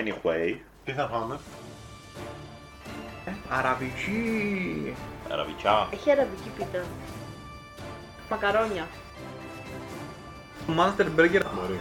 [0.00, 1.38] Anyway, Τι θα φάμε;
[3.48, 4.94] Αραβική.
[5.32, 5.88] αραβικά.
[5.92, 6.84] Έχει αραβική πίτα.
[8.30, 8.86] Μακαρόνια.
[10.76, 11.42] Monster Burger.
[11.54, 11.80] Μπορεί.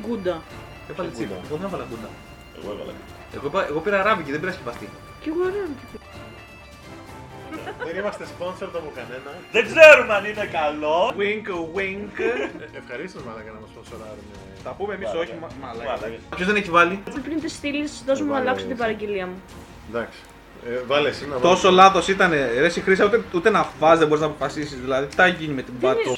[0.00, 0.42] Γκούντα.
[0.90, 1.26] Έβαλε τσίπ.
[1.28, 1.40] Γκούντα.
[1.46, 2.08] Εγώ δεν έβαλα γκούντα.
[2.62, 2.92] Εγώ έβαλα.
[3.34, 4.88] Εγώ, είπα- εγώ πήρα αράβικη, δεν πήρα σκεπαστή.
[5.20, 6.04] Και εγώ αραβική πίτα.
[7.86, 9.30] Δεν είμαστε sponsor από κανένα.
[9.52, 10.96] Δεν ξέρουμε αν είναι καλό.
[11.22, 11.46] Wink,
[11.76, 12.16] wink.
[12.80, 14.26] Ευχαρίστως μαλάκα να μας σπονσοράρουν.
[14.64, 15.22] Θα πούμε εμείς Μαλάκα.
[15.24, 15.90] όχι, μα- μαλάκα.
[15.90, 16.18] Μαλάκα.
[16.36, 16.94] Ποιος δεν έχει βάλει;
[17.26, 18.80] Πριν τη στείλεις, δώσ' μου να Βάλε αλλάξω την εσύ.
[18.82, 19.38] παραγγελία μου.
[19.90, 20.18] Εντάξει.
[20.68, 21.76] Ε, βάλε εσύ να Τόσο βάλεις.
[21.78, 22.30] λάθος ήταν.
[22.30, 24.80] Ρε, εσύ Χρήσα, ούτε, ούτε να φας δεν μπορείς να αποφασίσεις.
[24.80, 26.16] Δηλαδή, τι θα γίνει με την πάτο.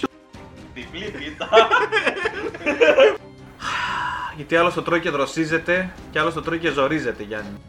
[0.75, 1.49] Διπλή πίτα.
[4.37, 7.61] Γιατί άλλο το τρώει και δροσίζεται, και άλλο το τρώει και ζορίζεται, Γιάννη.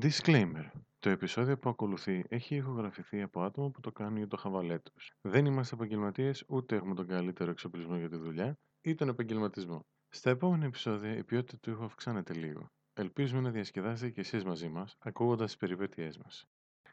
[0.00, 0.70] Disclaimer.
[0.98, 5.12] Το επεισόδιο που ακολουθεί έχει ηχογραφηθεί από άτομα που το κάνουν για το χαβαλέ τους.
[5.20, 9.86] Δεν είμαστε επαγγελματίες, ούτε έχουμε τον καλύτερο εξοπλισμό για τη δουλειά ή τον επαγγελματισμό.
[10.08, 12.70] Στα επόμενα επεισόδια η ποιότητα του ήχου αυξάνεται λίγο.
[12.92, 16.44] Ελπίζουμε να διασκεδάσετε και εσείς μαζί μας, ακούγοντας τις περιπέτειές μας.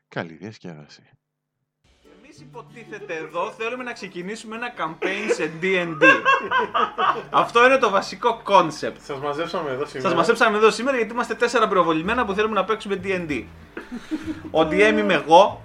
[0.07, 1.09] Καλή διασκέδαση.
[2.33, 6.03] Εμείς υποτίθεται εδώ θέλουμε να ξεκινήσουμε ένα campaign σε D&D.
[7.29, 8.95] Αυτό είναι το βασικό concept.
[9.03, 10.07] Σας μαζέψαμε εδώ σήμερα.
[10.07, 13.43] Σας μαζέψαμε εδώ σήμερα γιατί είμαστε τέσσερα πυροβολημένα που θέλουμε να παίξουμε D&D.
[14.51, 15.61] Ο DM είμαι εγώ,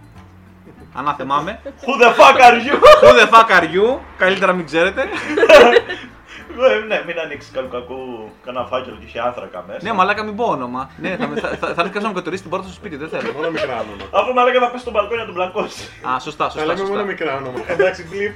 [0.95, 1.61] ανάθεμάμε.
[1.65, 2.75] Who the fuck are you?
[3.03, 5.09] Who the fuck are you, καλύτερα μην ξέρετε.
[6.65, 9.81] Ε, Ναι, μην ανοίξεις κανένα κακού, κανένα φάκελο και είχε άνθρακα μέσα.
[9.83, 10.91] Ναι, μαλάκα μην πω όνομα.
[10.97, 13.09] Ναι, θα, θα, θα, θα έρθει κάποιος να με κατορίσει την πόρτα στο σπίτι, δεν
[13.09, 13.33] θέλω.
[13.33, 14.05] Μόνο μικρά όνομα.
[14.11, 15.91] Αφού μαλάκα θα πέσει στο μπαλκόνι να τον μπλακώσεις.
[16.09, 16.67] Α, σωστά, Θα σωστά.
[16.67, 17.05] λέμε μόνο σωστά.
[17.13, 17.59] μικρά όνομα.
[17.75, 18.35] Εντάξει, μπλιπ.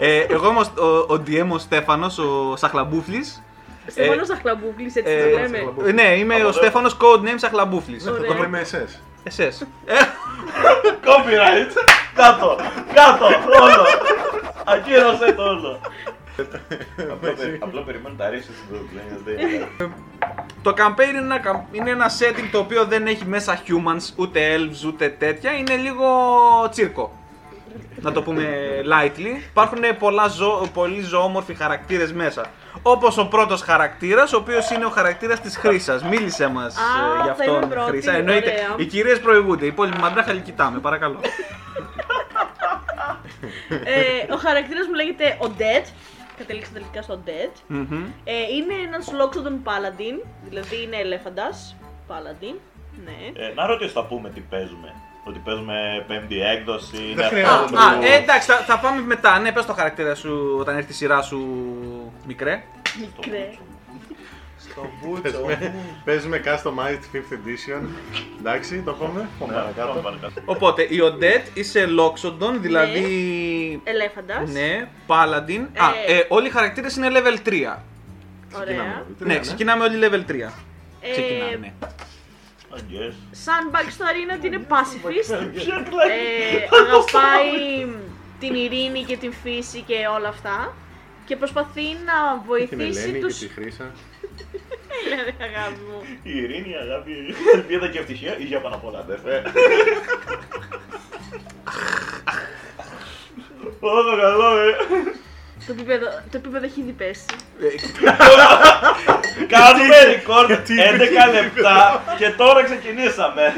[0.00, 3.42] Ε, εγώ είμαι ο, ο, ο DM ο Στέφανος, ο Σαχλαμπούφλης.
[3.86, 5.58] Στεφάνο Αχλαμπούκλη, έτσι Ε, το λέμε.
[5.86, 6.56] Ε, ναι, είμαι Από ο εδώ.
[6.58, 8.04] Στέφανος Codenames Σαχλαμπούφλης.
[8.04, 9.00] Θα το βρούμε εσές.
[9.24, 9.66] Εσές.
[9.84, 9.94] Ε,
[11.04, 11.72] Copyright!
[12.14, 12.56] Κάτω!
[12.94, 13.26] Κάτω!
[13.62, 13.84] Όλο!
[14.64, 15.80] Ακύρωσε το όλο!
[17.12, 19.88] Απλά πε- Απλά περιμένω τα ρίσια στην Google.
[20.62, 24.56] Το campaign είναι ένα, camp- είναι ένα setting το οποίο δεν έχει μέσα humans, ούτε
[24.56, 25.52] elves, ούτε τέτοια.
[25.52, 26.06] Είναι λίγο
[26.70, 27.12] τσίρκο.
[28.00, 28.44] Να το πούμε
[28.84, 29.36] lightly.
[29.50, 32.44] Υπάρχουν πολλά ζω, πολύ ζωόμορφοι χαρακτήρες μέσα.
[32.82, 36.02] Όπως ο πρώτος χαρακτήρας, ο οποίος είναι ο χαρακτήρας της Χρύσας.
[36.04, 36.80] Μίλησε μας Α,
[37.20, 38.12] ε, για θα είμαι αυτόν, πρώτη, Χρύσα.
[38.12, 38.50] Εννοείται.
[38.50, 38.74] ωραία.
[38.76, 39.64] Οι κυρίες προηγούνται.
[39.64, 41.20] Οι υπόλοιποι μαντράχα κοιτάμε, παρακαλώ.
[43.84, 45.88] Ε, ο χαρακτήρας μου λέγεται Odette.
[46.38, 47.56] Κατέληξε τελικά στο Odette.
[47.66, 48.04] Μμμ.
[48.24, 51.76] Ε, είναι ένας Loxodon Paladin, δηλαδή είναι ελέφαντας.
[52.08, 52.54] Paladin.
[53.04, 53.44] Ναι.
[53.44, 54.94] Ε, Να ρωτήσω θα πούμε τι παίζουμε.
[55.24, 56.96] Ότι παίζουμε πέμπτη έκδοση.
[56.96, 57.54] Δεν είναι χρειάζεται.
[57.64, 59.38] αυτό Α, που- ε, εντάξει, θα, θα πάμε μετά.
[59.38, 61.38] Ναι, πες το χαρακτήρα σου όταν έρθει η σειρά σου
[62.28, 62.62] μικρέ.
[63.00, 63.50] Μικρέ.
[64.58, 65.22] Στο μπούτσο.
[65.22, 65.74] Παίζουμε-
[66.04, 67.82] Παίζουμε customized 5th edition.
[68.38, 69.28] Εντάξει, το πούμε.
[69.38, 69.88] Πάμε Ναι, παρακάτω.
[69.88, 70.42] πάμε παρακάτω.
[70.44, 73.80] Οπότε, η Odette είσαι Loxodon, δηλαδή.
[73.84, 74.50] Ελέφαντας.
[74.50, 75.66] Ναι, Paladin.
[75.76, 76.14] Α, Ε.
[76.16, 77.84] ε, όλοι οι χαρακτήρες είναι level 3.
[78.60, 79.06] Ωραία.
[79.18, 80.52] Ναι, ξεκινάμε όλοι level 3.
[81.00, 81.72] Ε, Ξεκινάμε, ναι.
[82.74, 83.14] I guess.
[83.30, 85.32] Σαν backstory είναι ότι είναι pacifist.
[85.64, 86.10] Shit, like-
[86.52, 87.86] ε, αγαπάει
[88.40, 90.74] την ειρήνη και την φύση και όλα αυτά.
[91.28, 93.38] Και προσπαθεί να Την βοηθήσει Ελένη και τους...
[93.38, 93.90] τη Χρύσα.
[95.04, 95.98] Ελένη, αγάπη μου.
[96.22, 99.42] Η ειρήνη, η αγάπη, η ελπίδα και η ευτυχία είχε πάνω απ' όλα, αδερφέ.
[103.80, 104.70] Ω, το καλό, ε.
[105.66, 107.24] Το επίπεδο, το επίπεδο έχει ήδη πέσει.
[109.54, 113.54] Κάνουμε record 11 λεπτά και τώρα ξεκινήσαμε.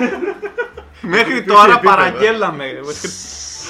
[1.01, 1.95] Μέχρι υπήρχε τώρα επίπεδο.
[1.97, 2.65] παραγγέλαμε.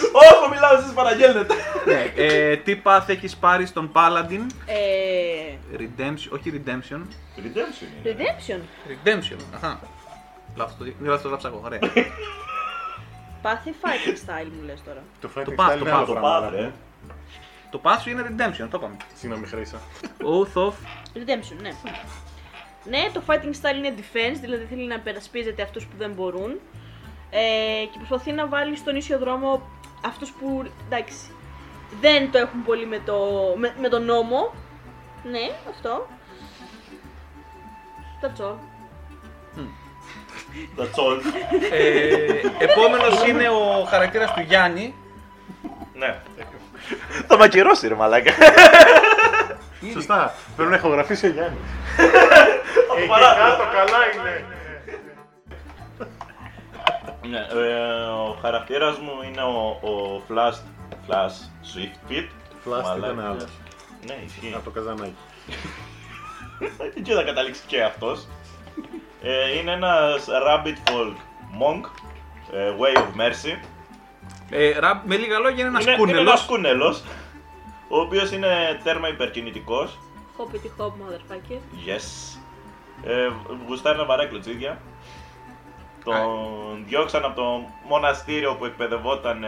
[0.23, 1.55] Όσο μιλάω εσείς παραγγέλνετε.
[1.87, 7.01] ναι, ε, τι path έχεις πάρει στον Paladin; Ε, Redemption, όχι Redemption.
[7.37, 8.17] Redemption είναι.
[8.17, 8.61] redemption.
[8.91, 9.81] Redemption, αχα.
[10.57, 11.79] Λάθος το, λάθος το γράψα εγώ, ωραία.
[13.43, 16.13] Πάθη fighting style μου λες τώρα; Το fighting path, style το είναι path, άλλο Το
[16.13, 16.41] πράγμα.
[16.41, 16.57] πάθρε.
[16.59, 16.73] αγάπη
[17.07, 17.13] μου.
[17.71, 18.97] το path σου είναι Redemption, το είπαμε.
[19.15, 19.81] Συγγνώμη, Χρύσα.
[20.03, 20.73] Oath of
[21.17, 21.71] Redemption, ναι.
[22.85, 26.61] Ναι, το fighting style είναι defense, δηλαδή θέλει να υπερασπίζεται αυτούς που δεν μπορούν.
[27.31, 27.39] Ε,
[27.93, 29.63] και προσπαθεί να βάλει στον ίσιο δρόμο
[30.07, 31.17] αυτούς που, εντάξει,
[32.01, 33.17] δεν το έχουν πολύ με, το,
[33.57, 34.55] με, με τον νόμο.
[35.31, 36.07] Ναι, αυτό.
[38.23, 38.55] That's all.
[40.79, 41.21] That's all.
[41.71, 44.95] Ε, επόμενος είναι ο χαρακτήρας του Γιάννη.
[45.95, 46.17] Ναι.
[47.27, 48.33] Θα μ' ακυρώσει ρε μαλάκα.
[49.93, 50.35] Σωστά.
[50.57, 51.61] Πρέπει να ηχογραφήσει ο Γιάννης.
[52.99, 54.45] Εκεί παρά- κάτω καλά είναι.
[57.29, 60.59] Ναι, ε, ο χαρακτήρας μου είναι ο, ο Flash,
[61.09, 61.37] Flash
[61.75, 62.29] Swift Fit.
[62.69, 62.97] Flash Μαλάκα.
[63.13, 63.47] ήταν άλλος.
[64.07, 64.53] Ναι, ισχύει.
[64.55, 65.15] Από το καζανάκι.
[66.97, 68.27] Εκεί θα καταλήξει και αυτός.
[69.23, 71.15] Ε, είναι ένας Rabbit Folk
[71.61, 71.85] Monk,
[72.53, 73.59] ε, Way of Mercy.
[74.51, 76.21] Ε, ρα- με λίγα λόγια είναι ένας είναι, είναι κούνελος.
[76.23, 77.03] ένας κούνελος,
[77.89, 79.99] ο οποίος είναι τέρμα υπερκινητικός.
[80.39, 81.59] Hoppity hop, motherfucker.
[81.87, 82.39] Yes.
[83.05, 83.29] Ε,
[83.67, 84.81] γουστάρει να βαράει κλωτσίδια.
[86.05, 89.45] Τον διώξαν από το μοναστήριο που εκπαιδευόταν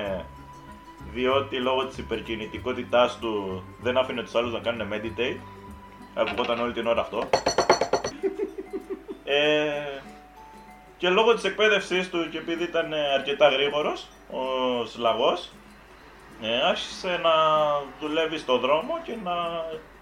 [1.13, 5.41] διότι λόγω της υπερκινητικότητάς του δεν άφηνε τους άλλους να κάνουν meditate.
[6.15, 7.29] Ακουγόταν όλη την ώρα αυτό.
[9.25, 10.01] Ε,
[10.97, 15.51] και λόγω της εκπαίδευσής του και επειδή ήταν αρκετά γρήγορος, ο Σλαγός
[16.43, 17.33] ε, άρχισε να
[18.01, 19.33] δουλεύει στο δρόμο και να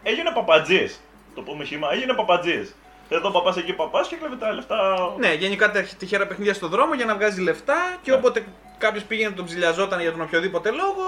[0.03, 1.01] έγινε παπατζής.
[1.35, 2.75] Το πούμε χήμα, έγινε παπατζής.
[3.13, 4.97] Εδώ παπάς, εκεί παπάς και κλέβει τα λεφτά.
[5.19, 8.17] Ναι, γενικά τα τυχαία παιχνίδια στο δρόμο για να βγάζει λεφτά και Ναι.
[8.17, 8.45] όποτε
[8.79, 11.07] κάποιος πήγαινε να τον ψηλιαζόταν για τον οποιοδήποτε λόγο.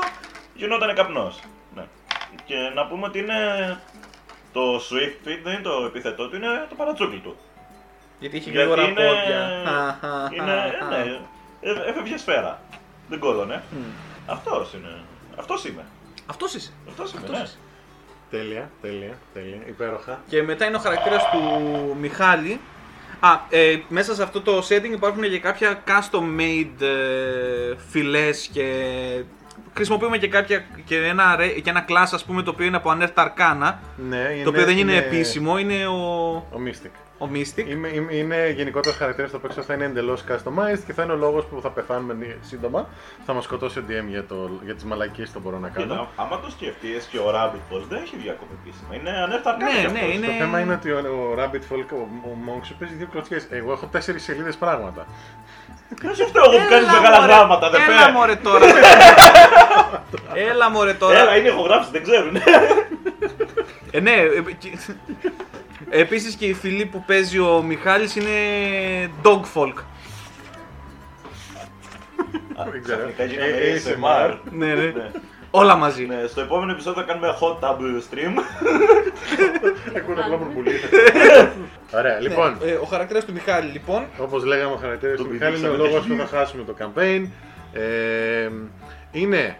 [0.54, 1.38] Γινόταν καπνός.
[1.74, 1.84] Ναι.
[2.44, 3.36] Και να πούμε ότι είναι
[4.52, 7.36] το Swift Fit, δεν είναι το επίθετό του, είναι το παρατσούκλι του.
[8.18, 9.62] Γιατί είχε Γιατί γρήγορα είναι, πόδια.
[10.36, 10.54] είναι,
[10.88, 11.20] ναι,
[11.60, 12.60] ε, έφευγε σφαίρα.
[13.08, 13.62] Δεν κόλλωνε.
[14.26, 15.00] Αυτός είναι.
[15.38, 15.84] Αυτός είμαι.
[16.26, 16.72] Αυτός είσαι.
[16.88, 17.42] Αυτός είμαι, Αυτός ναι.
[17.44, 17.56] είσαι.
[18.32, 19.58] Τέλεια, τέλεια, τέλεια.
[19.66, 20.20] Υπέροχα.
[20.28, 21.40] Και μετά είναι ο χαρακτήρας του
[22.00, 22.60] Μιχάλη.
[23.20, 28.64] Α, ε, μέσα σε αυτό το setting υπάρχουν και κάποια custom made ε, φυλές και
[29.74, 32.96] χρησιμοποιούμε και, κάποια, και, ένα, ρε- και ένα class ας πούμε το οποίο είναι από
[32.98, 33.74] Anert Arcana
[34.08, 35.94] Ναι, είναι, το οποίο δεν είναι, επίσημο, είναι ο,
[36.34, 36.90] Ο Mystic.
[37.22, 37.66] Ο Mystic.
[37.68, 41.16] Είμαι, είμαι, είναι γενικότερο χαρακτήρας στο παίξο θα είναι εντελώς customized και θα είναι ο
[41.16, 42.88] λόγος που θα πεθάνουμε σύντομα.
[43.26, 45.86] Θα μας σκοτώσει ο DM για, το, για τις μαλακίες που μπορώ να κάνω.
[45.86, 48.94] Κοίτα, άμα το σκεφτείς και ο Rabbit Falls δεν έχει βγει ακόμα επίσημα.
[48.94, 52.36] Είναι ανέφτα Ναι, ναι, είναι- Το θέμα είναι ότι ο, ο Rabbit Folk, ο, ο
[52.46, 53.46] Monk σου παίζει δύο κλωτσιές.
[53.50, 55.06] Εγώ έχω τέσσερις σελίδες πράγματα.
[56.02, 58.66] Δεν σου φταίω εγώ που κάνεις μεγάλα μωρέ, γράμματα, δεν Έλα μωρέ τώρα.
[60.50, 61.18] Έλα μωρέ τώρα.
[61.18, 62.36] Έλα, είναι ηχογράφηση, δεν ξέρουν.
[63.90, 64.12] Ε, ναι,
[65.92, 68.30] ε, και- επίσης και η φυλή που παίζει ο Μιχάλης είναι
[69.24, 69.74] dog folk.
[72.72, 72.98] Δεν ξέρω.
[72.98, 74.30] Ξαφνικά Ε, γίναμε ASMR.
[74.30, 74.38] ASMR.
[74.50, 74.74] Ναι, ναι.
[74.84, 75.10] Ναι.
[75.54, 76.06] Όλα μαζί.
[76.06, 78.32] Ναι, στο επόμενο επεισόδιο θα κάνουμε hot tub stream.
[79.96, 80.70] Ακούνε απλά μπουρμπουλί.
[81.98, 82.56] Ωραία, λοιπόν.
[82.64, 84.04] Ναι, ε, ο χαρακτήρας του Μιχάλη λοιπόν.
[84.18, 86.26] Όπως λέγαμε, ο χαρακτήρας Τον του Μιχάλη είναι ο πηδήξαμε λόγος που τυχαία.
[86.26, 87.26] θα χάσουμε το campaign.
[87.72, 88.48] Ε,
[89.12, 89.56] είναι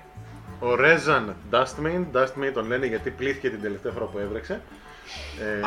[0.61, 2.05] ο Rezan Dustmane.
[2.17, 4.61] Dustmane τον λένε γιατί πλήθηκε την τελευταία φορά που έβρεξε.
[5.41, 5.61] Ε,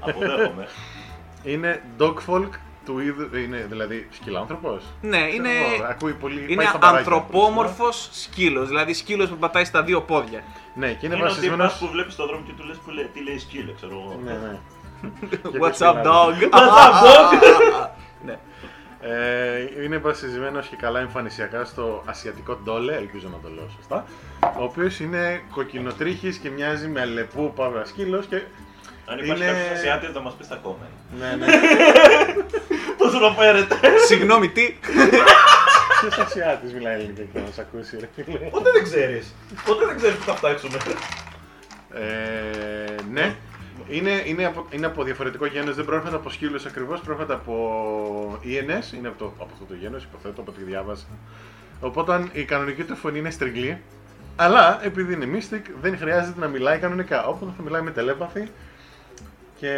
[0.00, 0.68] Αποδέχομαι.
[1.42, 2.48] είναι Dogfolk
[2.84, 3.36] του είδου.
[3.36, 5.50] Είναι δηλαδή σκυλάνθρωπος; Ναι, είναι,
[5.88, 6.40] Ακούει πολύ.
[6.40, 10.42] πάει είναι στα παράγια, ανθρωπόμορφος σκύλος, δηλαδή σκύλος που πατάει στα δύο πόδια.
[10.74, 11.62] Ναι, και είναι Είναι ο βασισμένο.
[11.62, 14.20] τύπος που βλέπεις στον δρόμο και του λες που λέει, τι λέει σκύλο, ξέρω εγώ.
[14.24, 14.58] Ναι, ναι.
[15.30, 16.02] Και What's up σκυλάδι.
[16.04, 16.54] dog?
[16.54, 17.88] What's up, dog?
[19.08, 19.14] Ναι.
[19.14, 24.04] Ε, είναι βασισμένος και καλά εμφανισιακά στο ασιατικό ντόλε, ελπίζω να το λέω σωστά.
[24.40, 28.42] Ο οποίος είναι κοκκινοτρίχη και μοιάζει με αλεπού παύλα σκύλο και.
[29.06, 31.18] Αν υπάρχει Είναι- κάποιος Ασιάτης να μας πει στα comment.
[31.18, 31.46] Ναι, ναι.
[32.98, 33.76] Πώς ροφέρετε.
[34.06, 34.74] Συγγνώμη, τι;
[36.00, 39.34] Ποιος Ασιάτης μιλάει ελληνικά και θα μας ακούσει, ρε φίλε; Ποτέ δεν ξέρεις.
[39.64, 40.76] Ποτέ δεν ξέρεις που θα φτάξουμε.
[41.94, 43.34] Ε, ναι.
[43.88, 48.96] Είναι, είναι, από, είναι από διαφορετικό γένος, δεν προέρχεται από σκύλους ακριβώς, προέρχεται από ENS,
[48.96, 51.06] είναι από, το, από αυτό το γένος, υποθέτω, από ό,τι διάβασα.
[51.80, 53.82] Οπότε η κανονική του φωνή είναι στριγκλή,
[54.36, 58.48] αλλά επειδή είναι Mystic δεν χρειάζεται να μιλάει κανονικά, οπότε θα μιλάει με τελέπαθη
[59.56, 59.72] και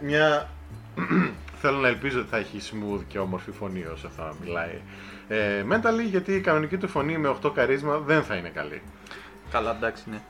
[0.00, 0.48] μια...
[1.60, 4.80] Θέλω να ελπίζω ότι θα έχει smooth και όμορφη φωνή όσο θα μιλάει
[5.28, 8.82] ε, mentally, γιατί η κανονική του φωνή με 8 καρίσμα δεν θα είναι καλή.
[9.50, 10.20] Καλά, εντάξει, ναι.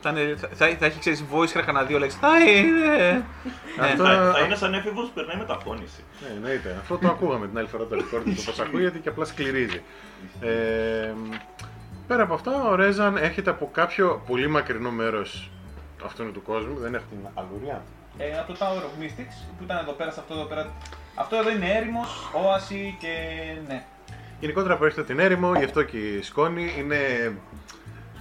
[0.00, 2.20] Θα, είναι- θα, θα, θα έχει ξέρεις voice crack ανά δύο λέξεις.
[2.20, 2.86] Θα είναι.
[2.96, 3.22] Ναι.
[3.86, 6.04] Αυτό- Θα θα είναι σαν έφηβος που περνάει μεταφώνηση.
[6.22, 6.76] Ναι, εννοείται.
[6.80, 9.82] Αυτό το ακούγαμε την άλλη φορά το record, το πώς ακούγεται και απλά σκληρίζει.
[10.40, 11.12] Ε,
[12.06, 15.50] πέρα από αυτά, ο Ρέζαν έρχεται από κάποιο πολύ μακρινό μέρος
[16.04, 17.82] αυτού του κόσμου, δεν έχουμε αλλουριά.
[18.18, 20.72] Ε, από το Tower of Mystics που ήταν εδώ πέρα, σε αυτό εδώ πέρα.
[21.14, 23.08] Αυτό εδώ είναι έρημος, όαση και
[23.68, 23.84] ναι.
[24.40, 26.96] Γενικότερα προέρχεται από την έρημο, γι' αυτό και η σκόνη είναι...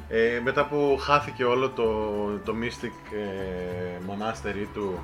[0.10, 1.84] Ε, μετά που χάθηκε όλο το,
[2.46, 5.00] το Mystic ε, Monastery του,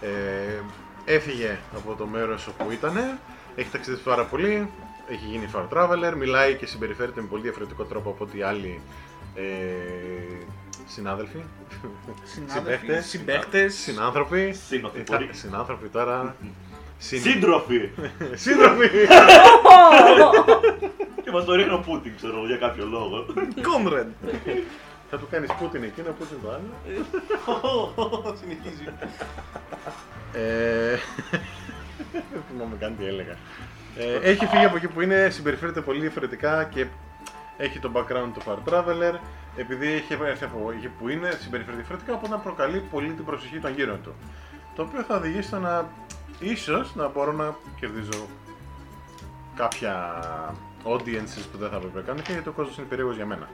[0.00, 0.60] ε,
[1.04, 3.18] έφυγε από το μέρος όπου ήταν,
[3.54, 4.70] έχει ταξιδέψει πάρα πολύ,
[5.08, 8.80] έχει γίνει far traveler, μιλάει και συμπεριφέρεται με πολύ διαφορετικό τρόπο από ό,τι άλλοι
[9.34, 9.42] ε,
[10.86, 11.42] συνάδελφοι,
[12.46, 13.74] συμπαίχτες, Συμπαίχτες.
[13.74, 15.28] συνάνθρωποι, Συνοθυποροί.
[15.30, 16.50] Ε, συνάνθρωποι τώρα, συν-
[17.02, 17.90] Σύντροφοι!
[18.44, 18.88] σύντροφοι.
[21.22, 23.26] Και μας το ρίχνει ο Πούτιν, ξέρω εγώ, για κάποιο λόγο.
[23.56, 24.30] Comrade.
[25.10, 26.72] Θα του κάνεις Πούτιν εκείνο, Πούτιν το άλλο.
[28.40, 28.84] Συνεχίζει.
[30.32, 30.96] Ε,
[32.12, 33.36] Δεν θυμάμαι καν τι έλεγα.
[33.96, 36.86] Ε, έχει φύγει από εκεί που είναι, συμπεριφέρεται πολύ διαφορετικά και
[37.56, 39.14] έχει το background του Far Traveler.
[39.56, 43.58] Επειδή έχει έρθει από εκεί που είναι, συμπεριφέρεται διαφορετικά, οπότε να προκαλεί πολύ την προσοχή
[43.58, 44.14] των γύρω του.
[44.74, 45.88] Το οποίο θα οδηγήσει στο να
[46.42, 48.26] ίσως να μπορώ να κερδίζω
[49.54, 50.14] κάποια
[50.84, 53.48] audiences που δεν θα έπρεπε να κάνω και γιατί ο κόσμος είναι περίεργος για μένα.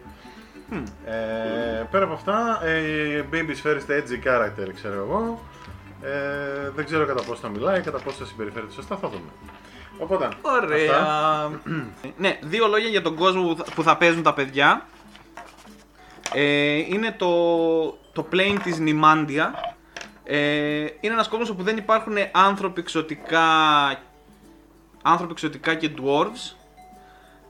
[1.04, 5.42] Ε, πέρα από αυτά, ε, Baby's First Edgy Character, ξέρω εγώ.
[6.02, 9.30] Ε, δεν ξέρω κατά πόσο θα μιλάει, κατά πόσο θα συμπεριφέρεται σωστά, θα δούμε.
[9.98, 10.92] Οπότε, Ωραία.
[10.92, 11.50] αυτά.
[12.16, 14.86] ναι, δύο λόγια για τον κόσμο που θα, που θα παίζουν τα παιδιά.
[16.34, 17.28] Ε, είναι το,
[18.12, 19.76] το plane της Νιμάντια.
[20.30, 23.46] Ε, είναι ένας κόσμος όπου δεν υπάρχουν άνθρωποι εξωτικά,
[25.02, 26.56] άνθρωποι εξωτικά και dwarves.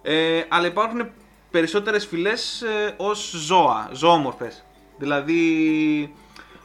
[0.03, 1.11] Ε, αλλά υπάρχουν
[1.51, 4.65] περισσότερες φυλές ε, ως ζώα, ζωόμορφες.
[4.99, 6.15] Δηλαδή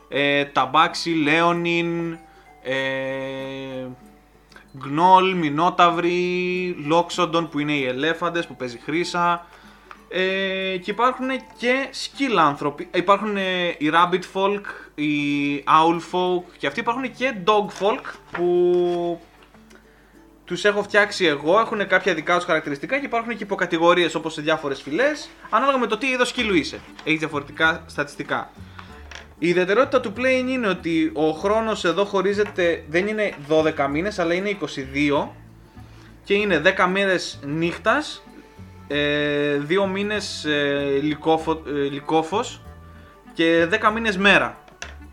[0.10, 2.18] ε, ταμπάξι, λέονιν,
[2.64, 3.88] ε,
[4.78, 9.46] γκνόλ, μινόταυροι, λόξοντον που είναι οι ελέφαντες που παίζει χρήσα.
[10.16, 11.28] Ε, και υπάρχουν
[11.58, 12.88] και skill άνθρωποι.
[12.92, 14.62] Ε, Υπάρχουν ε, οι rabbit folk,
[14.96, 18.02] οι owl folk και αυτοί υπάρχουν και dog folk
[18.32, 19.22] που
[20.46, 24.42] τους έχω φτιάξει εγώ, έχουν κάποια δικά τους χαρακτηριστικά και υπάρχουν και υποκατηγορίες όπως σε
[24.42, 26.80] διάφορες φυλές, ανάλογα με το τι είδος σκύλου είσαι.
[27.04, 28.52] Έχεις διαφορετικά στατιστικά.
[29.40, 34.34] Η ιδιαιτερότητα του plane είναι ότι ο χρόνος εδώ χωρίζεται, δεν είναι 12 μήνες, αλλά
[34.34, 35.28] είναι 22
[36.24, 38.24] και είναι 10 μέρες νύχτας,
[39.86, 42.62] 2 μήνες ε, λυκόφο, ε, λυκόφος
[43.34, 44.58] και 10 μήνες μέρα.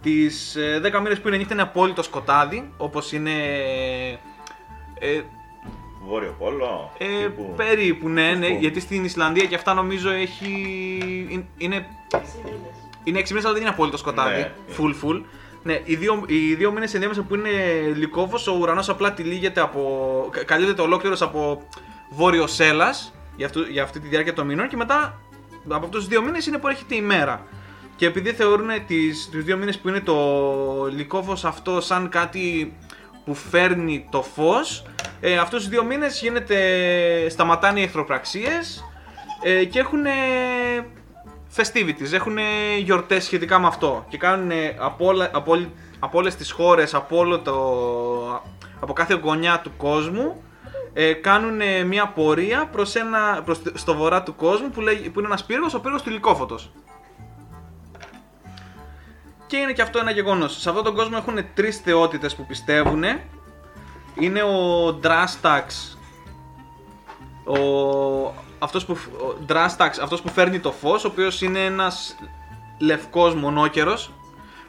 [0.02, 3.30] Τις ε, 10 μήνες που είναι νύχτα είναι απόλυτο σκοτάδι, όπως είναι
[4.98, 5.20] ε,
[6.08, 6.92] Βόρειο Πόλο.
[6.98, 7.52] ε, τύπου.
[7.56, 10.48] περίπου, ναι, ναι, Πού; γιατί στην Ισλανδία και αυτά νομίζω έχει.
[11.58, 11.86] είναι,
[13.04, 14.40] είναι 6 μήνες, αλλά δεν είναι απόλυτο σκοτάδι.
[14.40, 14.52] Ναι.
[14.78, 15.22] Full, full.
[15.62, 17.50] Ναι, οι δύο, οι δύο μήνες ενδιάμεσα που είναι
[17.94, 20.28] λυκόφο, ο ουρανός απλά τυλίγεται από.
[20.32, 21.62] κα- καλύπτεται ολόκληρος από
[22.10, 25.20] βόρειο σέλας για, αυτού- για αυτή τη διάρκεια των μηνών και μετά
[25.64, 27.46] από αυτούς τους δύο μήνες είναι που έρχεται η μέρα.
[27.96, 30.16] Και επειδή θεωρούν τις, τους δύο μήνες που είναι το
[30.94, 32.76] λυκόφως αυτό σαν κάτι
[33.24, 34.84] που φέρνει το φως,
[35.20, 36.58] ε, αυτούς τους δύο μήνες γίνεται,
[37.28, 38.84] σταματάνε οι εχθροπραξίες
[39.42, 40.00] ε, και έχουν
[41.56, 42.38] festivities, έχουν
[42.78, 47.16] γιορτές σχετικά με αυτό και κάνουν από, όλα, από, όλη- από όλες τις χώρες, από,
[47.16, 47.54] όλο το,
[48.80, 50.42] από κάθε γωνιά του κόσμου
[50.92, 55.18] ε, κάνουν μια πορεία προς ένα, προς, το- στο βορρά του κόσμου που, λέγει, που
[55.18, 56.70] είναι ένας πύργος, ο πύργος του Λυκόφωτος.
[59.46, 60.60] Και είναι και αυτό ένα γεγονός.
[60.60, 63.02] Σε αυτόν τον κόσμο έχουν τρεις θεότητες που πιστεύουν.
[64.14, 65.96] Είναι ο Drastax,
[67.44, 67.58] ο,
[68.58, 72.16] αυτός, που, ο Drastax, αυτός που φέρνει το φως, ο οποίος είναι ένας
[72.80, 74.10] λευκός μονόκερος,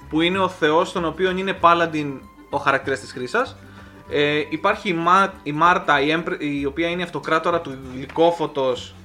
[0.10, 3.56] που είναι ο θεός τον οποίο είναι Paladin ο χαρακτήρας της χρήσας.
[4.10, 8.96] Ε, υπάρχει η, Μα, η Μάρτα, η, έμπρε- η οποία είναι η αυτοκράτορα του Λυκόφωτος,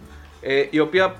[0.41, 1.15] ε, η οποία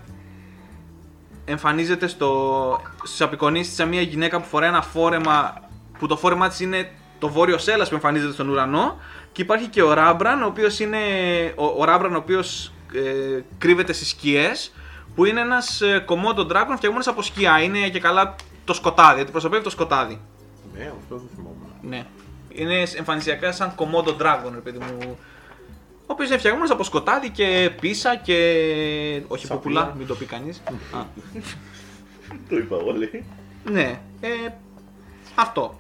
[1.45, 5.55] εμφανίζεται στο, στις απεικονίσεις της σε μια γυναίκα που φοράει ένα φόρεμα
[5.99, 8.99] που το φόρεμά της είναι το βόρειο σέλας που εμφανίζεται στον ουρανό
[9.33, 10.99] και υπάρχει και ο Ράμπραν ο οποίος είναι
[11.57, 14.73] ο, ο Ράμπραν ο οποίος ε, κρύβεται στις σκιές
[15.15, 19.63] που είναι ένας ε, Komodo Dragon φτιαγμένος από σκιά, είναι και καλά το σκοτάδι, αντιπροσωπεύει
[19.63, 20.21] το σκοτάδι.
[20.77, 21.73] Ναι, αυτό δεν θυμόμουν.
[21.83, 22.07] Ναι.
[22.57, 25.19] Είναι εμφανισιακά σαν Komodo Dragon, ρε παιδί μου.
[26.01, 28.35] Ο οποίος είναι φτιαγμένος από σκοτάδι και πίσα και.
[29.29, 29.81] Όχι Σαπίλα.
[29.81, 30.63] ποπουλά, μην το πει κανείς.
[32.49, 33.25] Το είπα όλοι.
[33.71, 34.01] ναι.
[34.21, 34.29] Ε,
[35.35, 35.79] αυτό.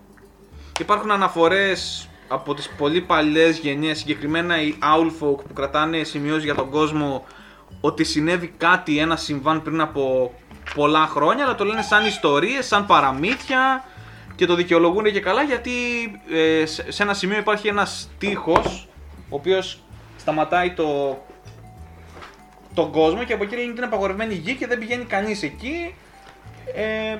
[0.80, 6.70] Υπάρχουν αναφορές από τις πολύ παλιές γενιές, συγκεκριμένα οι Owlfolk που κρατάνε σημειώσεις για τον
[6.70, 7.24] κόσμο
[7.80, 10.34] ότι συνέβη κάτι, ένα συμβάν πριν από
[10.74, 13.84] πολλά χρόνια, αλλά το λένε σαν ιστορίες, σαν παραμύθια
[14.36, 15.70] και το δικαιολογούν και καλά γιατί
[16.32, 18.88] ε, σε σε ένα σημείο υπάρχει ένας τείχος
[19.28, 19.78] ο οποίος
[20.16, 21.18] σταματάει το,
[22.74, 25.94] τον κόσμο και από εκεί είναι απαγορευμένη γη και δεν πηγαίνει κανείς εκεί.
[26.74, 27.18] Ε,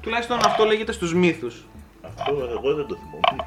[0.00, 1.64] τουλάχιστον αυτό λέγεται στους μύθους.
[2.02, 3.44] Αυτό εγώ δεν το θυμόμουν.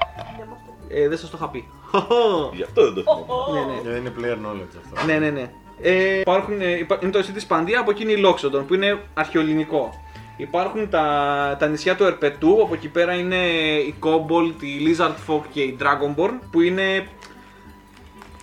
[0.90, 1.64] Ε, δεν σας το είχα πει.
[2.58, 3.74] Γι' αυτό δεν το θυμόμουν.
[3.84, 3.96] ναι, ναι.
[3.96, 5.06] Ε, Είναι player knowledge αυτό.
[5.06, 5.50] Ναι, ναι, ναι.
[5.82, 8.74] Ε, υπάρχουν, ε, υπά- είναι το νησί της Παντία, από εκεί είναι η Λόξοντον, που
[8.74, 9.94] είναι αρχαιολινικό.
[10.38, 13.46] Υπάρχουν τα, τα νησιά του Ερπετού, από εκεί πέρα είναι
[13.88, 17.08] η Cobalt, η Lizard Folk και η Dragonborn, που είναι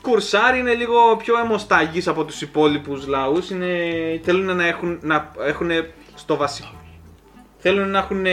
[0.03, 3.51] κουρσάρι, είναι λίγο πιο αιμοσταγείς από τους υπόλοιπους λαούς.
[3.51, 3.77] Είναι,
[4.25, 5.71] θέλουν να έχουν, να έχουν
[6.15, 6.83] στο βασικό
[7.63, 8.27] θέλουν να έχουν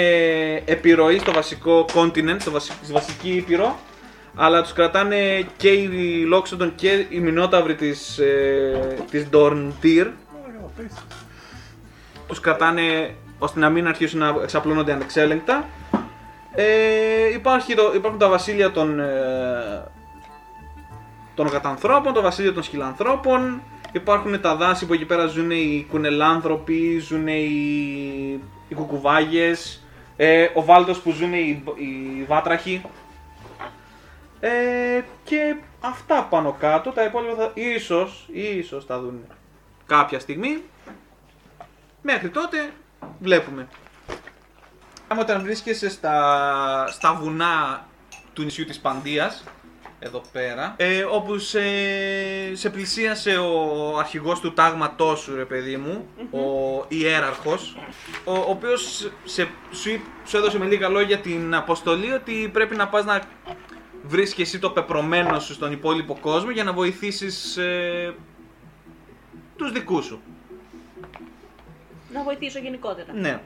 [0.66, 3.80] επιρροή στο βασικό continent, στο βασι- στη βασική ήπειρο,
[4.36, 10.08] αλλά τους κρατάνε και οι Loxodon και οι Μινόταυροι της, ε, της Dorntir.
[12.28, 15.68] Τους κρατάνε ώστε να μην αρχίσουν να εξαπλώνονται ανεξέλεγκτα.
[16.52, 19.84] Ε, υπάρχει το, υπάρχουν τα βασίλεια των, ε,
[21.36, 27.00] των γατανθρώπων, το βασίλειο των σκυλανθρώπων, υπάρχουν τα δάση που εκεί πέρα ζουν οι κουνελάνθρωποι,
[27.00, 27.44] ζουν οι,
[28.68, 29.84] οι κουκουβάγες,
[30.16, 32.82] ε, ο Βάλτος που ζουν οι, οι βάτραχοι.
[34.40, 39.20] Ε, και αυτά πάνω κάτω, τα υπόλοιπα θα, ίσως, ίσως τα δουν
[39.86, 40.64] κάποια στιγμή.
[42.02, 42.72] Μέχρι τότε
[43.20, 43.68] βλέπουμε.
[45.08, 47.86] Άμα όταν βρίσκεσαι στα, στα βουνά
[48.34, 49.44] του νησιού της Παντίας,
[50.00, 51.62] εδώ πέρα, ε, όπου σε,
[52.54, 57.78] σε πλησίασε ο αρχηγός του τάγματός σου, ρε παιδί μου, ο ιέραρχος,
[58.24, 62.76] ο, ο οποίος σε, σου, είπ- σου έδωσε με λίγα λόγια την αποστολή ότι πρέπει
[62.76, 63.22] να πας να
[64.04, 68.14] βρεις και εσύ το πεπρωμένο σου στον υπόλοιπο κόσμο για να βοηθήσεις ε,
[69.56, 70.22] τους δικούς σου.
[72.14, 73.14] Να βοηθήσω γενικότερα.
[73.14, 73.40] Ναι.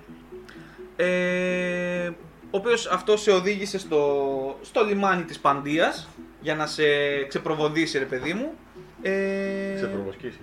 [0.95, 2.07] Ε,
[2.51, 6.07] ο οποίος αυτό σε οδήγησε στο, στο λιμάνι της Παντίας
[6.41, 6.83] για να σε
[7.27, 8.53] ξεπροβοδήσει ρε παιδί μου.
[9.01, 10.39] Ε, Σε προβοσκήσει.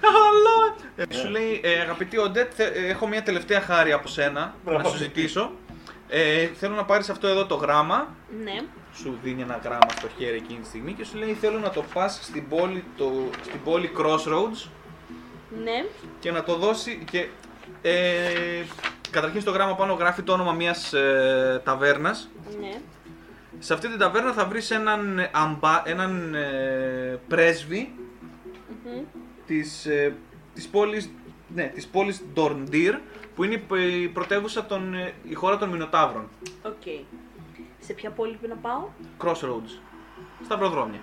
[0.00, 0.74] Καλό.
[0.96, 4.84] Ε, Σου λέει, ε, αγαπητή Οντέτ, θε- ε, έχω μια τελευταία χάρη από σένα να
[4.84, 5.50] σου ζητήσω.
[6.08, 8.14] Ε, θέλω να πάρεις αυτό εδώ το γράμμα.
[8.44, 8.60] Ναι.
[8.94, 11.84] Σου δίνει ένα γράμμα στο χέρι εκείνη τη στιγμή και σου λέει θέλω να το
[11.94, 13.12] πας στην πόλη, το,
[13.44, 14.68] στην πόλη Crossroads
[15.62, 15.84] Ναι.
[16.20, 17.28] και να το δώσει και
[17.82, 18.64] ε,
[19.10, 22.30] καταρχήν στο γράμμα πάνω γράφει το όνομα μιας ε, ταβέρνας
[22.60, 22.80] Ναι.
[23.58, 27.94] σε αυτή την ταβέρνα θα βρεις έναν, ε, αμπα, έναν ε, πρέσβη
[28.84, 29.02] Μμμ.
[29.46, 30.14] της, ε,
[30.54, 31.10] της πόλης,
[31.54, 32.94] ναι, της πόλης Dorndir
[33.34, 36.28] που είναι η π- η πρωτεύουσα των, ε, η χώρα των Μινοταύρων.
[36.62, 36.82] Οκ.
[37.80, 38.88] Σε ποια πόλη πρέπει να πάω;
[39.22, 39.78] Crossroads.
[40.44, 41.00] Σταυροδρόμια.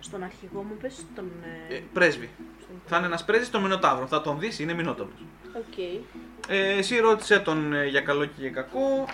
[0.00, 1.30] Στον αρχηγό μου πες, στον...
[1.68, 2.30] ε, Ε, πρέσβη.
[2.68, 4.08] Στον- Θα είναι ένας πρέσβης των Μινοταύρων.
[4.08, 5.24] Θα τον δεις, είναι Μινόταυρος.
[5.56, 5.78] Οκ.
[6.48, 9.08] Ε, εσύ ρώτησε τον ε, για καλό και για κακό.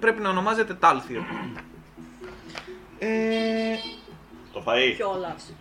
[0.00, 1.24] Πρέπει να ονομάζεται Τάλθιο.
[2.98, 3.74] Ε,
[4.52, 4.92] Το φαΐ.
[4.96, 5.52] Κιόλας.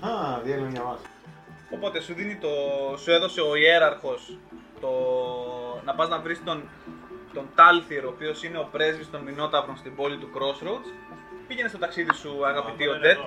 [0.00, 1.04] Α, διέλεγε μια βάση.
[1.70, 2.48] οπότε σου δίνει το.
[2.98, 4.38] σου έδωσε ο ιέραρχος
[4.80, 4.90] το.
[5.84, 6.62] να πας να βρεις τον,
[7.34, 10.88] τον Τάλθιερ, ο οποίος είναι ο πρέσβης των Μινόταυρων στην πόλη του Crossroads.
[11.48, 13.18] Πήγαινε στο ταξίδι σου, αγαπητή Οντέτ.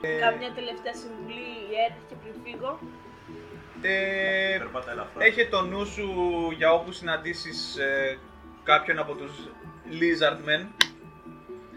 [0.00, 1.44] Ε, Κάμια τελευταία συμβουλή
[1.86, 2.78] έρχεται πριν φύγω.
[3.82, 5.24] ε, Περπάτα ελαφρά.
[5.24, 6.06] Έχει το νου σου
[6.56, 8.18] για όπου συναντήσεις ε,
[8.62, 9.32] κάποιον από τους
[9.90, 10.66] Lizardmen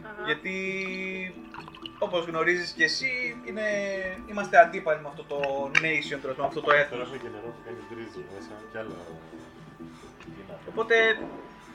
[0.03, 0.23] Αχα.
[0.25, 0.55] γιατί
[1.99, 3.61] όπως γνωρίζεις και εσύ είναι,
[4.29, 5.39] είμαστε αντίπαλοι με αυτό το
[5.73, 7.07] nation, τέλος πάντων, με αυτό το έθνος.
[7.07, 8.95] Τώρα και νερό θα κάνει τρίζι μέσα κι άλλα.
[10.69, 10.95] Οπότε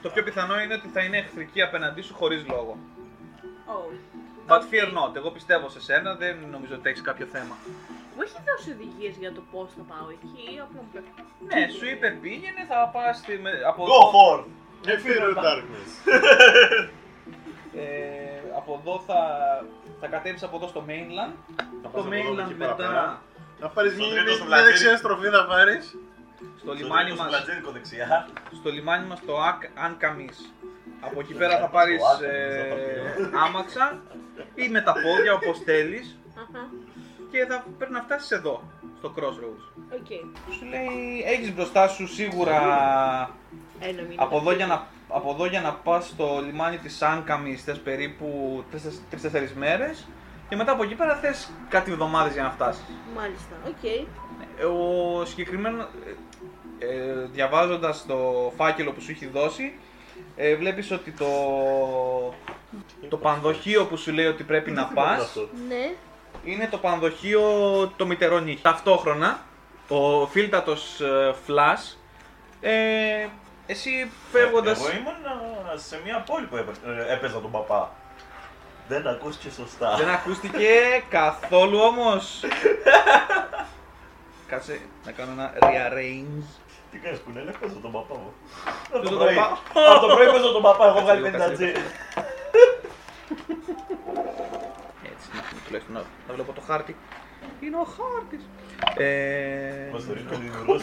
[0.03, 2.79] το πιο πιθανό είναι ότι θα είναι εχθρική απέναντί σου χωρίς λόγο.
[3.67, 3.93] Oh.
[4.51, 4.63] But Οκ.
[4.71, 7.57] fear not, εγώ πιστεύω σε σένα, δεν νομίζω ότι έχεις κάποιο θέμα.
[8.19, 11.13] Μου έχει δώσει οδηγίες για το πώς θα πάω εκεί, απλά μου λέει.
[11.51, 14.37] Ναι, σου είπε πήγαινε, θα πας στη, με- από Go for!
[15.05, 15.91] Fear the darkness.
[17.75, 19.19] Ε, από εδώ θα,
[20.01, 21.33] θα κατέβεις από εδώ στο mainland.
[21.57, 23.23] Θα Το πας από εδώ mainland εκεί μετά παραπέρα.
[23.61, 24.71] Να πάρεις Στο μια τρίτο στο μια πλατήρι.
[24.71, 25.97] δεξιά στροφή θα πάρεις.
[26.61, 28.29] στο λιμάνι μας, Πλατζίνικο δεξιά.
[28.59, 29.35] στο λιμάνι μας το
[29.87, 30.53] Ανκαμίς.
[31.01, 34.03] Από εκεί πέρα θα Το πάρεις Άκαμις, ε, θα το άμαξα
[34.55, 36.63] ή με τα πόδια όπως θέλεις Αχα.
[37.31, 38.63] Και θα πρέπει να φτάσεις εδώ,
[38.99, 39.83] στο Crossroads.
[39.93, 40.07] Οκ.
[40.55, 42.57] Σου λέει, έχεις μπροστά σου σίγουρα
[43.81, 44.23] Ένα μήνα.
[44.23, 48.63] από εδώ για να, από εδώ για να πας στο λιμάνι της Άνκαμις θες περίπου
[48.73, 50.07] 3-4 μέρες
[50.49, 52.85] και μετά από εκεί πέρα θες κάτι εβδομάδες για να φτάσεις.
[53.17, 53.57] Μάλιστα.
[53.67, 53.85] Οκ.
[53.85, 55.83] Ε, Ο συγκεκριμένο,
[56.79, 59.75] ε, ε, διαβάζοντας το φάκελο που σου έχει δώσει,
[60.37, 61.27] ε, βλέπεις ότι το,
[63.09, 65.37] το πανδοχείο που σου λέει ότι πρέπει να πας
[65.69, 65.95] Ναι.
[66.51, 67.43] Είναι το πανδοχείο
[67.97, 68.63] το Μυτερό Νύχι.
[68.63, 69.41] Ταυτόχρονα,
[69.89, 71.97] ο φίλτατος ε, Flash,
[72.61, 73.27] ε,
[73.67, 74.79] εσύ φεύγοντας...
[74.79, 75.27] Εγώ ήμουν
[75.75, 76.77] α, σε μια πόλη που έπαι-
[77.09, 77.91] ε, έπαιζα τον παπά.
[78.89, 79.97] Δεν ακούστηκε σωστά.
[79.97, 80.69] Δεν ακούστηκε
[81.09, 82.35] καθόλου όμως.
[84.49, 86.43] Κάτσε να κάνω ένα rearrange.
[86.91, 88.33] Τι κάνεις που είναι, έπαιζα τον παπά μου.
[88.91, 89.35] Πες Από τον το πρωί.
[89.35, 89.59] παπά.
[89.97, 91.83] Από το πρωί έπαιζα τον παπά, έχω βγάλει Κάτσε 50 λίγο, τζι.
[95.19, 96.97] Έτσι, να τουλάχιστον να, να βλέπω το χάρτη.
[97.61, 98.49] Είναι ο χάρτης.
[98.97, 100.83] Ε, Μας το ρίχνει ο δημιουργός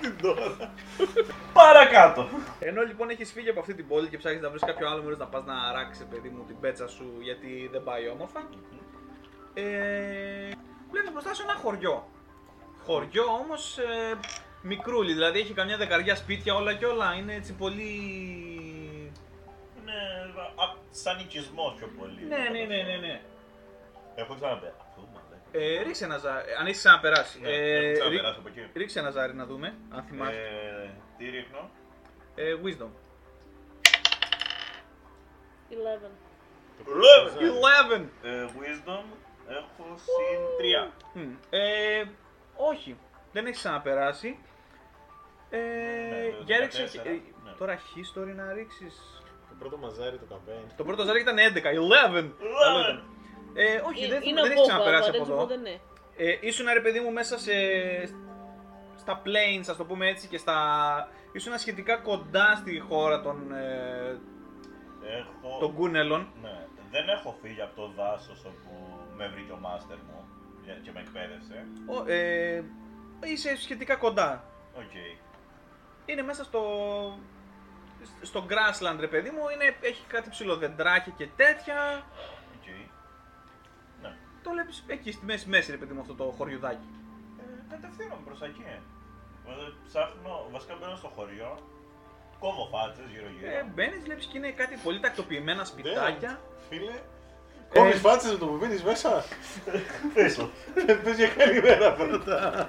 [0.00, 0.74] την τώρα.
[1.52, 2.28] Παρακάτω.
[2.60, 5.18] ενώ λοιπόν έχεις φύγει από αυτή την πόλη και ψάχνεις να βρεις κάποιο άλλο μέρος
[5.18, 8.48] να πας να αράξεις παιδί μου την πέτσα σου γιατί δεν πάει όμορφα.
[9.54, 9.62] Ε,
[10.90, 12.08] βλέπεις μπροστά σου ένα χωριό.
[12.84, 14.18] Χωριό όμως ε,
[14.62, 17.14] μικρούλι, δηλαδή έχει καμιά δεκαριά σπίτια όλα και όλα.
[17.14, 17.90] Είναι έτσι πολύ...
[19.80, 19.92] Είναι
[20.56, 22.24] α, σαν οικισμός πιο πολύ.
[22.28, 23.20] Ναι, ναι, ναι, ναι, ναι.
[24.16, 24.66] Έχω ξαναπεί.
[24.66, 25.20] Αυτό μου
[25.52, 27.40] Ε, ρίξε ένα ζάρι, αν έχεις ξαναπεράσει.
[27.40, 28.70] Ναι, Ε, έχω ρί- ξαναπεράσει από εκεί.
[28.74, 30.36] ρίξε ένα ζάρι να δούμε, αν θυμάσαι.
[30.84, 31.70] Ε, Τι ρίχνω;
[32.34, 32.90] Ε, wisdom.
[35.70, 36.10] 11.
[37.40, 38.08] 11!
[38.22, 39.04] Ε, Wisdom
[39.48, 40.92] έχω συν 3.
[41.12, 41.32] Μμ.
[41.50, 42.04] Ε,
[42.56, 42.96] όχι,
[43.32, 44.38] δεν έχεις ξαναπεράσει.
[45.50, 47.10] Ε, Ναι, για ρίξε, 14, ε,
[47.44, 47.50] ναι.
[47.58, 49.22] τώρα history να ρίξεις.
[49.58, 50.62] πρώτο μαζάρι το καπέν.
[50.76, 51.60] Το πρώτο ζάρι ήταν 11, 11.
[51.60, 53.04] Καλό ήταν.
[53.56, 55.62] Ε, όχι, δεν, είναι δεν ο έχεις ξαναπεράσει Boba, από οπότε εδώ.
[55.62, 55.78] ναι.
[56.16, 57.52] Ε, ήσουν ρε παιδί μου μέσα σε,
[58.96, 60.56] στα plains, ας το πούμε έτσι, και στα...
[61.32, 64.18] Ήσουν σχετικά κοντά στη χώρα των, ε,
[65.18, 65.58] Έχω...
[65.58, 66.32] των Κούνελων.
[66.42, 66.66] Ναι.
[66.90, 68.70] Δεν έχω φύγει από το δάσος όπου
[69.16, 70.28] με βρήκε ο μάστερ μου
[70.82, 71.66] και με εκπαίδευσε.
[71.86, 72.64] Ο, ε,
[73.24, 74.44] είσαι σχετικά κοντά.
[74.76, 74.94] Οκ.
[76.06, 76.62] Είναι μέσα στο,
[78.22, 82.06] στο grassland ρε παιδί μου, είναι, έχει κάτι ψηλοδεντράκια και τέτοια.
[84.48, 84.54] Οκ.
[84.54, 84.62] Ναι.
[84.62, 86.88] Το βλέπεις εκεί στη μέση, μέση ρε παιδί μου αυτό το χωριουδάκι.
[87.40, 88.62] Ε, κατευθύνομαι προς εκεί.
[88.66, 88.78] Ε,
[89.88, 91.58] ψάχνω, βασικά μπαίνω στο χωριό,
[92.38, 93.50] κόβω φάτσες γύρω γύρω.
[93.50, 96.40] Ε, μπαίνεις, βλέπεις και είναι κάτι πολύ τακτοποιημένα σπιτάκια.
[96.68, 96.96] Φίλε,
[97.72, 99.24] Ε, κόβεις φάτσες με το που μπαίνεις μέσα.
[100.14, 100.50] Πίσω.
[101.04, 102.68] Πες μια καλημέρα πρώτα.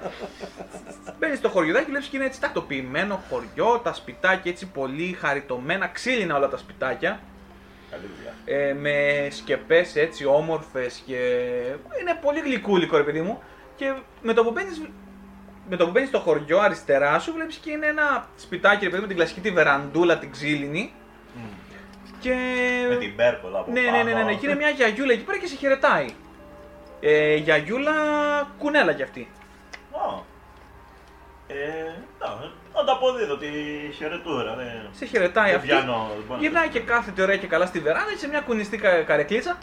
[1.18, 6.36] Μπαίνεις στο χωριουδάκι, βλέπεις και είναι έτσι τακτοποιημένο χωριό, τα σπιτάκια έτσι πολύ χαριτωμένα, ξύλινα
[6.36, 7.20] όλα τα σπιτάκια.
[8.00, 8.34] Καλή δουλειά.
[8.44, 11.16] Ε, με σκεπές έτσι όμορφες και.
[12.00, 13.42] Είναι πολύ γλυκούλικο ρε παιδί μου.
[13.76, 14.68] Και με το που μπαίνει
[15.70, 19.02] με το που μπαίνεις στο χωριό αριστερά σου, βλέπεις και είναι ένα σπιτάκι ρε παιδί
[19.02, 20.92] με την κλασική τη βεραντούλα την ξύλινη.
[22.20, 22.34] Και.
[22.88, 24.02] Με την πέρκολα από Ναι, ναι, πάνω.
[24.02, 24.34] ναι, ναι, ναι.
[24.34, 26.06] Και είναι μια γιαγιούλα εκεί πέρα και σε χαιρετάει.
[27.00, 27.92] Ε, γιαγιούλα
[28.58, 29.28] κουνέλα κι αυτή.
[29.92, 30.20] Α.
[31.50, 33.46] Ε, να, ανταποδίδω τη
[33.96, 34.54] χαιρετούρα.
[34.54, 34.82] Ναι.
[34.92, 35.68] Σε χαιρετάει Δεν αυτή.
[35.68, 38.78] πιάνω, δεν μπορώ να Γυρνάει και κάθεται ωραία και καλά στη βεράντα σε μια κουνιστή
[38.78, 39.56] κα- καρεκλίτσα.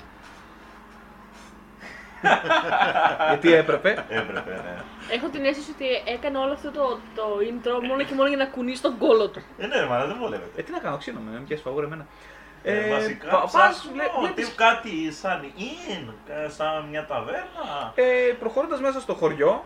[3.29, 4.05] Γιατί έπρεπε.
[4.09, 4.83] Έπρεπε, ναι.
[5.15, 8.45] Έχω την αίσθηση ότι έκανε όλο αυτό το, το intro μόνο και μόνο για να
[8.45, 9.41] κουνήσει τον κόλο του.
[9.57, 10.59] Ε, ναι, μα δεν βολεύεται.
[10.59, 12.05] Ε, τι να κάνω, ξύνομαι, με πιάσεις φαγούρα εμένα.
[12.63, 17.91] Ε, βασικά πα- πας, ψάχνω βλέ- ότι βλέπεις- κάτι σαν in, κα- σαν μια ταβέρνα.
[17.95, 18.03] Ε,
[18.39, 19.63] προχωρώντας μέσα στο χωριό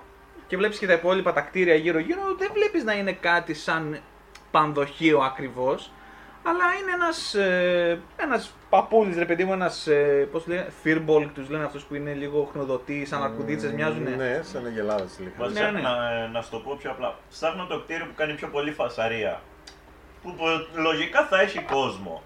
[0.50, 4.00] και βλέπεις και τα υπόλοιπα τα κτίρια γύρω γύρω, δεν βλέπεις να είναι κάτι σαν
[4.52, 5.92] πανδοχείο ακριβώς,
[6.44, 11.50] αλλά είναι ένας, ε, ένας παππούλης ρε παιδί μου, ένας, ε, πώς λένε, φίρμπολ τους
[11.50, 14.10] λένε αυτούς που είναι λίγο χνοδοτοί, σαν αρκουδίτσες μοιάζουνε.
[14.10, 15.32] Ναι, σαν αγελάδες λίγο.
[15.38, 15.82] Βασικά, ναι.
[15.82, 17.16] να, να σου το πω πιο απλά.
[17.30, 19.42] Ψάχνω το κτίριο που κάνει πιο πολύ φασαρία.
[20.24, 20.44] Που, που
[20.76, 22.24] λογικά θα έχει κόσμο.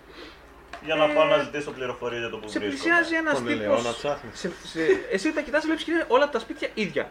[0.85, 2.93] Για να Ε, πάω να ζητήσω πληροφορίες για το που Σε βρίσκομαι.
[2.93, 3.95] πλησιάζει ένας Τον Ελαιώνα τύπος...
[3.97, 4.39] ψάχνεις.
[4.39, 4.79] Σε, σε,
[5.11, 7.09] εσύ τα κοιτάς, βλέπεις και είναι όλα τα σπίτια ίδια.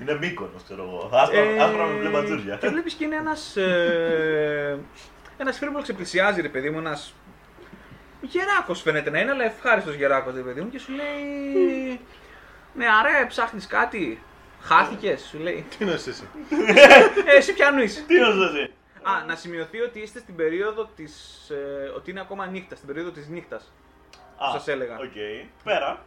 [0.00, 1.10] Είναι μήκονος, ξέρω εγώ.
[1.12, 2.56] Άσπρα, Ε, άσπρα με μπλε μπατζούρια.
[2.56, 3.56] Και βλέπεις και είναι ένας...
[3.56, 4.78] Ε,
[5.36, 7.14] ένας φίλος σε πλησιάζει ρε παιδί μου, ένας...
[8.20, 12.00] Γεράκος φαίνεται να είναι, αλλά ευχάριστος γεράκος ρε παιδί μου και σου λέει...
[12.74, 14.22] Ναι, αρέ, ψάχνεις κάτι;
[14.60, 15.66] Χάθηκες, σου λέει.
[15.78, 16.28] Τι να είσαι εσύ;
[17.26, 18.04] Ε, εσύ ποιανού είσαι.
[18.06, 21.46] Τι να σου εσύ; Α, να σημειωθεί ότι είστε στην περίοδο της...
[21.50, 23.72] Ε, ότι είναι ακόμα νύχτας, στην περίοδο της νύχτας.
[24.36, 24.94] Α, σας έλεγα.
[24.98, 25.44] Οκ.
[25.64, 26.02] Πέρα.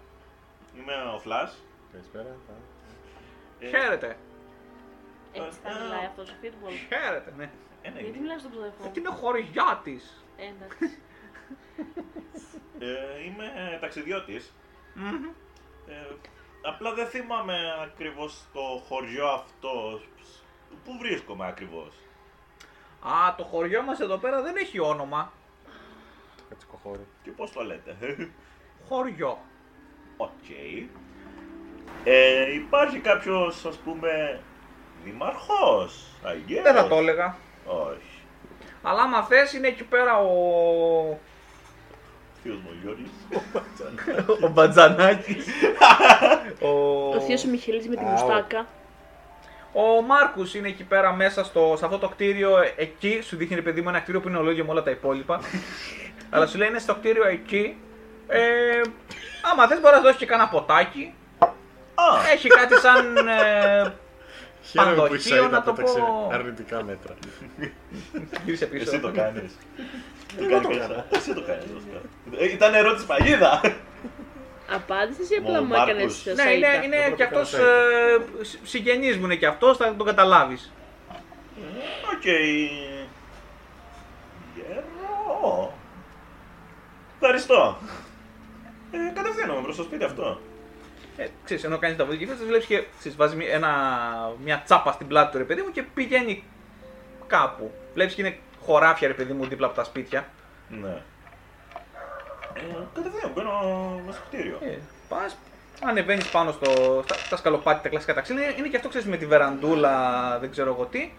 [0.77, 1.57] Είμαι ο Φλάς.
[1.91, 2.35] Καλησπέρα.
[3.61, 4.17] Ε, Χαίρετε.
[5.33, 6.71] Έτσι θα μιλάει αυτός ο Φίτμπολ.
[6.71, 7.49] Χαίρετε, ναι.
[7.81, 9.05] ε, ναι, Γιατί μιλάει στον ξαδερφό Γιατί μου.
[9.07, 10.23] είναι χωριά της.
[10.37, 10.97] Ε, εντάξει.
[12.79, 14.53] Ε, είμαι ταξιδιώτης.
[14.93, 15.25] Μμμ.
[15.87, 15.93] Ε,
[16.61, 20.01] απλά δεν θυμάμαι ακριβώς το χωριό αυτό.
[20.85, 21.93] Πού βρίσκομαι ακριβώς;
[23.01, 25.31] Α, το χωριό μας εδώ πέρα δεν έχει όνομα.
[26.49, 27.07] Κατσικοχώρη.
[27.23, 27.97] Και πώς το λέτε;
[28.87, 29.37] Χωριό.
[30.17, 30.29] Οκ.
[32.03, 34.39] Ε, υπάρχει κάποιος, ας πούμε,
[35.03, 36.63] δήμαρχος, I guess.
[36.63, 37.35] Δεν θα το έλεγα.
[37.65, 38.21] Όχι.
[38.83, 40.29] Αλλά άμα θες είναι εκεί πέρα ο...
[42.43, 43.09] Θείος μου ο Γιώργης.
[44.43, 45.45] ο Μπατζανάκης.
[46.61, 46.69] ο...
[47.15, 48.09] Ο θείος ο Μιχελής με τη Αου.
[48.11, 48.65] μουστάκα.
[49.73, 53.21] ο Μάρκους είναι εκεί πέρα μέσα στο, σε αυτό το κτίριο εκεί.
[53.23, 55.39] Σου δείχνει ρε παιδί μου ένα κτίριο που είναι ολόιδιο με όλα τα υπόλοιπα.
[56.33, 57.77] Αλλά σου λέει είναι στο κτίριο εκεί.
[58.27, 58.81] Ε,
[59.51, 61.13] άμα θες μπορείς να σου δώσεις και κάνα ποτάκι.
[62.01, 63.17] Α, Έχει κάτι σαν...
[63.27, 63.93] Ε,
[64.63, 66.29] Χαίρομαι που η Πανδοχείο, Σαΐτα να το πέταξε πω.
[66.33, 67.13] αρνητικά μέτρα.
[68.45, 68.83] γύρισε πίσω.
[68.91, 69.57] εσύ το κάνεις.
[70.37, 71.05] Το Εγώ κάνει το πίσω.
[71.11, 71.65] Εσύ το κάνεις.
[71.73, 71.97] βασικά.
[72.43, 73.61] Ε, Ήταν ερώτηση παγίδα.
[74.75, 76.25] Απάντησες ή απλά Ο μου έκανες Μάρκος.
[76.45, 79.95] Ναι, είναι, είναι πρώτο και αυτός, έκανα ε, συ- συγγενής μου είναι και αυτός, θα
[79.95, 80.71] τον καταλάβεις.
[82.15, 82.23] Οκ.
[84.55, 85.73] Γερό.
[87.19, 87.77] Ευχαριστώ.
[88.91, 90.41] Ε, κατευθύνομαι προς το σπίτι αυτό.
[91.17, 93.69] Ε, ξέρεις, ενώ κάνεις τα βόδια και βλέπεις και ξέρεις, βάζει μια- ένα,
[94.43, 96.43] μια τσάπα στην πλάτη του ρε παιδί μου και πηγαίνει
[97.27, 97.71] κάπου.
[97.93, 100.27] Βλέπεις και είναι χωράφια ρε παιδί μου δίπλα από τα σπίτια.
[100.69, 101.01] Ναι.
[102.53, 102.61] Ε,
[102.93, 103.51] κατευθείαν μπαίνω
[104.05, 104.57] μέσα στο κτίριο.
[104.61, 104.77] Ε,
[105.09, 105.37] πας,
[105.83, 108.31] ανεβαίνεις πάνω στο, στα, στα σκαλοπάτια τα κλασικά ταξί.
[108.33, 111.11] Είναι, είναι και αυτό ξέρεις με τη βεραντούλα, δεν ξέρω εγώ τι.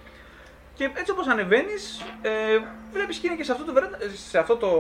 [0.74, 2.31] Και έτσι όπως ανεβαίνεις, ε,
[2.92, 4.70] βλέπεις και είναι και σε αυτό, το βεράντα, σε αυτό το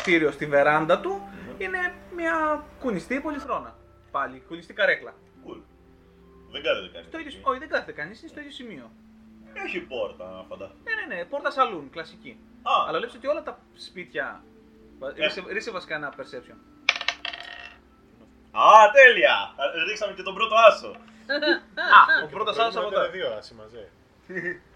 [0.00, 3.74] κτίριο, στη βεράντα του, είναι μια κουνιστή πολυθρόνα.
[4.10, 5.14] Πάλι, κουνιστή καρέκλα.
[5.46, 5.60] Cool.
[6.50, 7.08] Δεν κάθεται κανείς.
[7.08, 7.40] Στο ίδιο, εκεί.
[7.48, 8.90] όχι, δεν κάθεται κανείς, είναι στο ίδιο σημείο.
[9.52, 10.70] Έχει πόρτα, φαντά.
[10.84, 12.38] Ναι, ναι, ναι, πόρτα σαλούν, κλασική.
[12.62, 14.44] Α, Αλλά βλέπεις ότι όλα τα σπίτια
[14.98, 15.12] Βα- Ε.
[15.20, 16.56] Ρίξε, ρίξε βασικά ένα perception.
[18.52, 19.34] Α, τέλεια!
[19.34, 20.88] Α, Ρίξαμε και τον πρώτο άσο.
[20.88, 23.16] Α, ο πρώτος άλλος από Πρέπει να εδώ.
[23.16, 23.84] είναι δύο άσοι μαζί.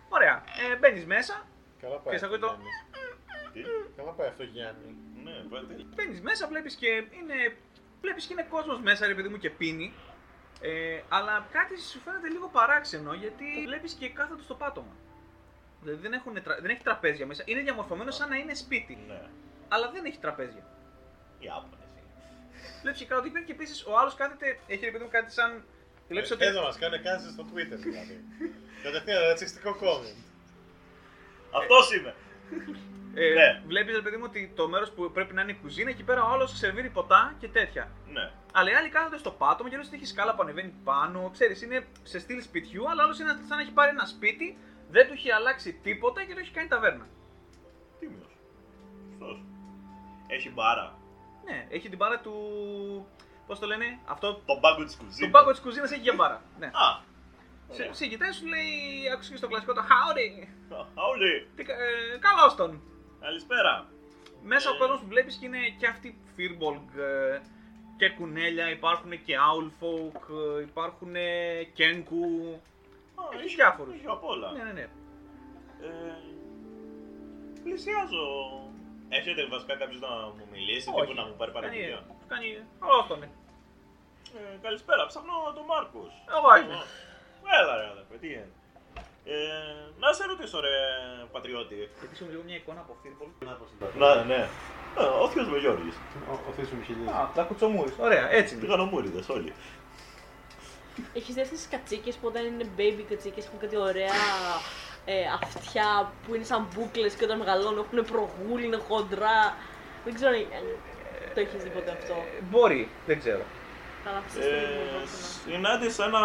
[0.09, 0.42] Ωραία.
[0.73, 1.47] Ε, Μπαίνεις μέσα,
[1.81, 2.12] Καλά πάει.
[2.14, 2.57] Και σε αυτό, ακούει το-
[3.53, 3.53] Γιάννη.
[3.53, 3.61] Τι;
[3.97, 4.97] Καλά πάει αυτό Γιάννη.
[5.25, 5.85] Ναι, πάει τέλεια.
[5.94, 7.57] μπαίνεις μέσα, βλέπεις και είναι.
[8.05, 9.93] Βλέπεις και είναι κόσμος μέσα, ρε παιδί μου, και πίνει.
[10.61, 14.95] Ε, αλλά κάτι σου φαίνεται λίγο παράξενο γιατί βλέπεις και κάθονται στο πάτωμα.
[15.83, 17.43] Δηλαδή δεν, έχουν, τρα- δεν έχει τραπέζια μέσα.
[17.47, 18.99] Είναι διαμορφωμένο σαν να είναι σπίτι.
[19.09, 19.21] Ναι.
[19.69, 20.64] Αλλά δεν έχει τραπέζια.
[21.38, 21.88] Ιάπωνες.
[22.83, 24.59] Βλέπεις και κάτω τι πίνει και επίσης ο άλλος κάθεται.
[24.67, 25.64] Έχει ρε παιδί μου κάτι σαν.
[26.09, 26.45] Βλέπεις ότι.
[26.45, 28.25] Εδώ μας κάνει κάτσε στο Twitter δηλαδή.
[28.83, 30.19] Κατευθείαν ρατσιστικό comment.
[31.61, 32.14] Αυτός είμαι.
[33.14, 33.62] Ε, Ναι.
[33.66, 36.24] Βλέπεις ρε παιδί μου ότι το μέρος που πρέπει να είναι η κουζίνα εκεί πέρα
[36.24, 37.90] ο άλλος σερβίρει ποτά και τέτοια.
[38.07, 38.31] Ναι.
[38.53, 41.31] Αλλά οι άλλοι κάθονται στο πάτωμα και όλο έχει σκάλα που ανεβαίνει πάνω.
[41.33, 44.59] Ξέρεις, είναι σε στυλ σπιτιού, αλλά όλο είναι σαν να έχει πάρει ένα σπίτι,
[44.90, 47.07] δεν του έχει αλλάξει τίποτα και το έχει κάνει ταβέρνα.
[48.00, 48.37] Τίμιος.
[49.11, 49.42] Σωστός.
[50.27, 50.98] Έχει μπάρα.
[51.44, 52.33] Ναι, έχει την μπάρα του.
[53.46, 54.35] Πώς το λένε, αυτό.
[54.35, 55.31] Το πάγκο της Το κουζίνας.
[55.31, 56.42] πάγκο της κουζίνας έχει για μπάρα.
[56.59, 56.66] Ναι.
[56.66, 57.12] Α.
[57.70, 58.68] Σε, σε κοιτάει, σου λέει,
[59.12, 60.48] άκουσες και στο κλασικό το Howdy.
[60.94, 61.48] Αούλη.
[61.57, 62.83] Τι, κα- ε, καλώς τον.
[63.25, 63.87] Καλησπέρα.
[64.43, 64.79] Μέσα ο Ε.
[64.79, 67.41] κόσμος που βλέπεις και είναι και αυτοί Firbolg ε,
[67.97, 70.21] και κουνέλια, υπάρχουν και Owlfolk,
[70.59, 71.13] ε, υπάρχουν
[71.79, 72.23] Kenku.
[73.21, 73.95] Α, Έχεις διάφορους.
[73.95, 74.53] Έχει απ' όλα.
[74.53, 74.87] Ναι, ναι, ναι.
[75.87, 76.17] Ε,
[77.63, 78.27] πλησιάζω.
[79.09, 81.01] Έχετε βασικά κάποιος να μου μιλήσει, Όχι.
[81.01, 82.01] τύπου να μου πάρει Κάνει, παραγγελία.
[82.29, 82.49] κάνει,
[82.81, 83.23] καλώς τον.
[83.23, 83.29] Ε,
[84.63, 86.13] καλησπέρα, ψάχνω τον Μάρκος.
[86.37, 86.75] Εγώ είμαι.
[86.75, 88.53] Ω, Έλα ρε αδερφέ, τι γίνεται;
[89.25, 89.35] Ε,
[89.99, 90.69] να σε ρωτήσω ρε
[91.33, 91.89] πατριώτη.
[91.97, 93.47] Χτυπήσουμε λίγο μια εικόνα από Firbolg.
[93.99, 94.49] Να, ναι.
[94.99, 95.95] Ε, Ο θείος μου Γιώργης.
[96.49, 97.09] Ο Θείος μου χιλιάζει.
[97.19, 97.95] Α, τα κουτσομούρης.
[97.99, 98.63] Ωραία, έτσι είναι.
[98.65, 99.53] Τηγανομούριδες όλοι.
[101.15, 104.15] Έχεις δει αυτές τις κατσίκες που όταν είναι baby κατσίκες έχουν κάτι ωραία
[105.05, 109.57] ε, αυτιά που είναι σαν μπουκλες και όταν μεγαλώνουν έχουν προγούλη, είναι χοντρά.
[110.05, 110.65] Δεν ξέρω αν
[111.35, 112.13] το έχεις δει ποτέ αυτό.
[112.13, 113.43] Ε, Μπορεί, δεν ξέρω.
[114.09, 115.07] Αλλά αυτή τη στιγμή δεν Ε, μπορώ να-
[115.57, 116.23] συνάντησα ένα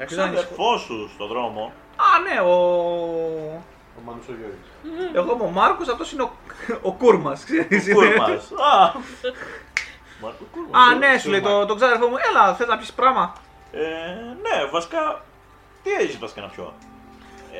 [0.00, 1.72] Αξίζει να ξαδερφό σου στον δρόμο.
[2.06, 2.54] Α, ναι, ο.
[3.98, 5.14] Ο Μάνος ο Γιώργης.
[5.14, 6.30] Εγώ είμαι ο Μάρκος, αυτός είναι ο,
[6.82, 7.86] ο Κούρμας, ξέρεις.
[7.96, 8.14] Ο είναι.
[8.14, 8.50] Κούρμας.
[8.52, 8.92] Α,
[10.22, 10.88] Μάρκο Κούρμας.
[10.88, 13.32] Α, ναι, σου λέει το, το ξάδερφό μου, έλα, θες να πεις πράγμα.
[13.72, 13.78] Ε,
[14.42, 15.24] ναι, βασικά,
[15.82, 16.74] τι έχεις βασικά να πιω;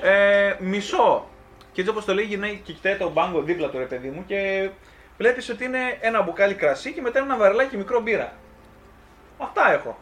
[0.03, 1.27] Ε, μισό.
[1.73, 4.25] Και έτσι όπως το λέει γυρνάει και κοιτάει το μπάγκο δίπλα του ρε παιδί μου
[4.27, 4.71] και
[5.19, 8.33] βλέπεις ότι είναι ένα μπουκάλι κρασί και μετά ένα βαρελάκι μικρό μπύρα.
[9.39, 9.99] Αυτά έχω.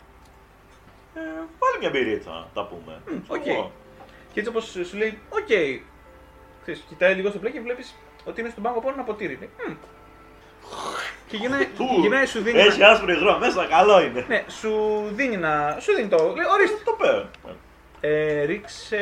[1.14, 1.20] Ε,
[1.58, 3.00] βάλε μια μπυρίτσα να τα πούμε.
[3.06, 3.46] Μμ, Ξέρω οκ.
[3.46, 3.72] εγώ.
[4.32, 5.46] Και έτσι όπως σου λέει, οκ.
[6.62, 9.38] Ξέρεις, κοιτάει λίγο στο πλέον και βλέπεις ότι είναι στον πάγκο πάνω ένα ποτήρι.
[9.40, 9.72] Λέει, «Μμ».
[11.28, 12.58] Και γυρνάει, Του, γυρνάει σου δίνει.
[12.60, 14.24] Έχει ένα- άσπρη υγρό μέσα, καλό είναι.
[14.28, 15.76] Ναι, σου δίνει να.
[15.80, 16.16] Σου δίνει το.
[16.36, 16.76] Λέει, ορίστε.
[16.84, 17.28] Το παίρνω.
[18.00, 18.98] Ε, ρίξε.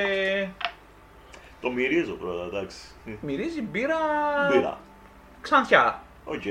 [1.61, 2.79] Το μυρίζω πρώτα, εντάξει.
[3.21, 3.97] Μυρίζει μπύρα.
[4.53, 4.79] Μπύρα.
[5.41, 6.03] Ξανθιά.
[6.25, 6.43] Οκ.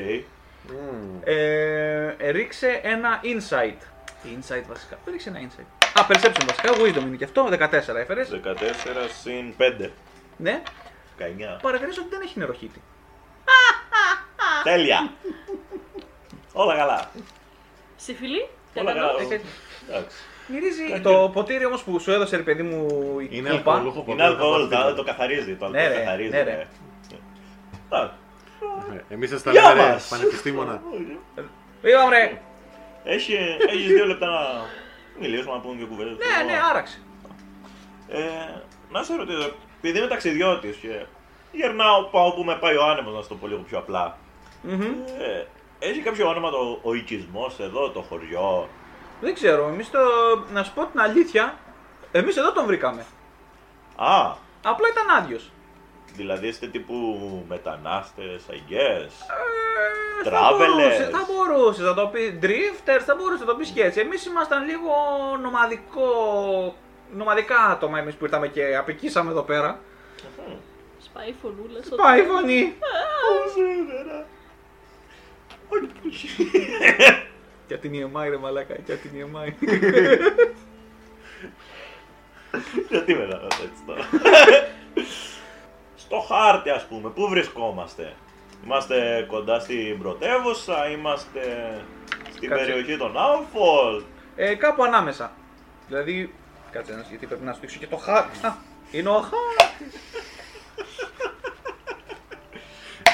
[1.24, 3.82] Ε, ρίξε ένα insight.
[4.26, 4.98] Insight βασικά.
[5.12, 5.75] Ρίξε ένα insight.
[6.00, 6.72] Α, perception βασικά.
[6.74, 7.48] Wisdom είναι και αυτό.
[7.52, 8.30] 14 έφερες.
[8.30, 9.90] 14 συν 5.
[10.38, 10.62] Ναι.
[11.20, 11.60] 19.
[11.62, 12.82] Παρατηρήσω ότι δεν έχει νεροχύτη.
[14.64, 15.12] Τέλεια.
[16.54, 17.10] Όλα καλά.
[17.96, 19.08] Σε φιλή, Όλα κανένα.
[19.08, 19.20] καλά.
[19.22, 19.42] Έχει-
[19.90, 20.18] Εντάξει.
[20.48, 21.02] Μυρίζει Κάτι.
[21.02, 22.88] το ποτήρι όμως που σου έδωσε ρε παιδί μου
[23.20, 23.72] η Είναι κούπα.
[23.74, 24.12] αλκοολούχο ποτέ.
[24.12, 25.56] Είναι αλκοόλ, το, το καθαρίζει.
[25.56, 26.30] Το Ναι, αλκοόλ ρε, καθαρίζει.
[26.30, 26.56] ναι, ρε.
[26.56, 26.68] ρε.
[27.86, 28.14] Εντάξει.
[29.10, 30.08] Εμείς σας τα Γεια λέμε ρε, μας.
[30.08, 30.82] πανεπιστήμονα.
[31.82, 32.42] Είπαμε ρε.
[33.04, 33.34] Έχει,
[33.70, 34.40] έχεις δύο λεπτά να
[35.20, 36.18] μιλήσουμε, να πούμε δύο κουβέντες.
[36.18, 37.00] Ναι, ναι, άραξε.
[38.08, 38.20] Ε,
[38.92, 41.06] να σε ρωτήσω, επειδή είμαι ταξιδιώτης και
[41.52, 44.18] γερνάω πάω που με πάει ο άνεμος, να σου το πω λίγο πιο απλά.
[44.62, 44.82] Μμμ.
[45.20, 45.46] Ε,
[45.80, 48.70] έχει κάποιο όνομα το, ο οικισμός εδώ, το χωριό;
[49.22, 50.00] Δεν ξέρω, εμείς το.
[50.54, 51.58] Να σου πω την αλήθεια,
[52.12, 53.06] εμείς εδώ τον βρήκαμε.
[53.96, 55.52] Α, Απλά ήταν άδειος.
[56.16, 56.96] Δηλαδή είστε τύπου
[57.48, 59.10] μετανάστες, I guess.
[60.24, 60.58] Ε, θα Travelers.
[60.58, 64.00] μπορούσε, θα μπορούσε να το πει drifters, θα μπορούσε να το πει και έτσι.
[64.00, 64.92] Εμείς ήμασταν λίγο
[65.42, 66.06] νομαδικό.
[67.12, 69.80] Νομαδικά άτομα εμείς που ήρθαμε και απεκίσαμε εδώ πέρα.
[71.00, 72.74] Σπάει η φωνούλα στο Πάει η φωνή.
[77.68, 79.54] Για την EMI ρε μαλάκα, για την E EMI.
[82.90, 84.08] Γιατί με να έτσι τώρα;
[86.06, 88.14] Στο χάρτη ας πούμε, πού βρισκόμαστε;
[88.66, 91.42] Είμαστε κοντά στην πρωτεύουσα, είμαστε
[92.36, 92.66] στην Κάτσε.
[92.66, 94.04] περιοχή των Άουφολ.
[94.36, 95.32] ε, κάπου ανάμεσα.
[95.88, 96.34] Δηλαδή,
[96.72, 98.46] κάτσε ένας, γιατί πρέπει να σου δείξω και το χάρτη.
[98.46, 98.56] Α,
[98.92, 100.00] είναι ο χάρτης.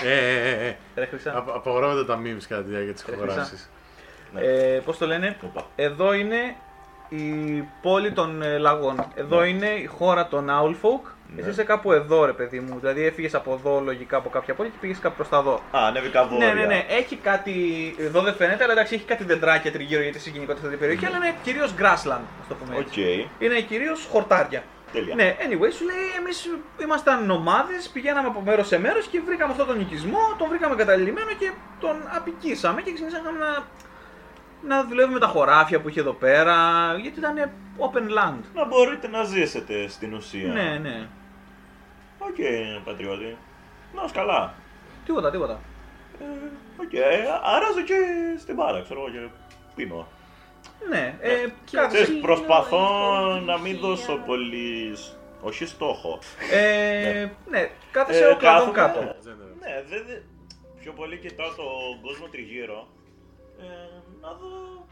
[0.04, 0.76] Ε, ε, ε, ε.
[0.96, 1.38] Ρε Χρυσά.
[1.38, 3.70] Απο- Απαγορεύονται τα memes κατά τη διάρκεια της Ε, ηχογράφησης.
[4.36, 5.66] Ε, πώς το λένε, Οπα.
[5.76, 6.56] εδώ είναι
[7.10, 9.06] η πόλη των ε, λαγών.
[9.16, 9.48] Εδώ Ναι.
[9.48, 11.10] είναι η χώρα των Owlfolk.
[11.36, 11.42] Ναι.
[11.42, 12.80] Εσύ είσαι κάπου εδώ, ρε παιδί μου.
[12.80, 15.54] Δηλαδή έφυγες από εδώ λογικά από κάποια πόλη και πήγες κάπου προς τα εδώ.
[15.54, 16.54] Α, ανέβηκα βόρεια.
[16.54, 16.86] Ναι, ναι, ναι.
[16.90, 17.54] Έχει κάτι.
[18.00, 21.06] Εδώ δεν φαίνεται, αλλά εντάξει, έχει κάτι δεντράκια τριγύρω γιατί συγκινικότητα αυτή την περιοχή.
[21.06, 23.30] Αλλά είναι κυρίως grassland, ας το πούμε Οκ, έτσι.
[23.40, 24.64] Είναι κυρίως χορτάρια.
[24.92, 25.16] τέλεια.
[25.16, 26.50] Ναι, anyway, σου λέει εμείς
[26.84, 31.32] ήμασταν νομάδες, πηγαίναμε από μέρος σε μέρος και βρήκαμε αυτόν τον οικισμό, τον βρήκαμε εγκαταλειμμένο
[31.40, 33.64] και τον αποικήσαμε και ξεκινήσαμε να,
[34.76, 36.56] να δουλεύουμε τα χωράφια που είχε εδώ πέρα,
[37.02, 38.40] γιατί ήταν open land.
[38.54, 40.54] Να μπορείτε να ζήσετε στην ουσία.
[40.54, 41.08] Ναι, ναι.
[42.28, 42.36] Οκ,
[42.86, 43.38] πατριώτη.
[43.96, 44.54] Να είσαι καλά.
[45.06, 45.60] Τίποτα, τίποτα.
[46.20, 46.24] Ε,
[46.82, 46.92] Οκ,
[47.56, 47.96] αράζω και
[48.40, 49.30] στην μπάρα, ξέρω εγώ και
[49.76, 50.08] πίνω.
[50.90, 51.30] Ναι, ε,
[51.66, 51.88] Και κάτσε.
[51.88, 52.78] Ξέρεις, Ξύλο, προσπαθώ
[53.28, 53.42] ευτυχία.
[53.46, 54.96] να μην δώσω πολύ.
[54.96, 56.20] σ- Όχι στόχο.
[56.52, 59.30] Ε, ναι, κάθεσαι Ε, οκλαδόν κάθομαι- κάτω.
[59.60, 60.04] Ναι, δεν.
[60.08, 60.24] δεν-
[60.82, 62.88] Πιο πολύ κοιτάω τον κόσμο τριγύρω.
[63.60, 63.66] Ε,
[64.22, 64.86] να δω.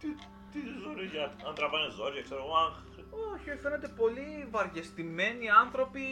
[0.00, 0.06] Τι,
[0.52, 1.24] τι ζωή για.
[1.46, 2.56] Αν τραβάνε ζόρια, ξέρω εγώ.
[2.56, 2.86] αν-
[3.34, 6.02] Όχι, φαίνονται πολύ βαριεστημένοι άνθρωποι,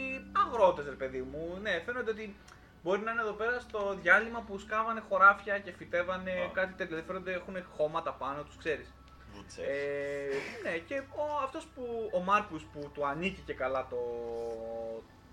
[0.45, 1.57] αγρότες, ρε παιδί μου.
[1.61, 2.35] Ναι, φαίνονται ότι
[2.83, 6.49] μπορεί να είναι εδώ πέρα στο διάλειμμα που σκάβανε χωράφια και φυτεύανε Α.
[6.53, 6.85] κάτι τέτοιο.
[6.85, 8.93] Δηλαδή φαίνονται έχουν χώματα πάνω τους, ξέρεις.
[9.33, 9.65] Βουτσές.
[9.67, 10.29] Ε,
[10.63, 13.97] ναι, και ο, αυτός που, ο Μάρκους που του ανήκει και καλά το,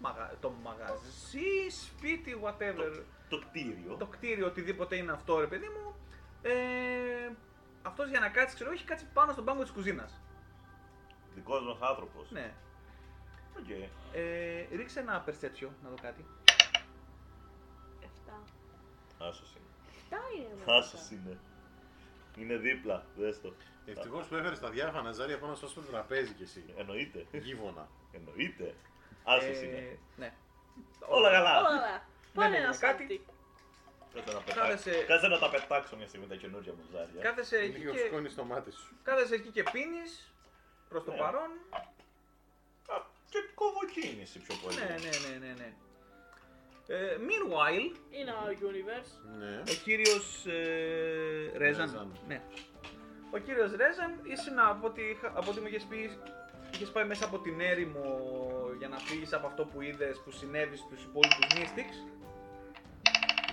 [0.00, 3.96] μαγα, το μαγαζί, σπίτι, whatever, Το κτίριο.
[3.98, 5.94] το κτίριο, οτιδήποτε είναι αυτό, ρε παιδί μου,
[6.42, 6.52] ε,
[7.86, 10.20] αυτός για να κάτσει, ξέρω, έχει κάτσει πάνω στον πάγκο της κουζίνας.
[11.34, 12.30] Δικός μας άνθρωπος.
[12.30, 12.52] Ναι.
[13.58, 13.68] Οκ.
[14.12, 16.26] Ε, ρίξε ένα perception να δω κάτι.
[18.00, 18.42] 7.
[19.18, 19.66] Άσος είναι.
[20.10, 20.64] 7 είναι.
[20.66, 21.38] ρε, Άσος είναι.
[22.36, 23.54] Είναι δίπλα, δες το.
[23.86, 26.64] Ευτυχώς που έφερες τα διάφανα ζάρια πάνω στο σπίτι τραπέζι κι εσύ.
[26.76, 27.26] Εννοείται.
[27.32, 27.88] Γίβονα.
[28.12, 28.74] Εννοείται.
[29.24, 29.98] Άσος Ε, είναι.
[30.16, 30.32] Ναι.
[31.08, 31.58] Όλα καλά.
[31.58, 32.02] Όλα καλά.
[32.34, 33.24] Πάνε ναι, ένα ναι, κάτι.
[34.14, 34.30] Κάτι.
[34.34, 35.06] Κάτσε να Κάθεσαι- πετάξω.
[35.12, 37.20] Κάτσε να τα πετάξω μια στιγμή τα καινούργια μου ζάρια.
[37.22, 38.88] Κάθεσαι εκεί, Λίγο και, σκόνης στο μάτι σου.
[39.02, 40.32] κάθεσαι εκεί και πίνεις,
[40.88, 41.18] προς το Ναι.
[41.18, 41.50] παρόν.
[42.94, 42.96] Α,
[43.30, 44.76] Και κοβοκίνηση πιο πολύ.
[44.76, 45.68] Ναι, ναι, ναι, ναι, ναι.
[46.86, 49.12] Ε, meanwhile, Είναι ο universe.
[49.38, 49.62] Ναι.
[49.72, 51.86] ο κύριος ε, Ρέζαν.
[51.90, 52.18] Ρέζαν.
[52.28, 52.42] Ναι.
[53.30, 56.18] Ο κύριος Ρέζαν ήσουν από ό,τι, είχα- από ό,τι μου είχες πει,
[56.74, 58.20] είχες πάει μέσα από την έρημο
[58.78, 61.96] για να φύγεις από αυτό που είδες που συνέβης στους υπόλοιπους Mystics.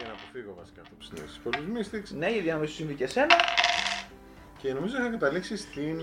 [0.01, 2.17] Για να αποφύγω βασικά αυτό που συνέβη στους πολλούς Mystics.
[2.17, 3.35] Ναι, γιατί να μην σου συμβεί και εσένα.
[4.57, 5.99] Και νομίζω είχα καταλήξει στην.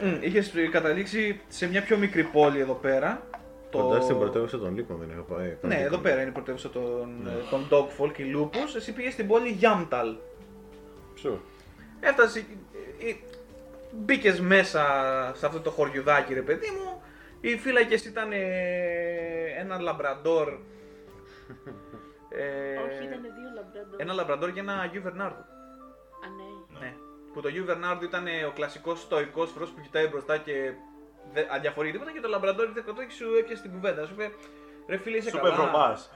[0.00, 0.16] Ε...
[0.16, 3.22] Mm, είχες καταλήξει σε μια πιο μικρή πόλη εδώ πέρα.
[3.70, 5.56] Κοντά στην πρωτεύουσα των Λύκων δεν είχα πάει.
[5.62, 8.76] Ναι, εδώ πέρα είναι η πρωτεύουσα των, ε, των Dogfolk, η Lupus.
[8.76, 10.16] Εσύ πήγες στην πόλη Γιάμταλ.
[11.14, 11.40] Ψω.
[12.00, 12.42] Έφτασες.
[12.42, 13.16] ε, ε,
[13.92, 14.82] Μπήκες μέσα
[15.36, 17.02] σε αυτό το χωριουδάκι, ρε παιδί μου.
[17.40, 18.38] Οι φύλακες ήταν ε,
[19.58, 20.48] ένα λαμπραντόρ.
[22.28, 24.00] ε, Όχι, ήταν δύο λαμπραντόρ.
[24.00, 25.40] Ένα λαμπραντόρ και ένα Αγίου Βερνάρδο.
[26.24, 26.78] Α, ναι.
[26.78, 26.94] Ναι.
[27.32, 30.72] Που το Αγίου Βερνάρδο ήταν ε, ο κλασικός στοικό φρός που κοιτάει μπροστά και
[31.32, 32.12] δεν αδιαφορεί τίποτα.
[32.12, 34.06] Και το λαμπραντόρ ήρθε κοντά και σου έπιασε την κουβέντα.
[34.06, 34.30] Σου είπε
[34.88, 35.62] Ρε φίλε, είσαι Σούπερ καλά.
[35.62, 36.10] βρωμάς.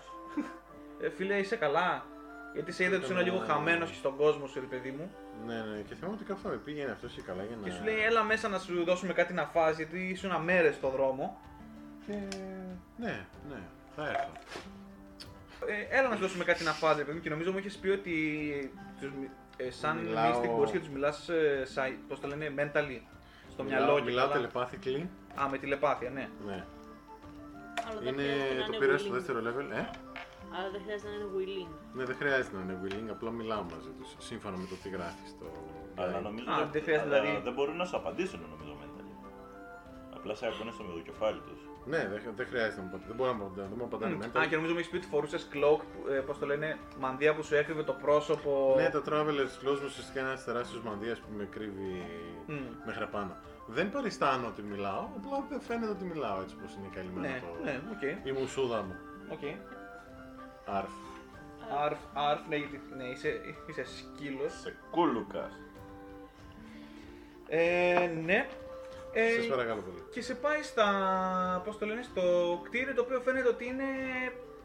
[1.00, 2.04] Ε, φίλε, είσαι καλά.
[2.52, 5.10] Γιατί σε είδε ότι ήσουν λίγο χαμένος και στον κόσμο σου, ρε παιδί μου.
[5.46, 7.68] Ναι, ναι, και θυμάμαι ότι κάπου θα με πήγαινε αυτός και καλά για να.
[7.68, 10.88] Και σου λέει, έλα μέσα να σου δώσουμε κάτι να φας, γιατί ήσουν μέρε στο
[10.88, 11.40] δρόμο.
[12.06, 12.12] Και...
[12.96, 13.60] Ναι, ναι,
[13.96, 14.30] θα έρθω.
[15.66, 17.22] Ε, έλα να σου δώσουμε κάτι να φας, ρε παιδί μου.
[17.22, 18.14] Και νομίζω μου είχες πει ότι
[19.00, 22.54] τους, μι- ε, σαν Μιλάω- Mystic μπορείς και τους μιλάς, ε, σαν- πώς το λένε,
[22.58, 23.00] mentally.
[23.50, 24.48] Στο Μιλάω- μυαλό και Μιλάω καλά.
[24.52, 25.06] telepathically.
[25.42, 26.28] Α, με τηλεπάθεια, ναι.
[26.46, 26.64] Ναι.
[27.90, 29.12] Αλλά δεν Είναι, χρειάζεται να το είναι πήρα στο willing.
[29.12, 29.66] δεύτερο level.
[29.80, 29.82] Ε;
[30.56, 31.70] Αλλά δεν χρειάζεται να είναι willing.
[31.96, 34.08] Ναι, δεν χρειάζεται να είναι willing, απλά μιλάω μαζί τους.
[34.28, 35.46] Σύμφωνα με το τι γράφεις στο.
[36.02, 36.22] Αλλά guide.
[36.22, 39.14] νομίζω Α, ότι- δεν χρειάζεται, αλλά δηλαδή- δεν μπορούν να σου απαντήσουν νομίζω mentally.
[40.16, 41.60] Απλά σε ακούνε στο μυαλοκεφάλι τους.
[41.86, 43.06] Ναι, δεν, δεν χρειάζεται να μου απαντήσει.
[43.08, 43.66] Δεν μπορεί να μου απαντήσει.
[43.68, 44.20] Δεν μου απαντάνε Μμ.
[44.22, 44.40] mental.
[44.40, 47.42] Α, και νομίζω μου έχεις πει ότι φορούσες cloak, ε, πώς το λένε, μανδύα που
[47.42, 48.74] σου έκρυβε το πρόσωπο.
[48.76, 52.06] Ναι, το Traveler's Clothes μου ουσιαστικά είναι ένας τεράστιος μανδύας που με κρύβει
[52.46, 52.54] Μμ.
[52.86, 53.36] μέχρι πάνω.
[53.66, 57.64] Δεν παριστάνω ότι μιλάω, απλά δεν φαίνεται ότι μιλάω έτσι πως είναι καλυμμένο Ναι, το.
[57.64, 58.26] ναι, οκ.
[58.26, 58.94] Η μουσούδα μου.
[59.28, 59.44] οκ.
[60.66, 60.90] Αρφ.
[61.84, 64.52] Αρφ, αρφ, ναι, γιατί ναι, είσαι, είσαι σκύλος.
[64.60, 65.52] Σε κούλουκας.
[67.48, 68.46] Ε, ναι.
[69.12, 70.02] Ε, Σας παρακαλώ πολύ.
[70.10, 73.84] και σε πάει στα, πώς το λένε, στο κτίριο το οποίο φαίνεται ότι είναι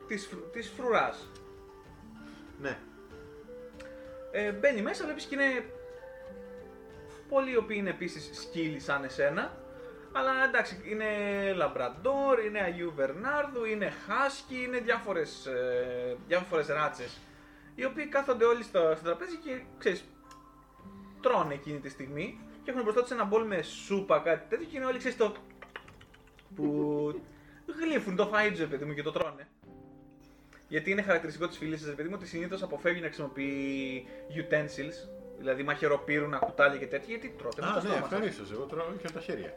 [0.08, 1.28] της, φρου- της φρουράς.
[2.62, 2.78] Ναι.
[4.32, 5.66] Ε, μπαίνει μέσα, βλέπεις και είναι
[7.30, 9.58] πολλοί οι οποίοι είναι επίσης σκύλοι σαν εσένα.
[10.12, 11.06] Αλλά εντάξει, είναι
[11.56, 17.18] Λαμπραντόρ, είναι Αγίου Βερνάρδου, είναι Χάσκι, είναι διάφορες, ε, διάφορες ράτσες.
[17.76, 20.04] Οι οποίοι κάθονται όλοι στο, στο τραπέζι και ξέρεις,
[21.22, 24.78] τρώνε εκείνη τη στιγμή και έχουν μπροστά τους ένα μπολ με σούπα, κάτι τέτοιο και
[24.78, 25.34] είναι όλοι ξέρεις το...
[26.56, 27.22] που
[27.82, 29.48] γλύφουν το φαΐ τους, ρε παιδί μου, και το τρώνε.
[30.68, 35.64] Γιατί είναι χαρακτηριστικό της φίλης σας, παιδί μου, ότι συνήθως αποφεύγει να χρησιμοποιεί utensils Δηλαδή
[35.64, 38.12] μαχαιροπύρουνα, κουτάλια και τέτοια, γιατί τρώτε με το Α, ναι, στόμα σας.
[38.12, 38.44] ευχαρίστω.
[38.54, 39.54] Εγώ τρώω και με τα χέρια.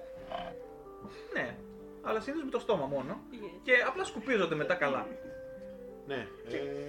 [1.34, 1.56] Ναι,
[2.02, 3.20] αλλά συνήθως με το στόμα μόνο.
[3.32, 3.60] Yeah.
[3.62, 5.06] Και απλά σκουπίζονται μετά καλά.
[6.06, 6.26] Ναι.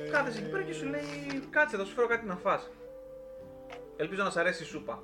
[0.05, 1.03] ε, Κάθεσαι εκεί πέρα και σου λέει
[1.49, 2.69] κάτσε, θα σου φέρω κάτι να φας.
[3.97, 5.03] Ελπίζω να σ' αρέσει η σούπα.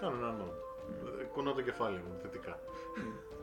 [0.00, 0.52] Κάνω ένα νόμο.
[1.20, 2.58] Ε, Κουνώ το κεφάλι μου θετικά.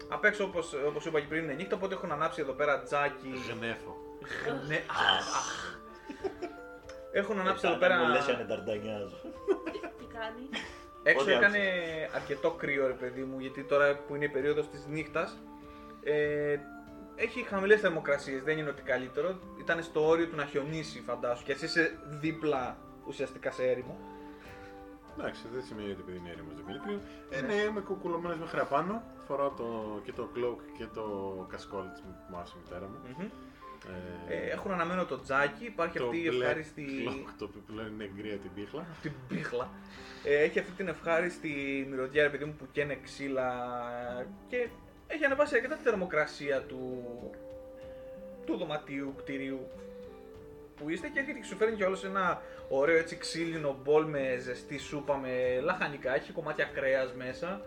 [0.09, 3.33] Απ' έξω, όπως, όπως είπα και πριν, είναι νύχτα, οπότε έχουν ανάψει εδώ πέρα τζάκι.
[3.57, 3.97] Γνέφω.
[4.67, 5.77] ναι, αχ, αχ.
[7.11, 8.07] Έχουν ανάψει εδώ Μου πέρα.
[8.07, 9.17] λες αν ενταρντανιάζω.
[9.97, 10.49] Τι κάνει;
[11.03, 11.59] Έξω Ό,τι έκανε
[12.15, 15.37] αρκετό κρύο, ρε παιδί μου, γιατί τώρα που είναι η περίοδος της νύχτας,
[16.03, 16.57] ε,
[17.15, 19.39] έχει χαμηλές θερμοκρασίες, δεν είναι ότι καλύτερο.
[19.59, 22.77] Ήταν στο όριο του να χιονίσει, φαντάσου, και εσύ είσαι δίπλα
[23.07, 23.99] ουσιαστικά σε έρημο.
[25.17, 26.99] Εντάξει, δεν σημαίνει ότι επειδή είναι έρημος δεν είναι κρύο.
[27.29, 29.03] Ε, ναι, είμαι κουκουλωμένος μέχρι απάνω.
[29.27, 31.05] Φοράω το, και το cloak και το
[31.51, 32.97] κασκόλ της που μου άφησε η μητέρα μου.
[33.17, 33.27] Μμμ.
[34.29, 36.85] Ε, Ε, έχουν αναμένο το τζάκι, υπάρχει το αυτή η μπλε ευχάριστη.
[37.07, 38.85] cloak, το οποίο πλέον είναι γκρία την πίχλα.
[39.01, 39.69] την πίχλα.
[40.23, 43.49] Ε, έχει αυτή την ευχάριστη μυρωδιά, ρε παιδί μου, που καίνε ξύλα
[44.47, 44.67] και
[45.07, 47.03] έχει ανεβάσει αρκετά τη θερμοκρασία του,
[48.45, 49.67] του δωματίου, κτηρίου
[50.75, 52.41] που είστε και έρχεται και σου φέρνει κιόλας ένα
[52.79, 57.61] ωραίο έτσι ξύλινο μπολ με ζεστή σούπα με λαχανικά, έχει κομμάτια κρέας μέσα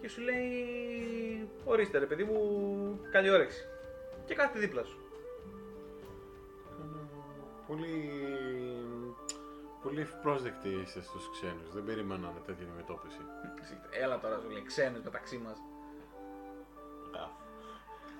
[0.00, 3.64] και σου λέει ορίστε ρε παιδί μου, καλή όρεξη
[4.26, 4.98] και κάθεται δίπλα σου.
[6.76, 7.08] Κάνω
[7.66, 8.10] Πολύ,
[9.82, 11.72] πολύ ευπρόσδεκτοι είστε στους ξένους.
[11.72, 13.18] Δεν περίμενα τέτοια αντιμετώπιση.
[13.90, 15.56] Έλα τώρα σου λέει ξένος μεταξύ μας.
[17.22, 17.46] Α,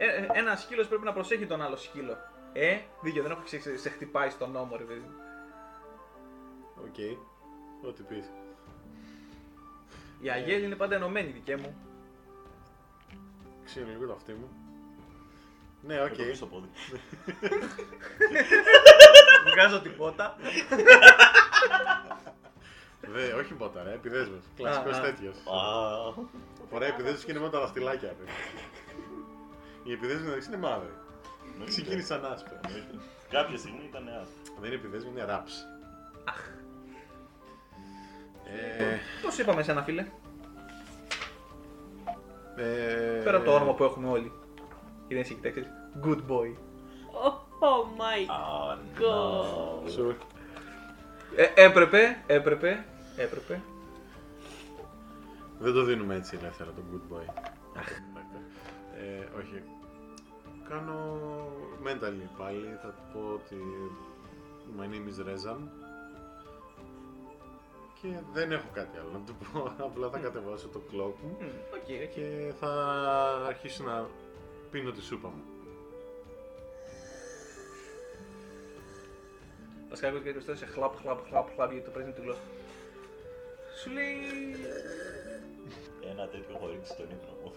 [0.01, 2.17] Ε, ε, ένα σκύλος πρέπει να προσέχει τον άλλο σκύλο.
[2.53, 5.11] Ε, δίκιο, δεν έχω ξε- σε χτυπάει στον ώμο, ρε παιδί.
[6.81, 6.89] Μου.
[6.91, 7.19] Οκ.
[7.89, 8.25] Ό,τι πεις.
[10.21, 11.77] Η Αγέλη είναι πάντα ενωμένη, δικέ μου.
[13.65, 14.49] Ξύνω λίγο το αυτί μου.
[15.83, 16.11] Ναι, οκ.
[16.11, 16.69] με το πίσω πόδι.
[19.53, 20.37] Βγάζω τίποτα.
[23.01, 24.43] Δε, όχι μπότα, ρε, επιδέσμες.
[24.57, 25.03] Κλασικός Α, α.
[25.03, 25.37] τέτοιος.
[25.37, 26.23] Α,
[26.71, 28.09] Φοράει επιδέσμες και είναι μόνο τα δαχτυλάκια.
[28.09, 28.25] ρε.
[29.85, 30.93] Οι επιδέσμες μεταξύ είναι μαύροι.
[31.53, 31.65] εννοείται.
[31.71, 32.61] Ξεκίνησαν άσπρα.
[32.67, 32.95] Εννοείται.
[33.31, 34.55] Κάποια στιγμή ήταν άσπρο.
[34.61, 35.67] Δεν είναι επιδέσμες, είναι ράψ.
[36.25, 36.51] Αχ.
[38.57, 40.07] Ε, Πώς είπαμε σε ένα φίλε;
[42.57, 44.33] ε, Πέρα από το όνομα που έχουμε όλοι.
[45.09, 45.67] Είναι εσύ κοιτάξτε.
[46.05, 46.55] Good boy.
[47.25, 49.91] Oh, oh my Α, god.
[49.91, 50.17] Σου-
[51.37, 52.85] Ε, έπρεπε, έπρεπε,
[53.17, 53.61] έπρεπε.
[55.59, 57.25] Δεν το δίνουμε έτσι ελεύθερα το good boy.
[58.99, 59.63] ε, όχι.
[60.69, 61.19] Κάνω
[61.85, 62.79] mentally πάλι.
[62.83, 63.57] Θα πω ότι
[64.79, 65.59] my name is Rezan.
[68.03, 69.75] Και δεν έχω κάτι άλλο να του πω.
[69.87, 72.11] Απλά θα κατεβάσω το cloak μου Μμ, Οκ, οκ.
[72.15, 72.73] και θα
[73.47, 74.07] αρχίσω να
[74.71, 75.43] πίνω τη σούπα μου.
[79.89, 82.41] Θα σκάει και το σε χλαπ, χλαπ, χλαπ, χλαπ, γιατί το παίζει με τη γλώσσα.
[83.83, 84.17] Σου λέει.
[86.11, 87.53] Ένα τέτοιο έχω ρίξει στον ύπνο μου.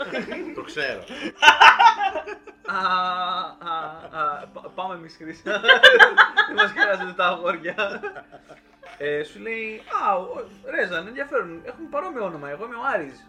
[0.56, 1.02] το ξέρω.
[2.66, 2.78] Α,
[3.70, 3.74] α,
[4.20, 5.42] α, πα- πάμε εμείς Χρήση.
[6.46, 8.00] Δεν μας χρειάζονται τα αγόρια.
[8.98, 13.26] Ε, σου λέει, α, ο- Ρέζαν, ενδιαφέρον, έχουμε παρόμοιο όνομα, εγώ είμαι ο Άρης.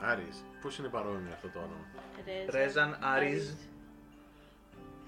[0.00, 1.86] Άρης, πώς είναι παρόμοιο αυτό το όνομα;
[2.50, 3.56] Ρέζαν, Άρης.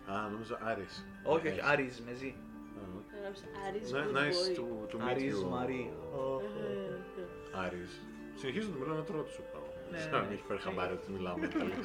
[0.06, 1.04] Α, νομίζω Άρης.
[1.22, 1.64] Όχι, όχι, Άρης.
[1.70, 2.28] Άρης, με ζει.
[2.28, 2.86] Α,
[3.92, 5.48] Ναι, Ni- Nice to, to meet Άρης you.
[5.48, 5.92] Μαρή.
[7.64, 8.00] Άρης.
[8.34, 9.58] Συνεχίζω να μιλάω να τρώω τη σούπα.
[9.90, 10.16] Ναι, Σαν ναι.
[10.16, 11.76] να μην έχει φέρει χαμπάρι ότι μιλάω με Ιταλία.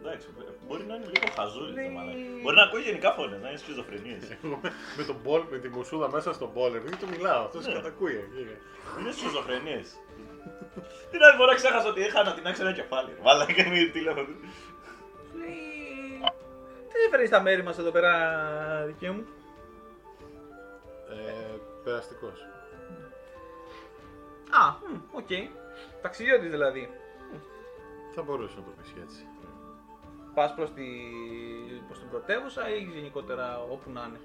[0.00, 0.26] Εντάξει,
[0.66, 2.26] μπορεί να είναι λίγο χαζούλη Λέει- το μαλάκι.
[2.42, 4.22] Μπορεί να ακούει γενικά φωνές, να είναι σχιζοφρενίες.
[4.44, 7.66] Εγώ με- με τον μπολ, με τη μουσούδα μέσα στον μπολ, επειδή το μιλάω, αυτός
[7.66, 7.72] Ναι.
[7.72, 8.24] κατακούει.
[8.98, 9.88] Είναι σχιζοφρενίες.
[11.10, 13.16] Την άλλη φορά ξέχασα ότι είχα να την ένα κεφάλι.
[13.22, 14.26] Βάλα και μη τηλέφωνο.
[15.30, 16.20] Σου λέει,
[16.88, 18.12] τι έφερε στα μέρη μας εδώ πέρα,
[18.86, 19.26] δικέ μου;
[21.10, 22.40] Ε, περαστικός.
[24.50, 25.28] Α, μ, οκ.
[26.02, 26.90] Ταξιδιώτης δηλαδή.
[28.14, 29.26] Θα μπορούσε να το πεις και έτσι.
[30.34, 30.86] Πας προς, τη...
[31.86, 34.20] προς την πρωτεύουσα ή γενικότερα όπου να είναι.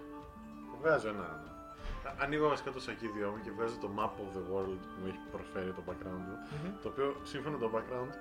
[0.81, 1.23] Βγάζω ένα.
[1.23, 5.07] Α- Ανοίγω βασικά το σακίδιό μου και βγάζω το map of the world που μου
[5.07, 6.37] έχει προσφέρει το background μου.
[6.81, 8.13] Το οποίο σύμφωνα με το background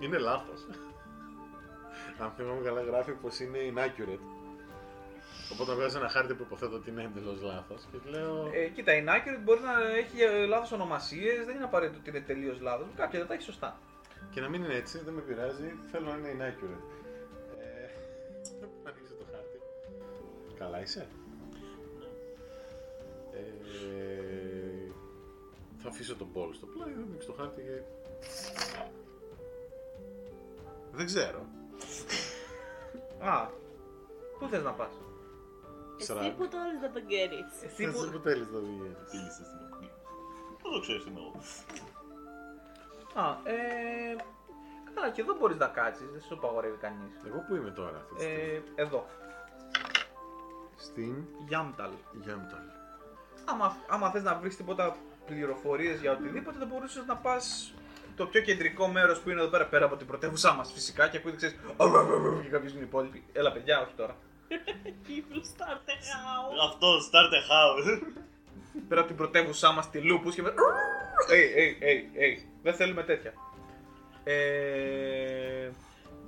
[0.00, 0.66] είναι λάθος.
[2.18, 4.24] Αν θυμάμαι καλά γράφει πως είναι inaccurate.
[5.52, 8.50] Οπότε βγάζω ένα χάρτη που υποθέτω ότι είναι εντελώς λάθος και λέω...
[8.52, 12.20] Ε, κοίτα, η Inaccurate μπορεί να έχει ε, λάθος ονομασίες, δεν είναι απαραίτητο ότι είναι
[12.20, 12.86] τελείως λάθος.
[12.96, 13.76] Κάποια δεν τα έχει σωστά.
[14.30, 16.90] Και να μην είναι έτσι, δεν με πειράζει, θέλω να είναι inaccurate.
[17.58, 17.88] Ε,
[18.88, 19.60] ανοίξω το χάρτη.
[20.58, 21.08] Καλά είσαι.
[23.32, 23.40] Ε,
[25.78, 27.80] θα αφήσω τον μπολ στο πλάι, θα ανοίξω το χάρτη και...
[30.92, 31.46] Δεν ξέρω.
[33.20, 33.46] Α,
[34.38, 34.92] πού θες να πας;
[35.98, 36.36] Εσύ Σραν.
[36.36, 37.62] που το όλες δεν τον καίρεις.
[37.64, 38.10] Εσύ Εσύ που...
[38.12, 38.96] που θέλεις να βγαίνεις.
[39.10, 39.90] Φίλησε στην οκνή.
[40.62, 41.30] Δεν το ξέρεις τι εννοώ.
[43.14, 44.16] Α, ε...
[44.94, 47.12] Καλά, και εδώ μπορείς να κάτσεις, δεν σου απαγορεύει κανείς.
[47.26, 49.06] Εγώ που είμαι τώρα αυτή τη στιγμή; Ε, εδώ,
[50.76, 51.14] Στην
[51.46, 51.90] Γιάμταλ.
[52.22, 52.60] Γιάμπταλ.
[53.44, 54.96] Άμα, άμα θες να βρεις τίποτα
[55.26, 57.74] πληροφορίες για οτιδήποτε, θα μπορούσες να πας
[58.16, 61.16] το πιο κεντρικό μέρος που είναι εδώ πέρα, πέρα από την πρωτεύουσά μας φυσικά και
[61.16, 61.56] ακούγεται ξέρεις
[62.42, 63.24] και κάποιος είναι οι υπόλοιποι.
[63.32, 64.16] Έλα παιδιά, όχι τώρα.
[65.08, 66.68] People start the house.
[66.68, 68.02] Αυτός, start a house.
[68.88, 70.54] Πέρα από την πρωτεύουσά μας τη Λούπους και με...
[71.30, 72.48] Ει, ει, ει, ει.
[72.62, 73.32] Δεν θέλουμε τέτοια.
[74.24, 75.70] Ε,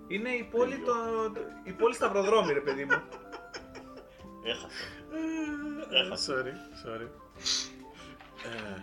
[0.09, 0.93] είναι η πόλη, το,
[1.65, 3.03] η πόλη Σταυροδρόμι ρε παιδί μου.
[4.45, 4.69] Έχασα.
[5.93, 6.33] Ε, Έχασα.
[6.33, 6.53] Sorry,
[6.87, 7.09] sorry.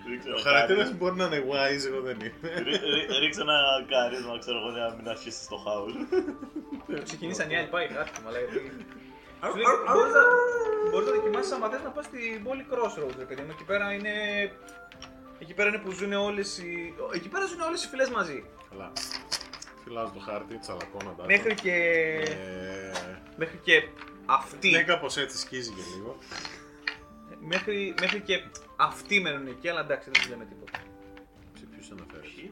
[0.05, 0.91] Δεν Ε, ξέρω, Ο χαρακτήρας κάτι.
[0.91, 2.49] μου μπορεί να είναι wise, εγώ δεν είμαι.
[2.67, 3.57] Ρί- ρί- Ρίξε ένα
[3.89, 5.95] καρίσμα, ξέρω εγώ, για να μην αρχίσεις το house.
[7.03, 8.57] Ξεκινήσαν οι άλλοι, πάει χάθηκε, αλλά γιατί...
[9.51, 10.23] Σου λέει, Μπορείς να,
[10.91, 13.51] μπορείς να δοκιμάσεις άμα θες να πας στην πόλη Crossroads, ρε παιδί μου.
[13.55, 14.13] Εκεί πέρα είναι...
[15.41, 16.93] Εκεί πέρα είναι που ζουν όλες οι...
[17.13, 18.43] Εκεί πέρα ζουν όλες οι φυλές μαζί.
[18.69, 18.91] Καλά.
[19.83, 21.25] Φυλάζω το χάρτη, τσαλακώνω τα.
[21.25, 21.73] Μέχρι και...
[21.73, 22.91] Ε,
[23.35, 23.87] Μέχρι και
[24.25, 24.69] αυτή.
[24.69, 26.17] Ναι, κάπως έτσι σκίζει και λίγο.
[27.39, 28.43] Μέχρι, μέχρι και
[28.75, 30.79] αυτοί μένουν εκεί, αλλά εντάξει, δεν τους λέμε τίποτα.
[31.59, 32.51] Σε ποιους αναφέρεις;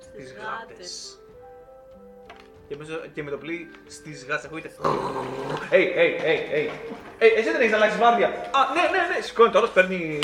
[0.00, 1.18] Στις γάτες.
[2.68, 2.68] Γάτες.
[2.68, 4.70] Και, μέσω, και με το πλοίο στις γάτες ακούγεται.
[5.70, 6.68] Hey, hey, hey, hey.
[7.20, 8.26] Hey, εσύ δεν έχεις αλλάξει βάρδια.
[8.26, 9.22] Α, ναι, ναι, ναι.
[9.22, 10.18] Σηκώνεται όλος, παίρνει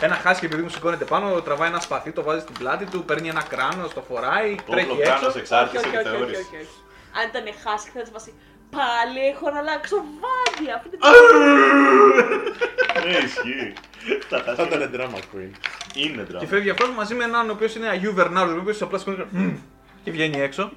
[0.00, 3.28] ένα χάσι επειδή μου σηκώνεται πάνω, τραβάει ένα σπαθί, το βάζει στην πλάτη του, παίρνει
[3.28, 5.12] ένα κράνο, το φοράει, Το τρέχει όπλο έξω.
[5.14, 6.40] κράνος εξάρτησης Όχι, και όχι, όχι, θεώρηση.
[6.40, 6.76] όχι, όχι.
[7.18, 8.32] Αν ήταν χάσει, θα βάσει.
[8.76, 10.74] Πάλι έχω να αλλάξω βάδια.
[10.74, 10.98] Αυτή την
[13.04, 13.72] Ναι, ισχύει.
[14.28, 14.62] Τα Θα χάσει.
[14.68, 15.50] ήταν drama queen.
[15.94, 16.46] Είναι Και δράμα.
[16.46, 19.56] φεύγει αυτό μαζί με έναν ο οποίο είναι Αγίου Βερνάρου, ο οποίο απλά σηκώνεται «Μμμ»
[20.04, 20.72] και βγαίνει έξω.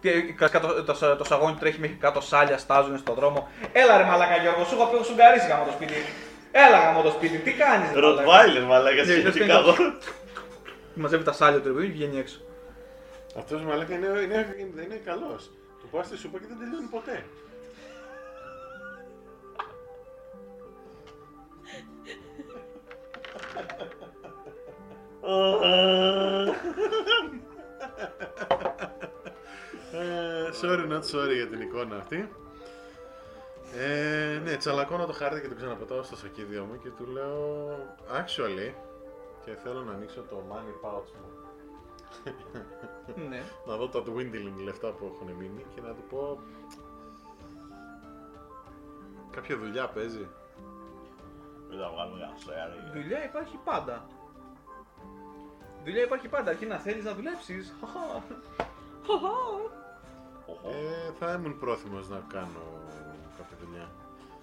[0.00, 0.10] Και
[0.48, 3.48] κάτω, το, το, το σαγόνι τρέχει μέχρι κάτω, σάλια στάζουν στον δρόμο.
[3.72, 5.94] Έλα ρε μαλάκα Γιώργο, σου έχω πει σου γκαρίσει γάμο το σπίτι.
[6.52, 7.92] Έλα γάμο το σπίτι, τι κάνεις.
[7.94, 9.74] Ροτβάιλερ, μαλάκα, Ναι, σχετικά εγώ.
[10.94, 12.40] Μαζεύει τα σάλια του ρε παιδί και βγαίνει έξω.
[13.38, 15.50] Αυτός μαλάκα είναι, είναι, είναι, είναι καλός.
[15.80, 17.24] Του πας στη σούπα και δεν τελειώνει ποτέ.
[25.22, 26.52] Ε,
[30.62, 32.28] sorry not sorry για την εικόνα αυτή.
[33.76, 37.76] Ε, ναι, τσαλακώνω το χάρτη και το ξαναπετάω στο σακίδιο μου και του λέω
[38.10, 38.72] actually
[39.44, 41.40] και θέλω να ανοίξω το money pouch μου
[43.28, 43.42] ναι.
[43.68, 46.38] να δω τα dwindling λεφτά που έχουν μείνει και να του πω
[49.30, 50.28] κάποια δουλειά παίζει.
[51.68, 52.90] Δεν θα βγάλουμε για σέρα.
[52.92, 54.06] Δουλειά υπάρχει πάντα.
[55.84, 57.74] Δουλειά υπάρχει πάντα, αρκεί να θέλεις να δουλέψεις.
[60.64, 62.62] Ε, θα ήμουν πρόθυμος να κάνω
[63.36, 63.90] κάποια δουλειά.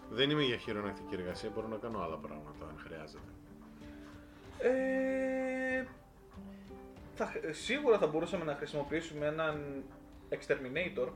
[0.09, 3.31] Δεν είμαι για χειρονακτική εργασία, μπορώ να κάνω άλλα πράγματα αν χρειάζεται.
[4.59, 5.85] Ε,
[7.15, 9.83] θα, σίγουρα θα μπορούσαμε να χρησιμοποιήσουμε έναν
[10.29, 11.07] exterminator.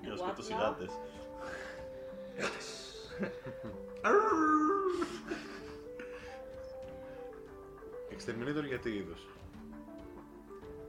[0.00, 0.60] Για να σκοτώσει What now?
[0.60, 0.98] γάτες.
[8.10, 9.26] Exterminator για τι είδος;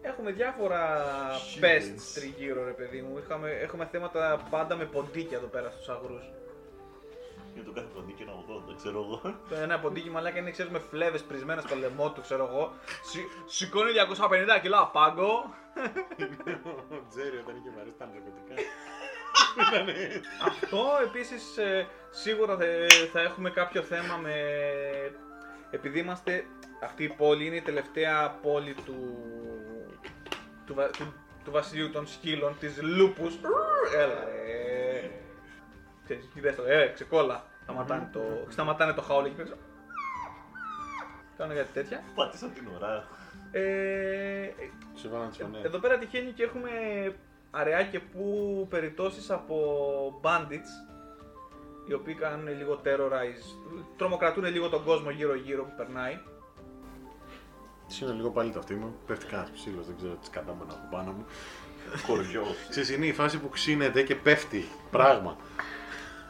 [0.02, 1.64] Έχουμε διάφορα Shit.
[1.64, 3.18] pests τριγύρω ρε παιδί μου.
[3.18, 6.32] Είχαμε, έχουμε θέματα πάντα με ποντίκια εδώ πέρα στους αγρούς.
[7.54, 8.32] Για το κάθε ποντίκι ένα
[8.72, 9.22] 80, ξέρω εγώ.
[9.50, 12.74] Το ένα ποντίκι μαλάκα είναι ξέρεις με φλέβες πρισμένες στο λαιμό του ξέρω εγώ.
[13.04, 13.92] Σι, σηκώνει
[14.58, 15.54] 250 κιλά πάγκο.
[16.92, 18.54] Ο Τζέρι όταν είχε βαρέσει τα ναρκωτικά.
[20.48, 22.66] Αυτό επίσης ε, σίγουρα θα,
[23.12, 24.34] θα έχουμε κάποιο θέμα με...
[25.72, 26.46] Επειδή είμαστε...
[26.84, 29.18] Αυτή η πόλη είναι η τελευταία πόλη του...
[30.66, 33.36] του, βα- του, του βασιλείου των σκύλων, της Λούπους.
[33.96, 35.12] Έλα ρε.
[36.04, 37.44] Ξέρεις, δες το, ε, ξεκόλα.
[37.64, 39.50] Σταματάνε το, σταματάνε το χαόλι εκεί πέρα.
[41.38, 42.04] Κάνουν κάτι τέτοια.
[42.16, 43.08] Πάτησα την ώρα.
[43.52, 44.50] Ε,
[44.96, 45.64] Σου βάλαν τις φωνές.
[45.64, 46.70] εδώ πέρα τυχαίνει και έχουμε
[47.52, 50.92] αреάκια που περιπτώσεις από bandits
[51.88, 53.44] οι οποίοι κάνουν λίγο terrorize,
[53.98, 56.20] τρομοκρατούν λίγο τον κόσμο γύρω γύρω που περνάει.
[57.92, 58.96] Σύνω λίγο πάλι το αυτή μου.
[59.08, 61.26] Πέφτει κανένα ψήλος, δεν ξέρω τι κατάμενα από πάνω μου.
[62.08, 62.56] Κοριός.
[62.70, 64.68] Ξέρεις, είναι η φάση που ξύνεται και πέφτει.
[64.92, 65.36] Πράγμα.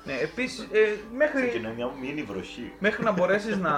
[0.06, 2.74] Ναι, επίσης, ε, μέχρι, Ξεκινάει μια μίνι βροχή.
[2.80, 3.72] μέχρι να μπορέσεις να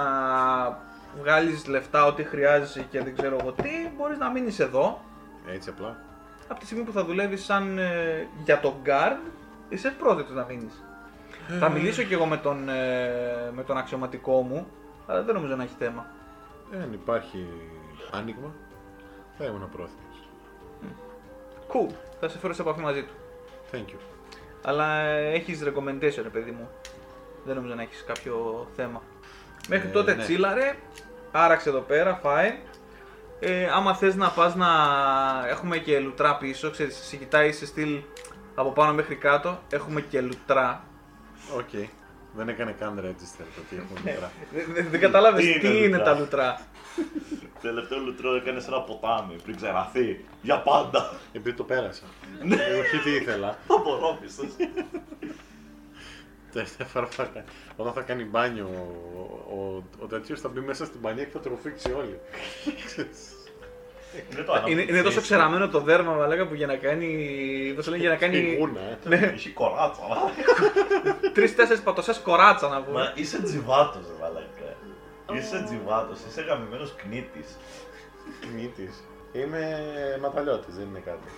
[1.20, 5.00] βγάλεις λεφτά ό,τι χρειάζεσαι και δεν ξέρω εγώ τι, μπορείς να μείνεις εδώ.
[5.46, 5.96] Έτσι απλά.
[6.48, 9.30] Από τη στιγμή που θα δουλεύεις σαν ε, για τον guard,
[9.68, 10.82] είσαι ευπρόσδεκτος να μείνεις.
[11.58, 14.66] θα μιλήσω κι εγώ με τον, ε, με τον αξιωματικό μου,
[15.06, 16.06] αλλά δεν νομίζω να έχει θέμα.
[16.72, 17.46] Αν υπάρχει
[18.10, 18.54] άνοιγμα,
[19.38, 20.28] θα ήμουν πρόθυμος.
[21.72, 21.94] Cool.
[22.20, 23.12] Θα σε φέρω σε επαφή μαζί του.
[23.72, 23.98] Thank you.
[24.62, 26.68] Αλλά έχεις recommendation, ρε παιδί μου.
[27.44, 29.02] Δεν νομίζω να έχεις κάποιο θέμα.
[29.68, 30.22] Μέχρι Ε, τότε ναι.
[30.22, 30.74] τσίλαρε,
[31.32, 32.58] άραξε εδώ πέρα, φάει.
[33.40, 34.68] Ε, άμα θες να πας να
[35.48, 38.02] έχουμε και λουτρά πίσω, ξέρεις, σε κοιτάει σε στυλ
[38.54, 40.84] από πάνω μέχρι κάτω, έχουμε και λουτρά.
[41.56, 41.88] Οκ.
[42.36, 44.32] Δεν έκανε καν register το τι έχουμε τώρα.
[44.52, 46.60] Δεν, δεν- δεν κατάλαβες Τι τι, είναι είναι λουτρά; τα λουτρά.
[47.60, 50.24] Τελευταίο λουτρό έκανε σε ένα ποτάμι πριν ξεραθεί.
[50.42, 51.12] Για πάντα.
[51.32, 52.02] Επειδή το πέρασα.
[52.68, 53.58] Εγώ όχι τι ήθελα.
[53.68, 54.48] Απορρόφησες.
[56.52, 57.44] Τελευταία φορά που θα κα-
[57.76, 58.66] όταν θα κάνει μπάνιο
[59.16, 62.18] ο, ο, ο τέτοιος θα μπει μέσα στην πανία και θα το ρουφήξει όλο.
[64.32, 67.08] Είναι το είναι, είναι τόσο ξεραμένο το δέρμα, μαλάκα, που για να κάνει.
[67.76, 68.98] Πώς το λένε, για να Η κάνει γούνα, ε.
[69.08, 70.02] ναι, Έχει κοράτσα.
[71.34, 72.98] τρει-τέσσερι πατωσέ κοράτσα να πούμε.
[73.00, 74.76] Μα είσαι τζιβάτος, ρε μαλάκα.
[75.32, 77.58] Είσαι τζιβάτος, είσαι γαμημένος κνήτης.
[78.40, 79.04] Κνήτης.
[79.32, 79.78] Είμαι
[80.20, 81.28] ματαλιώτης, δεν είναι κάτι.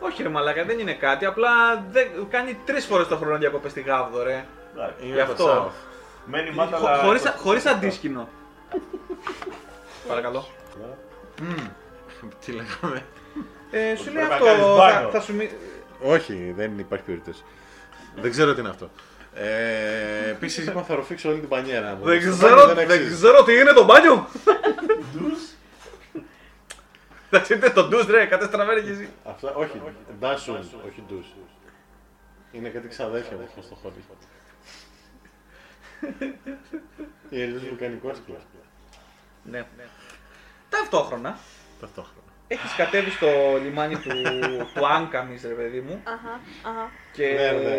[0.00, 1.24] Όχι, ρε μαλάκα, δεν είναι κάτι.
[1.24, 1.48] Απλά
[1.90, 4.44] δεν, κάνει τρεις φορές το χρόνο διακοπές στη Γάβδο, ρε.
[4.74, 5.04] Εντάξει.
[5.06, 5.66] Είμαι Γι' από αυτό.
[5.66, 5.72] South.
[6.26, 6.96] Μένει Χω- μάταλα.
[7.02, 8.28] χωρίς, χωρίς αντίσκηνο.
[10.08, 10.46] Παρακαλώ.
[12.44, 13.04] Τι λέγαμε.
[13.70, 14.44] Ε, σου λέει Πρέπει να αυτό.
[14.44, 15.10] κάνεις Θα, μπάνιο.
[15.10, 15.50] θα σου μι...
[16.02, 17.42] Όχι, δεν υπάρχει περίπτωση.
[18.20, 18.90] δεν ξέρω τι είναι αυτό.
[19.34, 22.04] Ε, Επίσης είπα θα ροφήξω όλη την πανιέρα μου.
[22.04, 23.14] δεν, Στο ξέρω, μπάνιο δεν, αξίζει.
[23.14, 24.28] ξέρω τι είναι το μπάνιο.
[25.12, 25.40] Ντους.
[27.30, 29.08] Εντάξει, είναι το ντους, ρε, κατέστραμμένα κι εσύ.
[29.24, 29.80] Αυτά, όχι,
[30.18, 31.26] ντάσουν, όχι ντους.
[32.52, 34.04] Είναι κάτι ξαδέρφια μου αυτό στο χωρί.
[37.30, 38.36] Η Ελλήνας βουλκανικός κλα.
[39.42, 39.66] Ναι.
[40.68, 41.38] Ταυτόχρονα,
[41.82, 42.32] Ταυτόχρονα.
[42.46, 43.26] έχεις κατέβει στο
[43.62, 44.10] λιμάνι του,
[44.74, 46.02] του Άγκαμις, ρε παιδί μου.
[46.04, 46.90] Αχα, αχα.
[47.12, 47.26] Και...
[47.26, 47.72] Ναι, ναι.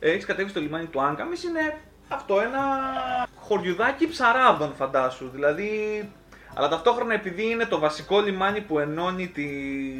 [0.00, 2.60] Έχεις κατέβει στο λιμάνι του Άγκαμις, είναι αυτό ένα
[3.34, 5.28] χωριουδάκι ψαράδων φαντάσου.
[5.28, 6.12] Δηλαδή,
[6.54, 9.48] αλλά ταυτόχρονα επειδή είναι το βασικό λιμάνι που ενώνει τη,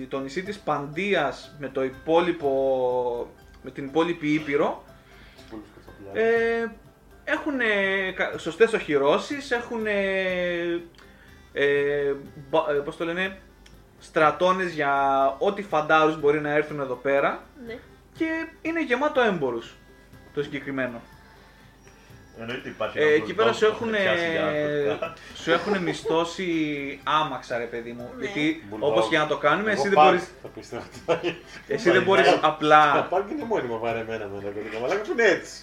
[0.07, 3.31] το νησί της Παντίας με το υπόλοιπο,
[3.63, 4.85] με την υπόλοιπη Ήπειρο,
[6.13, 6.67] ε,
[7.25, 7.55] έχουν
[8.37, 9.87] σωστές οχυρώσεις, έχουν
[11.53, 12.15] ε,
[12.51, 13.39] μπα- ε, πώς το λένε,
[13.99, 17.79] στρατώνες για ό,τι φαντάρους μπορεί να έρθουν εδώ πέρα Ναι.
[18.17, 19.75] και είναι γεμάτο έμπορους
[20.35, 21.01] το συγκεκριμένο.
[22.41, 22.99] Εννοείται υπάρχει.
[22.99, 25.13] Ε, ένας εκεί πέρα σου μπλοκ που έχουν, θα πιάσει για ναρκωτικά.
[25.35, 26.49] σου έχουν μισθώσει
[27.05, 28.11] άμαξα ρε παιδί μου.
[28.17, 28.25] Ναι.
[28.25, 28.79] Γιατί Bulldog.
[28.81, 31.37] όπως και να το κάνουμε, εσύ Εγώ δεν πάρκ μπορείς, Θα πιστεύω ότι θα είναι.
[31.69, 34.79] εσύ δεν μπορείς Τα Τα απλά, πάρκ είναι μόνιμα βαρεμένα με ναρκωτικά.
[34.81, 35.63] Μαλάκα που είναι έτσι.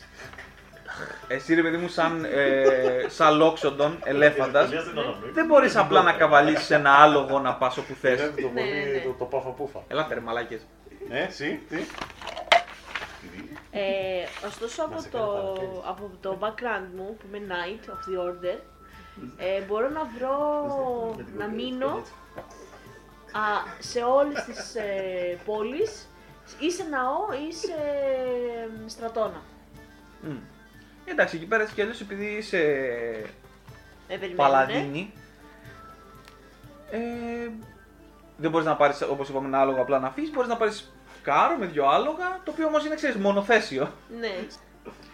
[1.28, 2.64] εσύ ρε παιδί μου σαν, ε,
[3.08, 5.30] σαν λόξοντον, ελέφαντας, Τελείωσε την αναπνοή.
[5.32, 8.20] δεν μπορείς απλά να καβαλήσεις ένα άλογο να πας όπου θες.
[8.20, 9.00] Είναι το Ναι, πολύ ναι.
[9.04, 9.84] το- το πάφα πούφα.
[9.88, 10.62] Ελάτε ρε μαλάκες.
[11.10, 11.76] Ε, εσύ, τι;
[13.72, 15.82] Ε, ωστόσο Να από σε το, κάνω παρατήρηση.
[15.86, 18.60] από το background μου που είμαι Knight of the Order
[19.38, 21.88] ε, μπορώ να βρω να μείνω
[23.32, 23.42] α,
[23.80, 26.08] σε όλες τις ε, πόλεις
[26.60, 29.42] ή σε ναό ή σε ε, στρατόνα.
[30.22, 30.36] Μμ.
[31.06, 32.58] Εντάξει, εκεί πέρα έτσι κι αλλιώς επειδή είσαι
[34.08, 34.36] Με περιμένουνε.
[34.36, 35.14] παλαδίνη,
[36.92, 37.00] ε,
[38.38, 40.95] δεν μπορείς να πάρεις, όπως είπαμε, ένα άλογο απλά να αφήσεις, μπορείς να πάρεις
[41.26, 43.92] κάρο με δυο άλογα, το οποίο όμως είναι, ξέρεις, μονοθέσιο.
[44.20, 44.34] Ναι.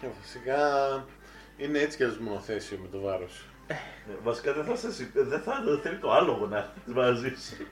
[0.02, 0.58] Ε, Φυσικά
[1.56, 3.46] είναι έτσι κι αλλιώς μονοθέσιο με το βάρος.
[3.66, 3.74] Ε,
[4.22, 7.66] Βασικά δεν θα, σε, συ- δεν θα δεν θέλει το άλογο να έρθεις μαζί σου.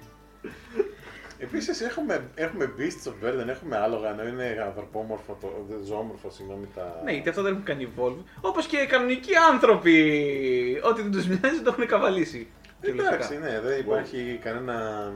[1.38, 6.68] Επίσης έχουμε, έχουμε beasts of burden, έχουμε άλογα, ενώ είναι ανθρωπόμορφο, το, δε- ζωόμορφο, συγγνώμη
[6.74, 7.00] τα...
[7.04, 8.24] Ναι, γιατί αυτό δεν έχουν κάνει evolve.
[8.40, 12.48] Όπως και οι κανονικοί άνθρωποι, ό,τι δεν τους μοιάζει το έχουν καβαλήσει.
[12.80, 13.38] Εντάξει, Κυριολεκτικά.
[13.40, 15.10] ναι, δεν υπάρχει κανένα...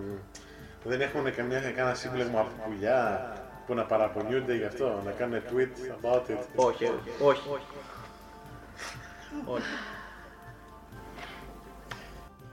[0.85, 3.33] Δεν έχουμε καμία, κανένα σύμπλεγμα από πουλιά
[3.67, 6.39] που να παραπονιούνται γι' αυτό, να κάνουν tweet about it.
[6.55, 7.49] Όχι, όχι, όχι.
[9.45, 9.67] όχι.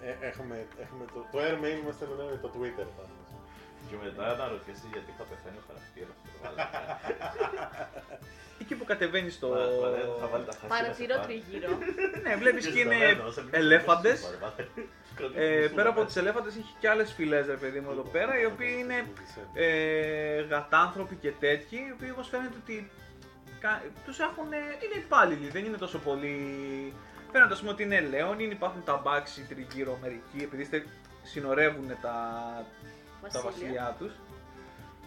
[0.04, 3.31] Ε, έχουμε, έχουμε το, το air mail μας θέλω να είναι το Twitter πάντως.
[3.92, 6.30] Και μετά αναρωτιέσαι γιατί θα πεθάνει ο χαρακτήρας του.
[8.62, 9.48] Εκεί που κατεβαίνεις στο.
[10.20, 11.26] Θα βάλει τα χασίνα Παρατηρώ σε πάνω.
[11.28, 11.78] τριγύρω.
[12.24, 12.96] Ναι, βλέπεις και είναι
[13.52, 14.38] ελέφαντες.
[15.36, 18.46] Ε, πέρα από τις ελέφαντες έχει και άλλες φυλές ρε παιδί μου εδώ πέρα οι
[18.46, 19.06] οποίοι είναι
[19.54, 22.90] ε, γατάνθρωποι και τέτοιοι οι οποίοι όμως φαίνεται ότι
[23.60, 26.34] κα- τους έχουν, είναι υπάλληλοι, δεν είναι τόσο πολύ
[27.32, 30.88] φαίνεται ας πούμε ότι είναι λέονοι, υπάρχουν τα μπάξι τριγύρω μερικοί επειδή στε-
[31.24, 32.16] συνορεύουν τα,
[33.30, 33.50] τα Βασίλεια.
[33.52, 34.14] βασιλιά τους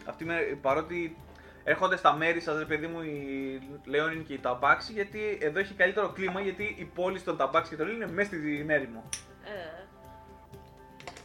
[0.06, 1.16] αυτοί με, παρότι
[1.64, 5.74] έρχονται στα μέρη σας ρε παιδί μου οι λέονοι και οι ταμπάξι γιατί εδώ έχει
[5.74, 9.04] καλύτερο κλίμα γιατί η πόλη των ταμπάξι και των είναι μέσα στην έρημο
[9.44, 9.84] Ε,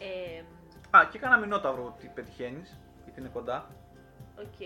[0.05, 0.43] ε,
[0.97, 3.69] Α, και κάνα μηνόταυρο ότι πετυχαίνεις, γιατί είναι κοντά.
[4.39, 4.61] Οκ.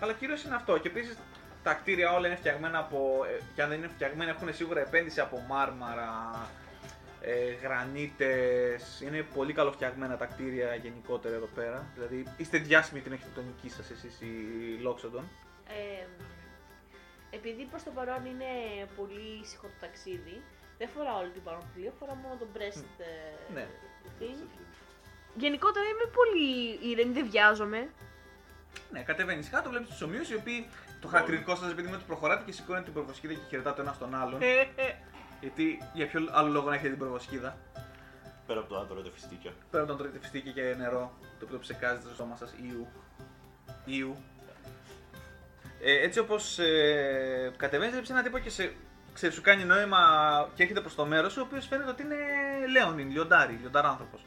[0.00, 0.78] Αλλά κυρίως είναι αυτό.
[0.78, 1.18] Και επίσης
[1.62, 3.24] τα κτίρια όλα είναι φτιαγμένα από.
[3.28, 6.30] ε, και αν δεν είναι φτιαγμένα, έχουν σίγουρα επένδυση από μάρμαρα,
[7.20, 11.86] ε, γρανίτες, είναι πολύ καλοφτιαγμένα τα κτίρια γενικότερα εδώ πέρα.
[11.94, 14.32] Δηλαδή είστε διάσημοι την αρχιτεκτονική σας εσείς οι
[14.86, 15.24] Loxodon.
[15.68, 16.06] Ε,
[17.30, 18.50] επειδή προς το παρόν είναι
[18.96, 20.42] πολύ ήσυχο το ταξίδι,
[20.78, 23.66] δεν φορά όλη την πανοπλία, φορά μόνο τον breast ε, Ναι.
[24.20, 24.46] thing.
[25.36, 27.88] Γενικότερα είμαι πολύ ήρεμη, δεν βιάζομαι.
[28.90, 30.68] Ναι, κατεβαίνεις κάτω, βλέπεις τους ομοίους οι οποίοι
[31.00, 33.98] το χαρακτηριστικό σας επειδή είναι ότι προχωράτε και σηκώνετε την προβοσκίδα και χαιρετάτε ο ένας
[33.98, 34.40] τον άλλον.
[35.40, 37.56] Γιατί για ποιο άλλο λόγο να έχετε την προβοσκίδα;
[38.46, 39.52] Πέρα από το αν τρώτε φιστίκια.
[39.70, 42.86] Πέρα από τον τρώτε φιστίκι και νερό, το οποίο ψεκάζεται στο στόμα σας, Ιου.
[43.84, 44.16] Ιου.
[45.82, 48.72] Ε, έτσι όπως ε, κατεβαίνει, βλέπει έναν τύπο και σε,
[49.12, 49.98] ξέρεις, σου κάνει νόημα
[50.54, 52.16] και έρχεται προς το μέρος σου, ο οποίος φαίνεται ότι είναι
[52.72, 54.18] Λέονιν, λιοντάρι, λιονταράνθρωπο.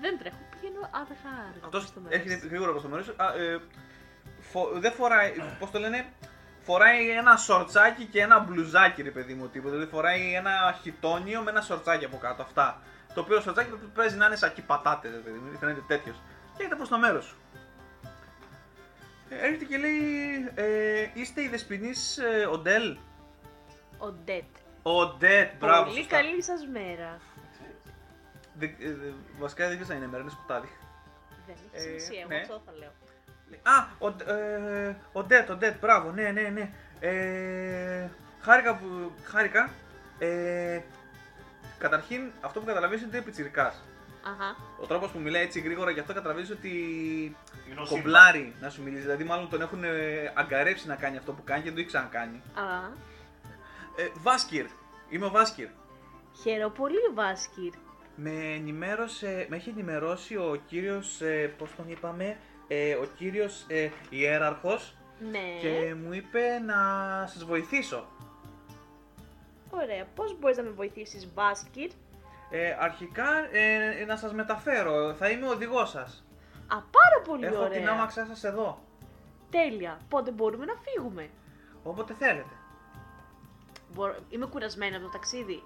[0.00, 1.64] Δεν τρέχω, πηγαίνω αργά αργά.
[1.64, 2.18] Αυτός προς το μέρος.
[2.18, 3.14] έρχεται γρήγορα προς το μέρος σου.
[3.16, 3.60] Α, ε,
[4.40, 6.12] φο, δεν φοράει, πώς το λένε,
[6.64, 9.70] φοράει ένα σορτσάκι και ένα μπλουζάκι, ρε παιδί μου, τίποτα.
[9.74, 12.42] Δηλαδή φοράει ένα χιτόνιο με ένα σορτσάκι από κάτω.
[12.42, 12.80] Αυτά.
[13.14, 16.16] Το οποίο σορτσάκι παίζει να είναι σακί πατάτες, ρε παιδί μου, φαίνεται τέτοιος.
[16.44, 17.36] Και έρχεται προς το μέρος σου.
[19.28, 19.94] Ε, έρχεται και λέει,
[20.54, 21.90] ε, είστε η δεσποινή
[22.40, 22.96] ε, Οντέλ;
[23.98, 24.44] Ο Ντέτ.
[24.82, 25.84] Οντέτ, μπράβο.
[25.84, 26.16] Πολύ σωστά.
[26.16, 27.18] καλή σας μέρα.
[28.54, 30.68] Δεν- ε, ε, βασικά δεν ξέρει αν είναι μέρα, είναι σκοτάδι.
[31.46, 32.36] Δεν έχει Ε, σημασία, εγώ ναι.
[32.40, 32.92] αυτό θα λέω.
[33.62, 36.70] Α, ο, ε, ο Ντέτ, ο Ντέτ, μπράβο, ναι, ναι, ναι.
[37.00, 38.08] Ε,
[38.40, 39.12] χάρηκα που.
[39.24, 39.70] Χάρηκα.
[40.18, 40.80] Ε,
[41.78, 43.82] καταρχήν, αυτό που καταλαβαίνεις είναι ότι είναι πιτσιρικάς.
[44.26, 44.56] Αχα.
[44.80, 46.68] Ο τρόπος που μιλάει έτσι γρήγορα γι' αυτό καταλαβαίνεις ότι
[47.70, 49.02] Είναι ο κομπλάρει να σου μιλήσει.
[49.02, 51.88] Δηλαδή, μάλλον τον έχουν ε, αγκαρέψει να κάνει αυτό που κάνει και δεν το έχει
[51.88, 52.42] ξανακάνει.
[52.54, 52.62] Α,
[53.96, 54.66] Ε, Βάσκυρ,
[55.08, 55.68] είμαι ο Βάσκυρ.
[56.42, 57.72] χαίρομαι πολύ Βάσκυρ.
[58.16, 62.36] Με, ενημέρωσε, με έχει ενημερώσει ο κύριος, ε, πώς τον είπαμε,
[62.74, 64.94] ε, ο κύριος ε, Ιέραρχος
[65.30, 66.74] Ναι, και μου είπε να
[67.26, 68.06] σας βοηθήσω.
[69.70, 70.04] ωραία.
[70.14, 71.90] Πώς μπορείς να με βοηθήσεις Βάσκυρ.
[72.50, 76.24] Ε, αρχικά ε, ε, να σας μεταφέρω, θα είμαι ο οδηγός σας.
[76.68, 77.78] Α, πάρα πολύ Έχω ωραία.
[77.78, 78.82] την άμαξά σας εδώ,
[79.50, 79.98] Τέλεια.
[80.08, 81.30] Πότε μπορούμε να φύγουμε;
[81.82, 82.54] όποτε θέλετε.
[83.94, 84.14] Μπορώ...
[84.30, 85.62] Είμαι κουρασμένη από το ταξίδι.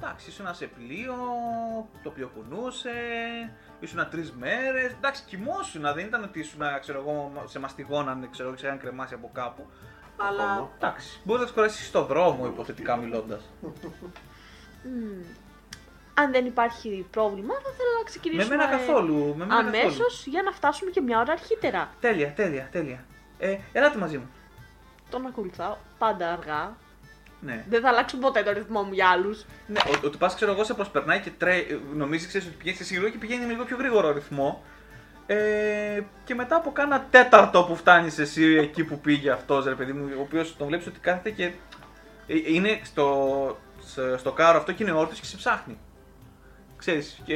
[0.00, 1.14] Ε, εντάξει, ήσουν σε πλοίο,
[2.02, 2.90] το οποίο κουνούσε,
[3.80, 4.92] ήσουν τρεις μέρες.
[4.92, 9.14] Εντάξει, κοιμόσουν, δεν ήταν ότι ήσουν, ξέρω εγώ, σε μαστιγώνανε, ξέρω εγώ, σε είχαν κρεμάσει
[9.14, 9.66] από κάπου.
[10.16, 10.72] Αλλά Οχο.
[10.76, 13.50] εντάξει, μπορείς να τι κουράσει στον δρόμο, υποθετικά μιλώντας.
[14.82, 15.22] Μμμ.
[16.14, 19.34] Αν δεν υπάρχει πρόβλημα, θα ήθελα να Με ξεκινήσουμε μένα καθόλου.
[19.36, 20.06] Με μένα αμέσως καθόλου.
[20.24, 21.90] για να φτάσουμε και μια ώρα αρχίτερα.
[22.00, 23.04] Τέλεια, τέλεια, τέλεια.
[23.38, 24.28] Ε, ελάτε μαζί μου.
[25.10, 26.76] Τον ακολουθάω πάντα αργά.
[27.44, 27.64] Ναι.
[27.68, 29.44] Δεν θα αλλάξω ποτέ το ρυθμό μου για άλλους.
[29.66, 31.64] ναι ο- ότι πα, ξέρω εγώ, σε προσπερνάει και τρέ...
[31.94, 34.62] νομίζεις ξέρεις, ότι πηγαίνεις σε σίγουρο και πηγαίνει με λίγο πιο γρήγορο ρυθμό.
[35.26, 39.92] Ε, και μετά από κάνα τέταρτο που φτάνεις εσύ εκεί που πήγε αυτός, ρε παιδί
[39.92, 41.44] μου, ο οποίος τον βλέπεις ότι κάθεται και
[42.26, 45.78] ε, είναι στο, στο, στο κάρο αυτό και είναι όρθιος και σε ψάχνει.
[46.76, 47.34] Ξέρεις, και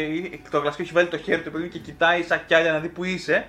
[0.50, 2.78] το γλασκό έχει βάλει το χέρι του παιδί μου και κοιτάει σαν κι άλλα να
[2.78, 3.46] δει που είσαι.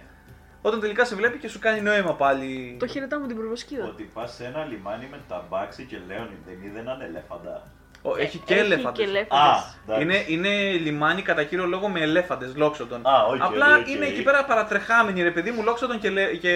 [0.62, 2.76] Όταν τελικά σε βλέπει και σου κάνει νόημα πάλι.
[2.80, 3.86] Το χαιρετάω μου την προβοσκίδα.
[3.86, 7.68] Ότι πας σε ένα λιμάνι με ταμπάξι και λέονι, δεν είδε έναν ελέφαντα.
[8.01, 8.97] Ο, έχει και Έχει ελέφαντες.
[8.97, 9.78] και Α, ελέφαντες.
[9.88, 10.03] εντάξει.
[10.03, 13.08] Είναι, είναι λιμάνι κατά κύριο λόγο με ελέφαντες, Loxodon.
[13.07, 13.88] Α, οκ, Απλά οκ.
[13.89, 16.51] είναι εκεί πέρα παρατρεχάμενοι, ρε παιδί μου, Loxodon και, λε, και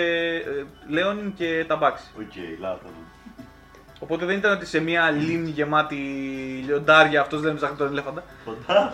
[0.45, 2.05] ε, Leonin και Tabaxi.
[2.19, 2.91] Οκ, λάθος.
[3.99, 5.95] Οπότε δεν ήταν ότι σε μια λίμνη γεμάτη
[6.65, 8.23] λιοντάρια αυτός δεν ψάχνει τον ελέφαντα.
[8.45, 8.93] Κοντά.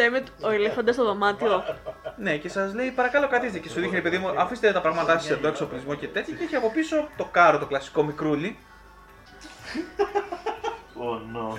[0.00, 1.64] Θα είμαι ο ελέφαντας στο δωμάτιο.
[2.16, 5.34] Ναι, και σας λέει παρακαλώ καθίστε και σου δείχνει, παιδί μου, αφήστε τα πράγματά σας
[5.34, 6.34] εδώ, εξοπλισμό και τέτοια.
[6.34, 8.58] Και έχει από πίσω το κάρο, το κλασικό μικρούλι.
[11.08, 11.58] Oh, no.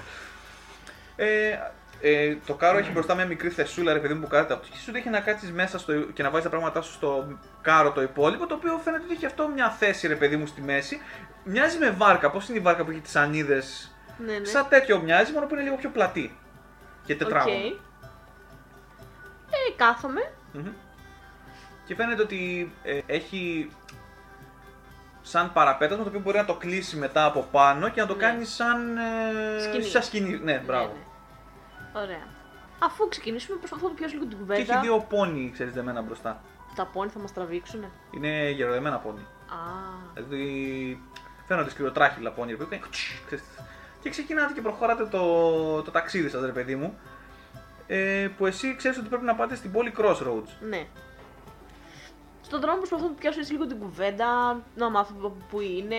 [1.15, 1.57] Ε,
[2.01, 4.77] ε, το κάρο έχει μπροστά μια μικρή θεσούλα, ρε παιδί μου, που κάθεται από και
[4.77, 8.01] σου δείχνει να κάτσεις μέσα στο, και να βάζεις τα πράγματά σου στο κάρο το
[8.01, 11.01] υπόλοιπο, το οποίο φαίνεται ότι έχει αυτό μια θέση, ρε παιδί μου, στη μέση.
[11.43, 12.31] Μοιάζει με βάρκα.
[12.31, 13.63] Πώς είναι η βάρκα που έχει τις ανίδε.
[14.17, 14.45] ναι, ναι.
[14.45, 16.37] Σαν τέτοιο μοιάζει, μόνο που είναι λίγο πιο πλατύ.
[17.05, 17.19] Και Οκ.
[17.19, 17.87] τετράγωνο.
[19.69, 20.31] Ε, κάθομαι.
[20.53, 20.67] Μμμ.
[21.85, 23.71] Και φαίνεται ότι ε, έχει
[25.21, 28.19] σαν παραπέτασμα το οποίο μπορεί να το κλείσει μετά από πάνω και να το Ναι.
[28.19, 28.97] κάνει σαν.
[28.97, 29.83] Ε, Σκηνή.
[29.83, 30.39] Σαν σκηνή.
[30.39, 30.87] Ναι, μπράβο.
[30.87, 30.93] Ναι,
[31.93, 31.99] ναι.
[32.05, 32.27] Ωραία.
[32.79, 34.73] Αφού ξεκινήσουμε, προσπαθώ να το πιάσω λίγο την Και κουβέντα.
[34.73, 36.41] έχει δύο πόνι, ξέρεις, δεμένα μπροστά.
[36.75, 39.19] Τα πόνι θα μας τραβήξουνε; Είναι γεροδεμένα πόνι.
[39.49, 39.55] Α.
[40.13, 41.01] Δηλαδή
[41.47, 42.81] φαίνονται σκυροτράχυλα πόνι, ρε παιδί μου,
[43.25, 43.45] ξέρεις.
[44.01, 46.97] Και ξεκινάτε και προχωράτε το, το ταξίδι σας, ρε παιδί μου.
[47.91, 50.49] Ε, που εσύ ξέρεις ότι πρέπει να πάτε στην πόλη Crossroads.
[50.69, 50.85] Ναι.
[52.41, 55.95] Στον δρόμο προσπαθώ να του πιάσω έτσι λίγο την κουβέντα, να μάθω από πού είναι.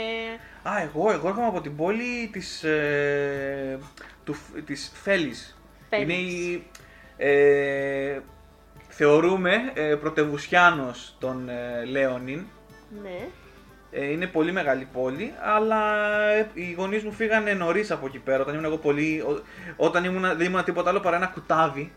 [0.62, 3.78] Α, εγώ, εγώ έρχομαι από την πόλη της, ε,
[4.24, 5.58] του, της Φέλης.
[5.88, 6.04] Φέλης.
[6.04, 6.66] Είναι η,
[7.16, 8.20] ε,
[8.88, 12.46] θεωρούμε ε, πρωτευουσιάνος των ε, Λέονιν.
[13.02, 13.28] Ναι.
[13.92, 18.40] Ε, είναι πολύ μεγάλη πόλη, αλλά ε, οι γονείς μου φύγανε νωρίς από εκεί πέρα.
[18.42, 19.20] Όταν ήμουν εγώ πολύ.
[19.20, 19.42] ο-
[19.76, 21.92] όταν ήμουν, δεν ήμουν τίποτα άλλο παρά ένα κουτάβι.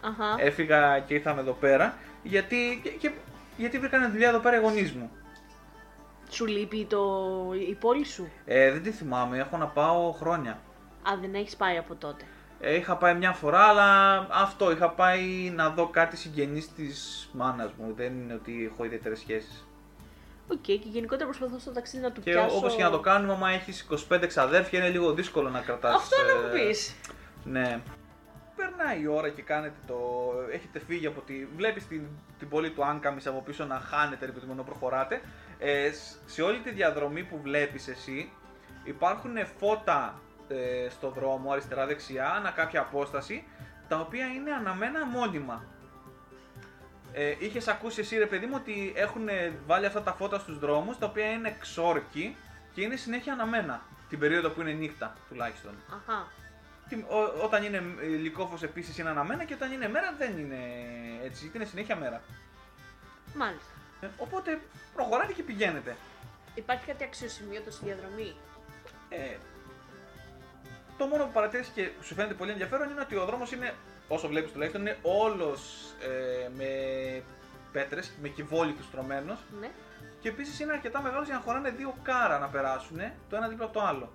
[0.00, 0.44] Αχα.
[0.44, 1.94] Έφυγα και ήρθαμε εδώ πέρα.
[2.22, 3.10] Γιατί, και, και-
[3.56, 5.10] γιατί βρήκανε δουλειά εδώ πέρα οι γονείς μου.
[6.30, 6.98] Σου λείπει το...
[7.68, 10.50] η πόλη σου; Ε, δεν τη θυμάμαι, έχω να πάω χρόνια.
[11.02, 12.24] Α, δεν έχεις πάει από τότε.
[12.60, 17.70] Ε, είχα πάει μια φορά, αλλά αυτό, είχα πάει να δω κάτι συγγενείς της μάνας
[17.78, 17.92] μου.
[17.96, 19.66] Δεν είναι ότι έχω ιδιαίτερες σχέσεις.
[20.52, 22.56] Οκ, και γενικότερα προσπαθώ στο ταξίδι να του Και πιάσω.
[22.56, 25.94] όπως και να το κάνουμε, άμα έχεις 25 ξαδέρφια, είναι λίγο δύσκολο να κρατάς...
[25.94, 26.94] Αυτό να μου ε, πεις.
[27.44, 27.80] Ναι.
[28.56, 29.96] Περνάει η ώρα και κάνετε το.
[30.52, 31.46] Έχετε φύγει από τη.
[31.56, 32.02] Βλέπεις την,
[32.38, 35.20] την πόλη του Άνκαμις από πίσω να χάνετε ρε παιδί μου, ενώ προχωράτε.
[35.58, 38.32] Ε, σ- σε όλη τη διαδρομή που βλέπεις εσύ
[38.84, 43.44] υπάρχουν φώτα ε, στο δρόμο αριστερά-δεξιά, ανά κάποια απόσταση,
[43.88, 45.64] τα οποία είναι αναμένα μόνιμα.
[47.12, 49.28] Ε, είχες ακούσει εσύ ρε παιδί μου ότι έχουν
[49.66, 52.36] βάλει αυτά τα φώτα στους δρόμους, τα οποία είναι ξόρκι
[52.74, 53.82] και είναι συνέχεια αναμένα.
[54.08, 55.72] Την περίοδο που είναι νύχτα τουλάχιστον.
[55.94, 56.26] Αχα.
[56.88, 60.58] Τι- ό- όταν είναι ε, λυκόφως επίσης είναι αναμένα και όταν είναι μέρα δεν είναι
[61.24, 62.22] έτσι, γιατί είναι συνέχεια μέρα.
[63.34, 63.70] Μάλιστα.
[64.00, 64.60] Ε, οπότε
[64.94, 65.96] προχωράτε και πηγαίνετε.
[66.54, 68.34] Υπάρχει κάτι αξιοσημείωτο στη διαδρομή;
[69.08, 69.36] Ε,
[70.98, 73.74] το μόνο που παρατήρησε και σου φαίνεται πολύ ενδιαφέρον είναι ότι ο δρόμος είναι,
[74.12, 75.60] όσο βλέπεις τουλάχιστον, είναι όλος
[76.00, 76.68] ε, με
[77.72, 79.70] πέτρες, με κυβόλιθους στρωμένος Ναι.
[80.20, 82.98] και επίσης είναι αρκετά μεγάλος για να χωράνε δύο κάρα να περάσουν
[83.28, 84.12] το ένα δίπλα από το άλλο.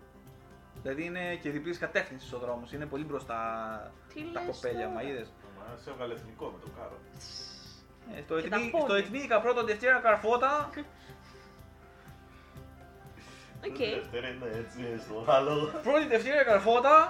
[0.81, 3.37] Δηλαδή είναι και διπλής κατεύθυνσης ο δρόμος, είναι πολύ μπροστά
[4.13, 4.93] Τι τα λες κοπέλια, τώρα.
[4.93, 5.27] μα είδες.
[5.57, 6.97] Μα σε έβγαλες εθνικό με το κάρο.
[8.17, 8.85] Ε, στο Και τα Εθνί- πόδια.
[8.87, 10.69] στο Εθνίκα πρώτο Δευτέρα Καρφώτα.
[13.67, 13.77] Οκ.
[13.77, 15.71] Δεύτερη είναι έτσι στο άλλο.
[15.83, 17.07] Πρώτη Δευτέρα Καρφώτα.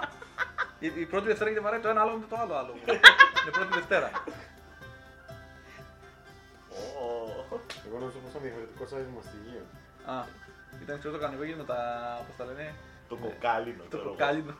[0.78, 2.78] Η, η πρώτη Δευτέρα γιατί βαράει το ένα άλογο με το άλλο άλογο.
[3.42, 4.10] Είναι πρώτη Δευτέρα.
[6.70, 7.58] Ω.
[7.86, 9.64] Εγώ νομίζω πως ήταν διαφορετικό size μαστιγείο.
[10.06, 10.24] Α,
[10.82, 11.78] ήταν ξέρω το κανιβέγγι με τα.
[12.26, 12.74] Πώς τα λένε;
[13.08, 13.82] Το κοκάλινο.
[13.82, 14.10] Το ξέρω εγώ.
[14.10, 14.54] κοκάλινο.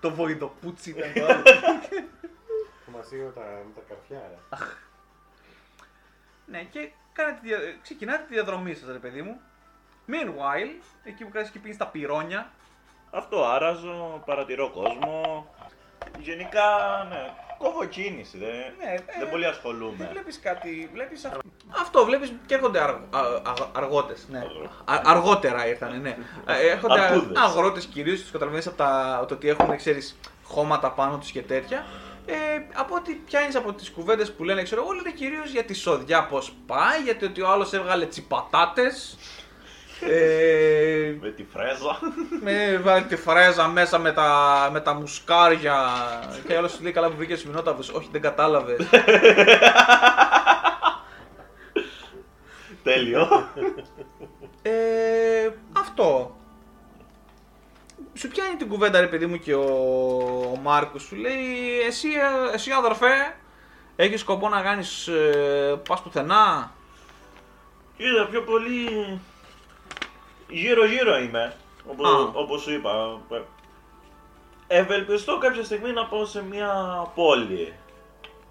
[0.00, 1.42] το βοηδοπούτσι ήταν το άλλο.
[2.84, 4.56] Το μαστίγιο με τα, με τα καρφιά, ρε.
[6.46, 9.40] ναι, και κάνετε, τη δια- ξεκινάτε τη διαδρομή σας, ρε παιδί μου.
[10.08, 12.50] Meanwhile, εκεί που κάθεσαι και πίνεις τα πυρόνια,
[13.10, 15.46] Αυτό άραζω, παρατηρώ κόσμο.
[16.18, 16.66] Γενικά,
[17.10, 18.38] ναι, κόβω κίνηση.
[18.38, 20.08] Δεν, Ναι, ε, δεν πολύ ασχολούμαι.
[20.12, 20.90] βλέπεις κάτι.
[20.92, 21.38] Βλέπεις αυτό.
[21.80, 24.38] αυτό, βλέπεις και έρχονται αρ, α, α, αργότες, ναι.
[24.84, 26.16] Α, αργότερα ήρθανε, ναι.
[26.46, 27.38] Ε, Έρχονται Αρκούδες.
[27.38, 31.84] αγρότες κυρίως, τους καταλαβαίνεις από τα, το ότι έχουν, ξέρεις, χώματα πάνω τους και τέτοια.
[32.26, 32.34] Ε,
[32.74, 36.26] από ό,τι πιάνεις από τις κουβέντες που λένε, ξέρω εγώ, λένε κυρίως για τη σοδιά
[36.26, 39.16] πώς πάει, γιατί ότι ο άλλος έβγαλε τσιπατάτες.
[40.00, 41.98] Ε, Με τη φρέζα.
[42.42, 45.76] με βάλει τη φρέζα μέσα με τα, με τα μουσκάρια.
[46.46, 47.80] και άλλος σου λέει καλά που βρήκε μηνόταβο.
[47.92, 48.86] Όχι, δεν κατάλαβες.
[52.82, 53.48] Τέλειο.
[54.62, 56.34] Ε, αυτό.
[58.14, 59.64] Σου πιάνει την κουβέντα ρε παιδί μου και ο,
[60.54, 63.34] ο Μάρκος σου λέει εσύ, ε, εσύ αδερφέ
[63.96, 66.72] έχεις σκοπό να κάνεις ε, πας πουθενά;
[67.96, 69.20] Είδα πιο πολύ
[70.50, 71.54] γύρω γύρω είμαι.
[71.86, 72.30] Όπως, Α.
[72.32, 73.20] όπως σου είπα.
[74.66, 76.72] Ευελπιστώ κάποια στιγμή να πάω σε μια
[77.14, 77.72] πόλη.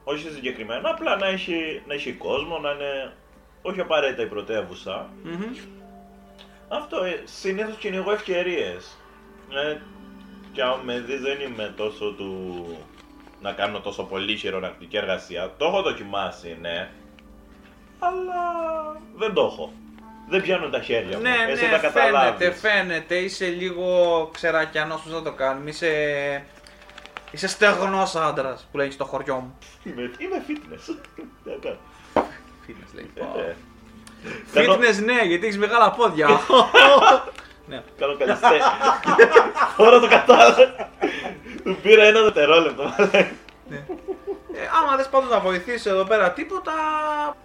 [0.03, 3.13] Όχι συγκεκριμένα, απλά να έχει, να έχει κόσμο, να είναι
[3.61, 5.09] όχι απαραίτητα η πρωτεύουσα.
[5.23, 5.55] Μμμ.
[6.67, 8.97] Αυτό ε, συνήθως κυνηγώ ευκαιρίες.
[9.49, 9.77] Ε,
[10.51, 12.65] και αν με δεις δεν είμαι τόσο του
[13.41, 15.53] να κάνω τόσο πολύ χειρονακτική εργασία.
[15.57, 16.89] Το έχω δοκιμάσει, ναι.
[17.99, 18.41] Αλλά
[19.15, 19.73] δεν το έχω.
[20.29, 21.21] Δεν πιάνουν τα χέρια μου.
[21.23, 22.59] Ναι, Εσύ ναι, τα φαίνεται, καταλάβεις.
[22.59, 25.91] φαίνεται, είσαι λίγο ξερακιανός πώς να το κάνουμε, είσαι,
[27.31, 29.57] είσαι στεγνός άντρας που λέγεις στο χωριό μου.
[29.83, 30.95] Είμαι, είμαι fitness.
[31.15, 31.77] Τι να κάνω.
[32.67, 33.11] Fitness λέει.
[33.15, 33.55] Ε,
[34.53, 36.27] Κάνω, Fitness ναι, γιατί έχεις μεγάλα πόδια.
[37.69, 37.81] ναι.
[37.99, 38.57] κάνω καλλιστέ.
[39.77, 40.89] Τώρα το κατάλαβα.
[41.63, 42.93] Του πήρα ένα δευτερόλεπτο.
[44.61, 46.73] Ε, άμα δες πάντως να βοηθήσει εδώ πέρα τίποτα,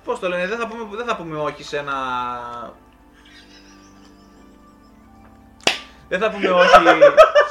[0.05, 1.95] πώς το λένε, δεν θα πούμε, δεν θα πούμε όχι σε ένα...
[6.09, 6.69] Δεν θα πούμε όχι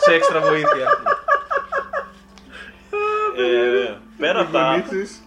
[0.05, 0.87] σε έξτρα βοήθεια.
[3.37, 5.21] Ε, πέρα από τα, Γονίτσες.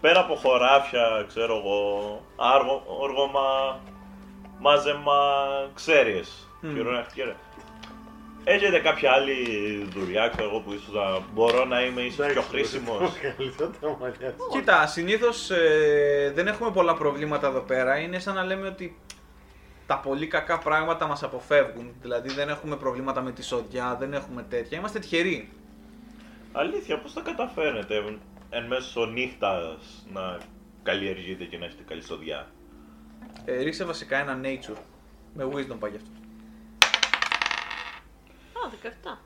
[0.00, 3.80] πέρα από χωράφια, ξέρω εγώ, άργο, όργωμα,
[4.58, 5.20] μάζεμα,
[5.74, 6.74] ξέρεις, Μμμ.
[8.44, 8.54] Χειρονακτική ρε.
[8.54, 9.34] Έχετε κάποια άλλη
[9.90, 13.96] δουλειά, ξέρω εγώ, που ίσως να μπορώ να είμαι ίσως πιο Εντάξει, χρήσιμος; Καλύτερα τα
[14.00, 14.44] μαλλιά της.
[14.52, 17.98] Κοίτα, συνήθως ε, δεν έχουμε πολλά προβλήματα εδώ πέρα.
[17.98, 18.98] Είναι σαν να λέμε ότι
[19.86, 21.94] τα πολύ κακά πράγματα μας αποφεύγουν.
[22.00, 24.78] Δηλαδή δεν έχουμε προβλήματα με τη σοδιά, δεν έχουμε τέτοια.
[24.78, 25.52] Είμαστε τυχεροί.
[26.52, 28.18] Αλήθεια, πώς τα καταφέρνετε
[28.50, 30.38] εν μέσω νύχτας να
[30.82, 32.46] καλλιεργείτε και να έχετε καλή σοδιά;
[33.44, 34.78] Ε, ρίξε βασικά ένα nature.
[35.34, 36.10] Με wisdom πάει γι' αυτό.
[38.64, 39.18] Α, 17.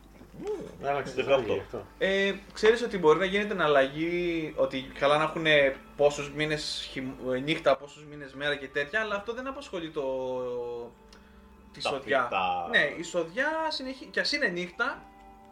[0.88, 1.26] Άλλαξε το 18.
[1.28, 1.86] χάρη γι' αυτό.
[1.98, 5.44] Ε, ξέρεις ότι μπορεί να γίνεται εναλλαγή, ότι καλά να έχουν
[5.96, 10.02] πόσους μήνες χειμ- ε, νύχτα, πόσους μήνες μέρα και τέτοια, αλλά αυτό δεν απασχολεί το...
[11.72, 12.22] τη Τα σοδιά.
[12.22, 12.66] φυτά.
[12.70, 15.02] Ναι, η σοδιά συνεχίζει, και ας είναι νύχτα,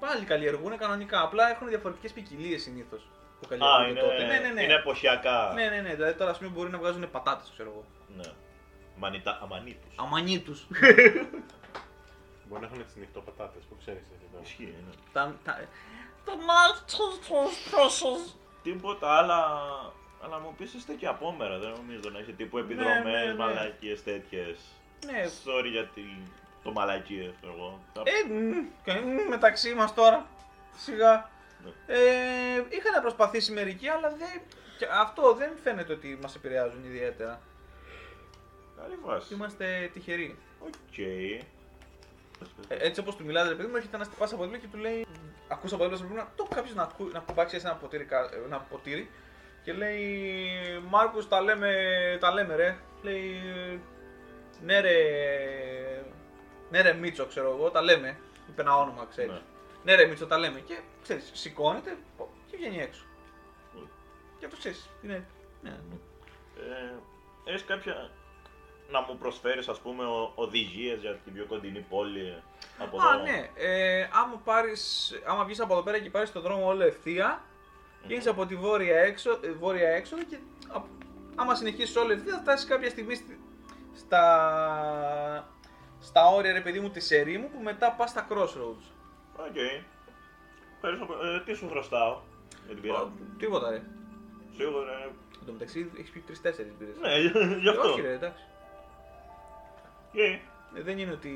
[0.01, 3.09] πάλι καλλιεργούν κανονικά, απλά έχουν διαφορετικές ποικιλίες συνήθως
[3.41, 4.25] που Α, καλλιεργούν είναι, τότε.
[4.27, 4.63] Ναι, ναι, ναι.
[4.63, 5.53] είναι εποχιακά.
[5.55, 7.85] Ναι, ναι, ναι, δηλαδή τώρα ας πούμε μπορεί να βγάζουν πατάτες, ξέρω εγώ.
[8.17, 8.33] Ναι.
[8.97, 9.49] Μανιτά,
[9.97, 10.67] αμανίτους.
[12.51, 12.59] Αμανίτους.
[12.59, 14.39] Μπορεί να έχουν τις νυχτοπατάτε που ξέρεις εσύ εδώ.
[14.43, 14.93] Ισχύει, ναι.
[15.13, 15.53] τα, τα,
[16.25, 16.81] Το μάτι
[18.63, 19.39] Τίποτα άλλα.
[20.23, 23.35] Αλλά μου πεις είστε και απόμερα, δεν νομίζω να έχει τύπου επιδρομές, ναι, ναι.
[23.35, 24.59] μαλακίες τέτοιες.
[25.07, 26.23] ναι, Sorry για τη-
[26.63, 27.81] το μαλακίες, ξέρω εγώ.
[27.95, 30.27] Θα- Ε, μ, και, μ, μεταξύ μας τώρα.
[30.77, 31.31] Σιγά.
[31.65, 31.71] Ναι.
[31.95, 34.41] Ε, είχαν προσπαθήσει μερικοί, αλλά δεν,
[34.79, 37.41] και αυτό δεν φαίνεται ότι μας επηρεάζουν ιδιαίτερα.
[38.77, 39.35] Καλή βάση.
[39.35, 40.39] Είμαστε τυχεροί.
[40.61, 40.99] Οκ.
[40.99, 41.39] Ε,
[42.69, 45.07] έτσι όπως του μιλάτε, ρε παιδί μου, έρχεται ένα τυπάς από δίπλα και του λέει.
[45.49, 48.59] Ακούσα από δίπλα πρέπει να το κάποιος να, ακού, να κουμπάει ένα ποτήρι, κα- ένα
[48.61, 49.11] ποτήρι
[49.65, 50.21] και λέει
[50.89, 51.73] Μάρκος τα λέμε,
[52.21, 52.77] τα λέμε ρε.
[53.03, 53.41] Λέει
[54.65, 54.95] ναι ρε,
[56.71, 58.19] ναι ρε Μίτσο ξέρω εγώ, τα λέμε.
[58.49, 59.31] Είπε ένα όνομα ξέρεις.
[59.33, 59.41] Ναι.
[59.85, 61.97] Ναι ρε Μίτσο τα λέμε και ξέρεις, σηκώνεται
[62.51, 63.03] και βγαίνει έξω.
[63.75, 63.87] Ναι.
[64.39, 65.27] Και αυτό ξέρεις, είναι...
[65.63, 65.79] Ναι.
[66.57, 66.93] Ε,
[67.45, 68.11] έχεις κάποια
[68.91, 72.43] να μου προσφέρεις ας πούμε ο, οδηγίες για την πιο κοντινή πόλη
[72.79, 73.49] από Α, εδώ; ναι.
[73.55, 77.43] Ε, άμα, πάρεις, άμα βγεις από εδώ πέρα και πάρεις τον δρόμο όλο ευθεία,
[78.05, 80.37] Βγαίνεις από τη βόρεια, έξω, ε, βόρεια έξοδο και
[80.73, 80.83] α-
[81.35, 83.41] άμα συνεχίσεις όλο ευθεία θα φτάσεις κάποια στιγμή στη-
[83.95, 85.49] στα,
[86.01, 88.85] στα όρια ρε παιδί μου της ερήμου που μετά πας στα crossroads.
[89.37, 89.57] Οκ.
[90.75, 91.07] Ευχαριστώ.
[91.27, 92.21] Ε, τι σου χρωστάω
[92.65, 92.99] για την μπύρα.
[92.99, 93.07] Α,
[93.39, 93.83] Τίποτα ρε.
[94.57, 94.93] Σίγουρα.
[94.93, 95.05] ε,
[95.41, 96.97] Εν τω μεταξύ έχεις πει τρεις-τέσσερις μπύρες.
[96.99, 97.19] Ναι,
[97.61, 97.91] γι' αυτό.
[97.91, 98.43] Όχι ρε, εντάξει.
[100.13, 100.19] Οκ.
[100.19, 101.31] Ε, δεν είναι ότι...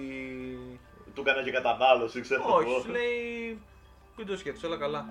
[1.15, 2.81] Του έκανα και κατανάλωση, ξέρω Όχι, εγώ.
[2.81, 3.59] σου λέει...
[4.17, 5.09] Μην το σκέφτεσαι, όλα καλά.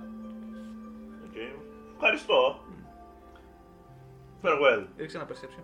[1.30, 1.36] Οκ.
[1.96, 2.64] Ευχαριστώ.
[4.44, 4.86] Farewell.
[4.98, 5.64] Ρίξε ένα perception.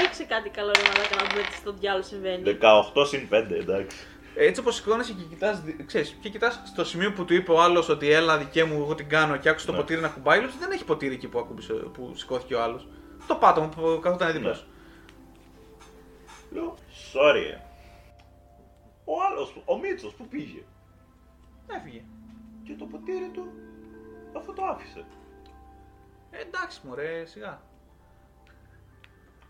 [0.00, 2.58] Ρίξε κάτι καλό ρε μαλάκα να δούμε τι στο διάλογο συμβαίνει.
[2.94, 3.96] 18 συν 5, εντάξει.
[4.34, 7.60] Έτσι όπως σηκώνεσαι και κοιτάς, δι- ξέρεις, και κοιτάς στο σημείο που του είπε ο
[7.62, 9.78] άλλος ότι έλα δικέ μου, εγώ την κάνω και άκουσε το Ναι.
[9.78, 12.86] ποτήρι να κουμπάει, λες, δεν έχει ποτήρι εκεί που, ακούμπησε, που σηκώθηκε ο άλλος.
[13.28, 14.54] Το πάτωμα που καθόταν δίπλα Ναι.
[14.54, 14.66] σου.
[16.50, 16.74] Λέω,
[17.12, 17.60] sorry.
[19.04, 20.62] Ο άλλος, ο Μίτσος, που πήγε.
[21.66, 22.02] Έφυγε.
[22.64, 23.52] Και το ποτήρι του,
[24.36, 25.04] αφού το άφησε.
[26.30, 27.60] Ε, εντάξει μωρέ, σιγά.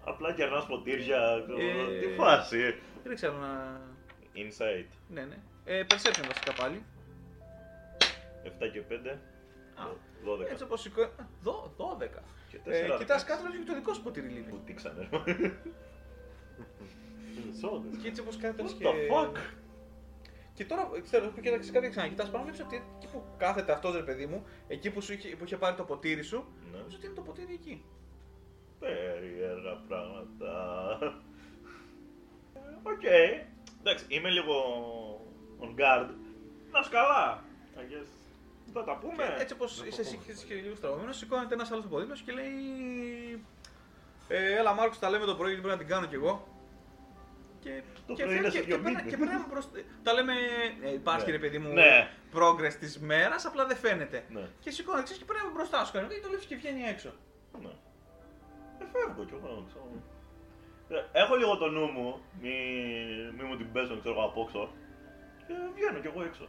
[0.04, 2.74] Απλά κερνάς ποτήρια, ξέρω εγώ, Ε, τι φάση.
[3.04, 3.80] Ρίξε άλλο ένα...
[4.34, 4.86] Insight.
[5.08, 5.36] Ναι, ναι.
[5.64, 6.82] Ε, perception βασικά πάλι.
[8.44, 9.18] 7 και 5.
[9.74, 9.84] Α,
[10.46, 10.50] 12.
[10.50, 11.02] Έτσι όπως σηκώ...
[11.02, 11.08] Α,
[11.42, 12.22] δώ- 12.
[12.48, 12.98] Και Ε, 4.
[12.98, 14.50] κοιτάς κάτω και το δικό σου ποτήρι λείπει.
[14.50, 15.08] Που τίξανε.
[17.60, 17.96] Σόδες.
[18.02, 18.84] Και έτσι όπως κάθεται What και...
[18.84, 19.36] the fuck;
[20.54, 24.02] Και τώρα, ξέρω, που κοίταξε κάτι ξανακοιτάς πάνω, βλέπεις ότι εκεί που κάθεται αυτός ρε
[24.02, 26.78] παιδί μου, εκεί που, σου είχε, που είχε πάρει το ποτήρι σου, Ναι.
[26.78, 27.84] νομίζω ότι είναι το ποτήρι εκεί.
[28.78, 30.52] Περίεργα πράγματα.
[32.54, 33.02] Ε, Οκ.
[33.80, 34.54] Εντάξει, είμαι λίγο
[35.60, 36.08] on guard.
[36.70, 37.44] Να σκαλά.
[37.76, 38.08] I guess.
[38.78, 39.22] Θα τα πούμε.
[39.36, 42.14] Και έτσι όπως είσαι εσύ και είσαι και λίγο στραβωμένος, σηκώνεται ένας άλλος από δίπλα
[42.14, 42.52] σου και λέει
[44.28, 46.34] ε, Έλα Μάρκος, τα λέμε το πρωί γιατί πρέπει να την κάνω κι εγώ.
[47.60, 49.08] Και, Το και, πρωί φέρνει- είναι σε και, δύο και, περνά- meeting.
[49.10, 49.68] και περνάμε προς...
[50.02, 50.32] Τα λέμε,
[50.82, 51.32] ε, υπάρχει Ναι.
[51.32, 52.08] ρε παιδί μου Ναι.
[52.34, 54.24] progress της μέρας, απλά δεν φαίνεται.
[54.28, 54.44] Ναι.
[54.60, 57.10] Και σηκώνεται ξέρεις, και περνάμε μπροστά σου, κάνει, το λες και βγαίνει έξω.
[57.62, 57.72] Ναι.
[58.80, 59.86] Ε, φεύγω κι εγώ, ξέρω.
[61.12, 62.52] Ε, Έχω λίγο το νου μου, μη,
[63.36, 64.70] μη μου την πέσουν, ξέρω, από όξω.
[65.46, 66.48] Και βγαίνω κι εγώ έξω.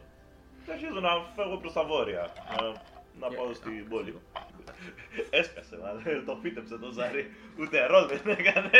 [0.64, 2.32] Και αρχίζω να φεύγω προς τα βόρεια.
[2.50, 2.62] Να,
[3.20, 4.04] να Για- πάω α, στην α, πόλη.
[4.04, 4.20] λίγο.
[5.30, 6.24] Έσκασε, μάλλον.
[6.26, 7.34] Το φύτεψε το ζάρι.
[7.60, 8.70] Ούτε ρόλ δεν έκανε.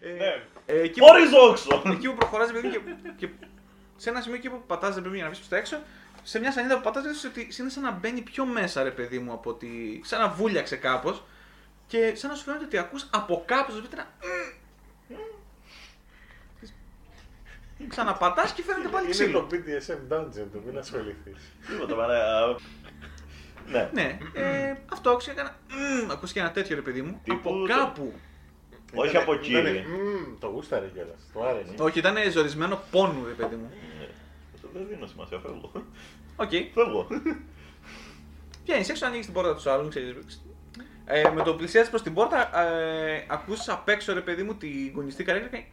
[0.00, 0.42] Ε, Ναι.
[0.66, 1.82] Ε, εκεί, που, Χωρίς όξο.
[1.92, 2.80] εκεί που προχωράς παιδί μου, και,
[3.16, 3.28] και
[3.96, 5.76] σε ένα σημείο εκεί που πατάς ρε παιδί μου, για να βγεις προς τα έξω,
[6.22, 9.18] σε μια σανίδα που πατάς λες ότι είναι σαν να μπαίνει πιο μέσα ρε παιδί
[9.18, 11.22] μου από ότι σαν να βούλιαξε κάπως
[11.86, 14.06] και σαν να σου φαίνεται ότι ακούς από κάπου σου φαίνεται ένα
[17.88, 19.40] Ξαναπατάς και φαίνεται πάλι Είναι ξύλο.
[19.40, 21.52] το BDSM Dungeon του, μην ασχοληθείς.
[21.68, 22.56] Τίποτα, μαλάκα.
[23.70, 23.90] Ναι.
[23.92, 25.56] Ναι, ε, αυτό άκουσα έκανα.
[25.70, 27.20] «Μμμ», Ακούστηκε ένα τέτοιο ρε παιδί μου.
[27.24, 28.12] Τύπου από το- κάπου.
[28.94, 29.50] Όχι Ήτανε- από εκεί.
[29.50, 31.74] ήτανε, «Μμμ», Το γούσταρε κιόλας, του άρεσε.
[31.78, 33.70] Όχι, ήταν ζορισμένο πόνου ρε παιδί μου.
[33.98, 34.06] Ναι.
[34.72, 35.72] Δεν δίνω σημασία, φεύγω.
[36.36, 36.50] Οκ.
[36.74, 37.06] Φεύγω.
[38.64, 40.42] Βγαίνεις έξω, ανοίγεις την πόρτα του άλλου, ξέρεις.
[41.04, 44.54] Ε, με το που πλησιάζεις προς την πόρτα, ε, ακούς απ' έξω ρε παιδί μου
[44.54, 45.64] την κουνιστή καρέκλα και.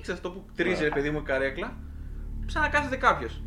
[0.00, 0.88] Ξέρεις αυτό που τρίζει Ναι.
[0.88, 1.76] ρε παιδί μου η καρέκλα.
[2.46, 3.42] Σαν να κάθεται κάποιος.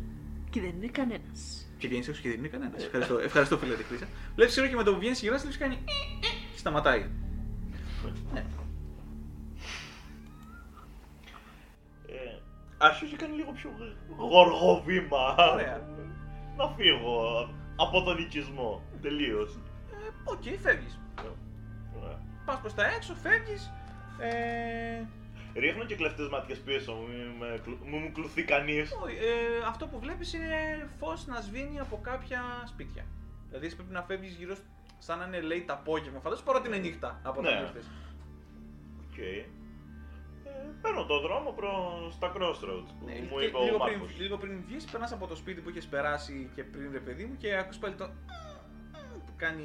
[0.50, 1.68] Και δεν είναι κανένας.
[1.78, 2.84] Και βγαίνει έξω και δεν είναι κανένας.
[2.84, 4.06] Ευχαριστώ, ευχαριστώ φίλε τη Χρήσα.
[4.34, 5.78] Βλέπεις ξύλο και με το που βγαίνει γυρνά, βλέπεις κάνει.
[6.56, 7.10] σταματάει.
[12.06, 12.38] Ε,
[12.78, 13.70] αρχίζει και κάνει λίγο πιο
[14.16, 15.34] γοργό βήμα.
[15.52, 15.80] Ωραία.
[16.56, 18.82] Να φύγω από τον οικισμό.
[19.02, 19.58] Τελείως.
[19.92, 20.98] Ε, Οκ, φεύγεις.
[22.44, 23.70] Πας προς τα έξω, φεύγεις.
[25.56, 28.92] Ε, Ρίχνω και κλεφτές ματιές πίσω μου, μη με κλου- μου μου κλουθεί κανείς.
[29.02, 33.04] όχι, ε, αυτό που βλέπεις είναι φως να σβήνει από κάποια σπίτια.
[33.48, 34.62] Δηλαδή εσύ πρέπει να φεύγεις γύρω σ-
[34.98, 36.20] σαν να είναι late απόγευμα.
[36.20, 37.56] Φαντάζομαι παρότι είναι νύχτα από τα Ναι.
[37.58, 37.90] κλεφτές.
[39.10, 39.18] Οκ.
[39.18, 39.44] Ε,
[40.82, 44.18] παίρνω το δρόμο προς τα crossroads που Ναι, μου και είπε ο λίγο, πριν, Μάρκος.
[44.18, 47.36] λίγο πριν βγεις, περνάς από το σπίτι που είχες περάσει και πριν ρε παιδί μου
[47.36, 48.10] και ακούς πάλι το
[49.26, 49.62] που κάνει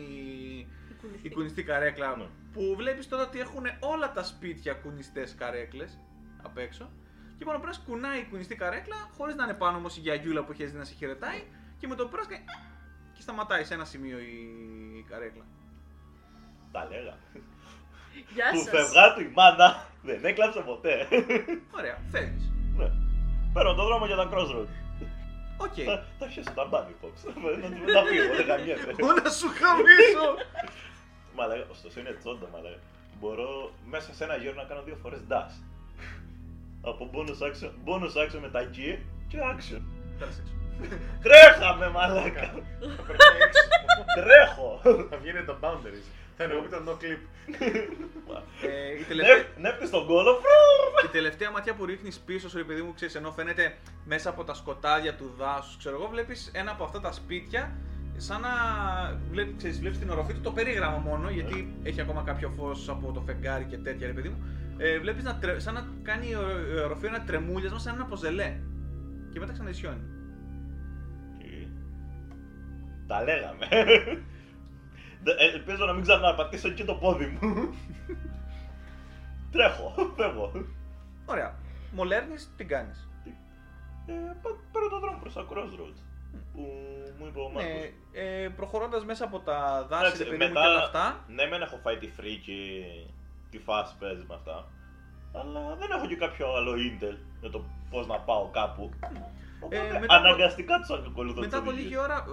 [1.22, 2.26] η κουνιστή καρέκλα Ναι.
[2.54, 6.00] Που βλέπεις τώρα ότι έχουν όλα τα σπίτια κουνιστές καρέκλες
[6.43, 6.89] απ' έξω
[7.38, 10.52] και πάνω πέρα κουνάει η κουνιστή καρέκλα χωρίς να είναι πάνω όμως η γιαγιούλα που
[10.52, 11.43] έχεις δει να σε χαιρετάει
[11.80, 12.43] και με το που πέρας κάνει
[13.14, 15.43] και σταματάει σε ένα σημείο η καρέκλα.
[16.72, 17.18] Τα λέγα.
[18.34, 18.70] Γεια Του σας.
[18.70, 21.08] φευγάτου η μάνα δεν έκλαψε ποτέ.
[21.78, 22.52] Ωραία, φεύγεις.
[22.78, 22.89] Ναι.
[23.54, 24.74] Παίρνω το δρόμο για τα crossroads.
[25.58, 25.74] Οκ.
[25.86, 27.14] Θα- Θα πιάσω τα μπάνι, Fox.
[27.62, 28.93] Να του τα φύγω, δεν καμιέται.
[28.97, 30.28] Εγώ να σου χαμίσω!
[31.36, 32.80] Μα λέγα, ωστόσο είναι τσόντα, μα λέγα.
[33.20, 35.56] Μπορώ μέσα σε ένα γύρο να κάνω δύο φορές dash.
[36.82, 39.82] Από bonus action, bonus action με τα gear και action.
[40.20, 40.54] Πέρασε έξω.
[41.22, 42.54] Τρέχαμε, μαλάκα.
[42.98, 43.62] Θα περνάει έξω.
[44.16, 44.80] Τρέχω.
[45.10, 46.08] Θα βγαίνει τα boundaries.
[46.38, 47.20] Θα εννοούμε το no clip.
[48.62, 49.36] Ε, η τελευταία...
[49.36, 50.40] Νεύ- Νεύτη στον κόλο.
[51.06, 54.44] Η τελευταία ματιά που ρίχνεις πίσω σου, ρε παιδί μου, ξέρεις, ενώ φαίνεται μέσα από
[54.44, 57.72] τα σκοτάδια του δάσους, ξέρω εγώ, βλέπεις ένα από αυτά τα σπίτια
[58.20, 58.49] σαν να
[59.32, 63.11] βλέπει, ξέρεις, βλέπεις την οροφή του, το περίγραμμα μόνο, γιατί έχει ακόμα κάποιο φως από
[63.11, 64.38] το φεγγάρι και τέτοια, ρε παιδί μου.
[64.78, 65.59] Ε, βλέπεις να τρε...
[65.59, 68.59] σαν να κάνει η ορο- η οροφή ένα τρεμούλιασμα, σαν ένα ποζελέ.
[69.32, 70.01] Και μετά ξαναισιώνει.
[73.07, 73.65] Τα λέγαμε.
[75.24, 77.74] Δε- ε, Ελπίζω να μην ξαναπατήσω εκεί το πόδι μου.
[79.51, 80.51] Τρέχω, φεύγω.
[81.26, 81.55] Ωραία.
[81.91, 83.09] Μολέρνει, την κάνεις;
[84.05, 86.01] Ε, πα- Παίρνω τον δρόμο προς τα crossroads.
[86.54, 86.62] Που
[87.20, 87.74] μου είπε ο Μάρκος.
[87.74, 91.24] Ναι, ε, προχωρώντας μέσα από τα δάση, Εντάξει, ρε παιδί μου, και όλα αυτά.
[91.28, 92.84] Ναι, μεν έχω φάει τη φρίκη,
[93.52, 94.68] τη φάση παίζεις με αυτά.
[95.34, 98.90] Αλλά δεν έχω και κάποιο άλλο intel για το πώς να πάω κάπου.
[99.62, 101.90] Οπότε μετά από- αναγκαστικά τους ακολουθώ Μετά τις από οδηγίες.
[101.90, 102.26] λίγη ώρα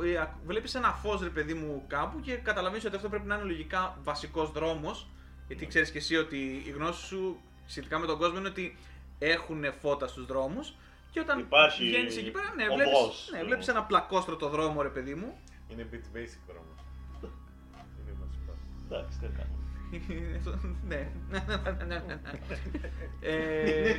[0.47, 3.97] βλέπεις ένα φως, ρε παιδί μου, κάπου και καταλαβαίνεις ότι αυτό πρέπει να είναι λογικά
[4.03, 5.07] βασικός δρόμος.
[5.47, 8.79] Γιατί ξέρεις και εσύ ότι η γνώση σου σχετικά με τον κόσμο είναι ότι
[9.19, 10.73] έχουν φώτα στους δρόμους.
[11.17, 13.47] Και όταν Υπάρχει βγαίνεις εκεί πέρα, ναι, οδός βλέπεις, ναι, δρόμος.
[13.47, 15.39] βλέπεις ένα πλακόστρωτο δρόμο, ρε παιδί μου.
[15.69, 16.79] Είναι bit basic δρόμος.
[18.01, 18.53] Είναι βασικό.
[18.85, 19.55] Εντάξει, τι να κάνω.
[20.91, 21.09] ναι.
[23.21, 23.91] ε,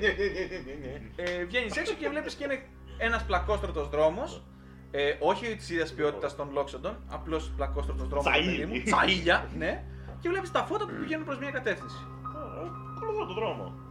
[1.16, 2.66] ε, Βγαίνεις έξω και βλέπεις και είναι
[2.98, 4.44] ένας πλακόστρωτος δρόμος.
[4.92, 8.26] Ε, όχι της ίδιας ποιότητας των Λόξοντων, απλώς πλακόστρωτος δρόμος.
[8.26, 8.84] Τσαΐλι.
[8.84, 9.84] Τσαίλια, ναι.
[10.20, 11.98] Και βλέπεις τα φώτα που πηγαίνουν προς μια κατεύθυνση.
[12.36, 13.87] Ωραία, Ακολουθώ τον δρόμο.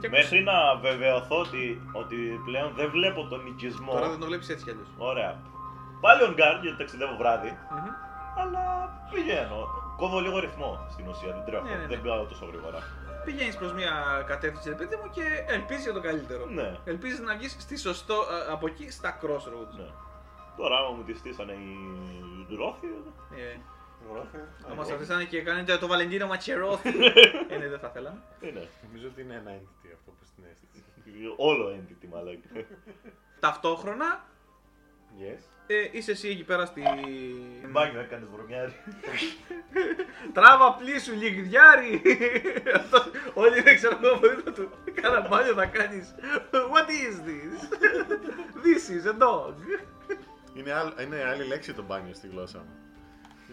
[0.00, 3.92] Και Μέχρι να βεβαιωθώ ότι, ότι πλέον δεν βλέπω τον οικισμό.
[3.92, 4.88] Τώρα δεν το βλέπεις έτσι κι αλλιώς.
[4.98, 5.40] Ωραία.
[6.00, 7.58] Πάλι on guard γιατί ταξιδεύω βράδυ.
[8.40, 8.64] Αλλά
[9.12, 9.68] πηγαίνω.
[9.96, 11.32] Κόβω λίγο ρυθμό στην ουσία.
[11.32, 11.64] Δεν τρέχω.
[11.64, 11.86] Ναι, ναι, ναι.
[11.86, 12.78] Δεν πάω τόσο γρήγορα.
[13.24, 13.92] Πηγαίνεις προς μια
[14.26, 16.46] κατεύθυνση, ρε παιδί μου, και ελπίζεις για το καλύτερο.
[16.46, 16.78] Ναι.
[16.84, 19.74] Ελπίζεις να βγεις στη σωστό, α, από εκεί στα crossroads.
[19.76, 19.88] ναι.
[20.56, 21.52] Τώρα άμα μου τη στήσανε
[22.48, 22.86] οι Ρόθοι.
[23.34, 23.56] Ε,
[24.12, 24.36] Γράφει.
[24.68, 26.88] να μας αφήσανε και κάνετε το Βαλεντίνο Ματσερόθι.
[27.48, 28.22] ε, ναι, δεν θα θέλαμε.
[28.40, 28.68] Είναι.
[28.86, 30.84] Νομίζω ότι είναι ένα entity αυτό που στην αίσθηση.
[31.36, 32.66] Όλο entity μαλάκα.
[33.40, 34.24] Ταυτόχρονα
[35.20, 35.38] Yes.
[35.66, 36.82] ε, είσαι εσύ εκεί πέρα στη.
[37.70, 38.72] Μπάνιο έκανες βρωμιάρι.
[40.34, 42.02] Τράβα πλήσου, λιγδιάρι!
[42.74, 44.70] Αυτό- Όλοι δεν ξέρω εγώ από δίπλα του.
[44.94, 46.14] Κάνα μπάνιο θα κάνεις.
[46.52, 47.74] What is this?
[48.64, 49.54] This is a dog.
[50.54, 52.74] Είναι, άλλ- είναι άλλη λέξη το μπάνιο στη γλώσσα μου.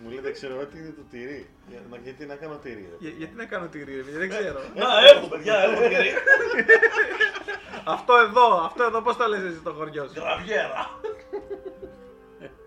[0.03, 2.87] Μου λέει δεν ξέρω τι είναι το τυρί; Για- να- γιατί να κάνω τυρί.
[2.91, 2.95] ρε.
[2.99, 4.59] Για- γιατί να κάνω τυρί, ρε παιδιά, δεν ξέρω.
[4.81, 6.09] Να έχω παιδιά, έχω τυρί.
[7.95, 10.99] αυτό εδώ, αυτό εδώ, πώς το λες εσύ στο χωριό σου; Γραβιέρα.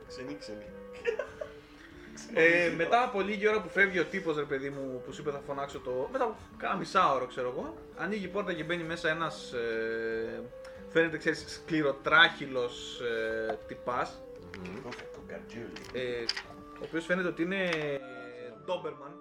[0.08, 0.64] Ξενή, ξενή.
[2.36, 5.30] Ε, μετά από λίγη ώρα που φεύγει ο τύπος, ρε παιδί μου, που σου είπε
[5.30, 6.08] θα φωνάξω το.
[6.12, 9.52] Μετά από κάνα μισάωρο, ξέρω εγώ, ανοίγει η πόρτα και μπαίνει μέσα ένας.
[9.52, 10.42] Ε,
[10.88, 14.22] φαίνεται, ξέρεις, σκληροτράχυλος ε, τυπάς.
[15.12, 15.72] Το καρτζούλι.
[15.92, 16.24] Ε,
[16.84, 17.68] ο οποίος φαίνεται ότι είναι.
[18.64, 19.12] Ντόμπερμαν.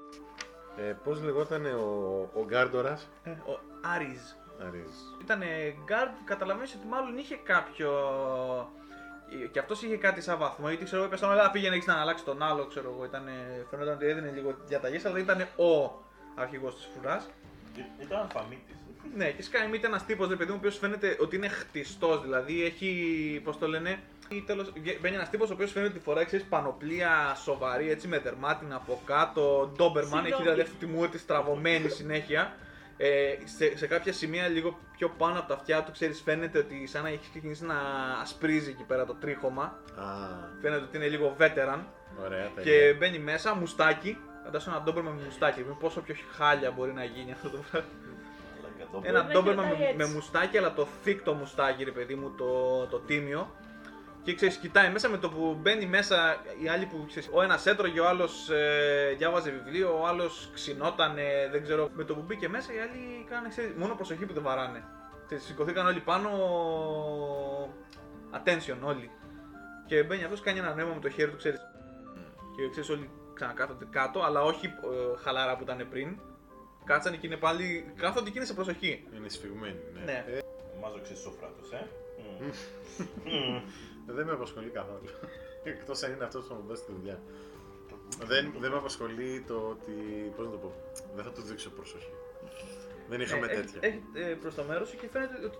[0.77, 4.19] Ε, πώς λεγόταν ο, ο Γκάρντορας; Ε, ο Άριζ.
[4.67, 4.95] Αρίζ.
[5.21, 5.41] Ήταν
[5.83, 7.91] γκάρντ, καταλαβαίνεις ότι μάλλον είχε κάποιο.
[9.43, 11.75] ε, Και αυτός είχε κάτι σαν βαθμό, γιατί ξέρω εγώ, είπε στον άλλο, «Α, πήγαινε
[11.75, 13.05] εκεί να αλλάξει τον άλλο, ξέρω εγώ.
[13.05, 13.23] Ήταν,
[13.69, 16.01] φαίνονταν ότι έδινε λίγο διαταγές, αλλά δεν ήταν ο
[16.35, 17.29] αρχηγός της φρουράς.
[18.01, 18.75] Ήταν αλφαμίτης.
[19.15, 22.21] Ναι, και σκάει μύτη ένας τύπος, ρε παιδί μου, ο οποίος φαίνεται ότι είναι χτιστός,
[22.21, 23.97] δηλαδή έχει, πώς το λένε, Ή
[24.45, 28.19] τέλος, βγε- μπαίνει ένας τύπος ο οποίος φαίνεται ότι φοράει ξέρεις, πανοπλία σοβαρή έτσι με
[28.19, 29.71] δερμάτινα από κάτω.
[29.75, 30.43] Ντόμπερμαν, έχει Συγγνώμη.
[30.43, 32.55] δηλαδή αυτή τη μούρη της τραβωμένη συνέχεια.
[32.97, 36.87] Ε, σε, σε κάποια σημεία λίγο πιο πάνω από τα αυτιά του, ξέρεις, φαίνεται ότι
[36.87, 37.75] σαν να έχει ξεκινήσει να
[38.21, 39.63] ασπρίζει εκεί πέρα το τρίχωμα.
[39.63, 40.03] Α,
[40.61, 41.79] Φαίνεται ότι είναι λίγο veteran.
[42.25, 42.95] ωραία, Και τέλεια.
[42.97, 44.17] μπαίνει μέσα, μουστάκι.
[44.43, 45.59] Φαντάζομαι ένα ντόμπερμαν με μουστάκι.
[45.67, 47.89] με Πόσο πιο χάλια μπορεί να γίνει αυτό το πράγμα.
[49.01, 49.97] Ένα να ντόμπερμαν κρατάει με, έτσι.
[49.97, 53.55] με μουστάκι, αλλά το thick το μουστάκι, ρε παιδί μου, το, το τίμιο.
[54.23, 57.65] Και ξέρεις, κοιτάει μέσα με το που μπαίνει μέσα οι άλλοι που ξέρεις, ο ένας
[57.65, 61.89] έτρωγε, ο άλλος ε, διάβαζε βιβλίο, ο άλλος ξινότανε, δεν ξέρω.
[61.93, 64.83] Με το που μπήκε μέσα οι άλλοι κάνανε ξέρεις, μόνο προσοχή που δεν βαράνε.
[65.25, 66.29] Ξέρεις, σηκωθήκαν όλοι πάνω.
[68.31, 69.09] Attention όλοι.
[69.85, 71.59] Και μπαίνει αυτός, κάνει ένα νόημα με το χέρι του, ξέρεις.
[72.55, 76.19] Και ξέρεις, όλοι ξανακάθονται κάτω, αλλά όχι ε, χαλαρά που ήταν πριν.
[76.85, 77.93] Κάτσανε και είναι πάλι.
[77.95, 79.07] Κάθονται και είναι σε προσοχή.
[79.15, 80.01] Είναι σφιγμένη, ναι.
[80.03, 80.25] Ναι.
[80.27, 80.39] Ε,
[80.81, 81.87] Μάζοξε σούφρα τους, ε.
[83.23, 83.61] Μμμ.
[84.05, 85.09] Δεν με απασχολεί καθόλου.
[85.63, 87.21] Εκτός αν είναι αυτός που θα μου δώσει τη δουλειά.
[88.25, 89.91] Δεν, δεν με απασχολεί το ότι.
[90.35, 90.73] Πώς να το πω.
[91.15, 92.11] Δεν θα του δείξω προσοχή.
[93.09, 93.79] Δεν είχαμε Ε, τέτοια.
[93.83, 95.57] Έχει, έχει ε, προς το μέρος σου και φαίνεται ότι,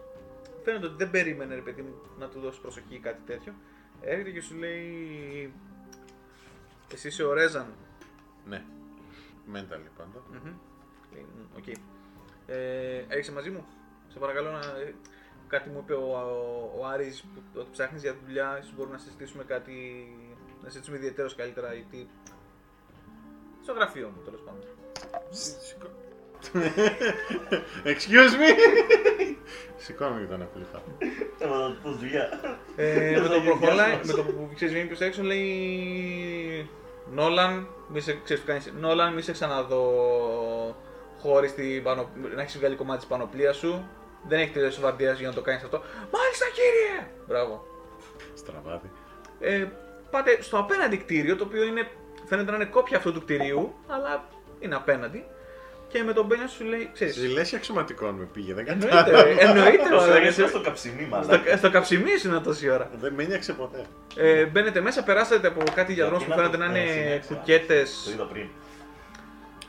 [0.64, 3.54] φαίνεται ότι δεν περίμενε ρε παιδί μου να του δώσεις προσοχή ή κάτι τέτοιο.
[4.02, 5.54] Έρχεται και σου λέει.
[6.94, 7.74] Εσύ είσαι ο Ρέζαν.
[8.46, 8.64] Ναι.
[9.54, 10.24] Mentally πάντα.
[10.32, 10.54] Μμμ.
[11.14, 11.68] Λέει, «Μμ, Οκ.
[12.46, 13.66] Ε, έρχεσαι μαζί μου.
[14.08, 14.60] Σε παρακαλώ να.
[15.54, 18.96] Ε, Κάτι μου είπε ο, ο, ο Άρης που ότι ψάχνεις για δουλειά, ίσως μπορούμε
[18.96, 19.74] να συζητήσουμε κάτι.
[20.62, 22.10] να συζητήσουμε ιδιαίτερω καλύτερα γιατί.
[23.64, 24.64] Στο γραφείο μου τέλος πάντων.
[25.30, 26.02] Σηκώ-
[27.86, 28.50] Excuse me!
[29.78, 30.84] Σηκώνω και τον ακολουθά.
[31.38, 32.30] Θα μου δώσει δουλειά.
[32.76, 35.24] Ε, με το Θα που προχωράει, γίνει με το που ξέρεις βγαίνει προς τα έξω
[35.24, 36.70] λέει
[37.12, 39.84] Νόλαν, μη σε, ξέρεις που κάνεις, Νόλαν, μη σε ξαναδώ
[41.20, 42.10] χωρίς την πανο...
[42.36, 43.88] να έχεις βγάλει κομμάτι της πανοπλίας σου.
[44.28, 45.78] Δεν έχει τελειώσει ο βαρδιάς για να το κάνεις αυτό.
[46.12, 47.08] Μάλιστα κύριε!
[47.28, 47.66] Μπράβο.
[48.36, 48.92] Στραβάδι.
[49.40, 49.66] Ε,
[50.12, 51.88] πάτε στο απέναντι κτίριο, το οποίο είναι,
[52.26, 54.24] φαίνεται να είναι κόπια αυτού του κτιρίου, αλλά
[54.60, 55.26] είναι απέναντι.
[55.88, 59.30] Και με τον Μπένια σου λέει, ξέρεις, Ζηλέσια αξιωματικών με πήγε, δεν εννοείται, κατάλαβα.
[59.42, 61.58] εννοείται, Το μαλάκα, έλεγες στο καψιμί, στο, μάλλον.
[61.58, 62.90] στο καψιμί σου είναι τόση ώρα.
[63.02, 63.86] Δεν με ένιωξε ποτέ.
[64.16, 67.36] Ε, μπαίνετε μέσα, περάσατε από κάτι διαδρόμους που είναι φαίνεται το- να ε, είναι συνέχεια.
[67.36, 68.02] κουκέτες.
[68.06, 68.48] Το είδα πριν.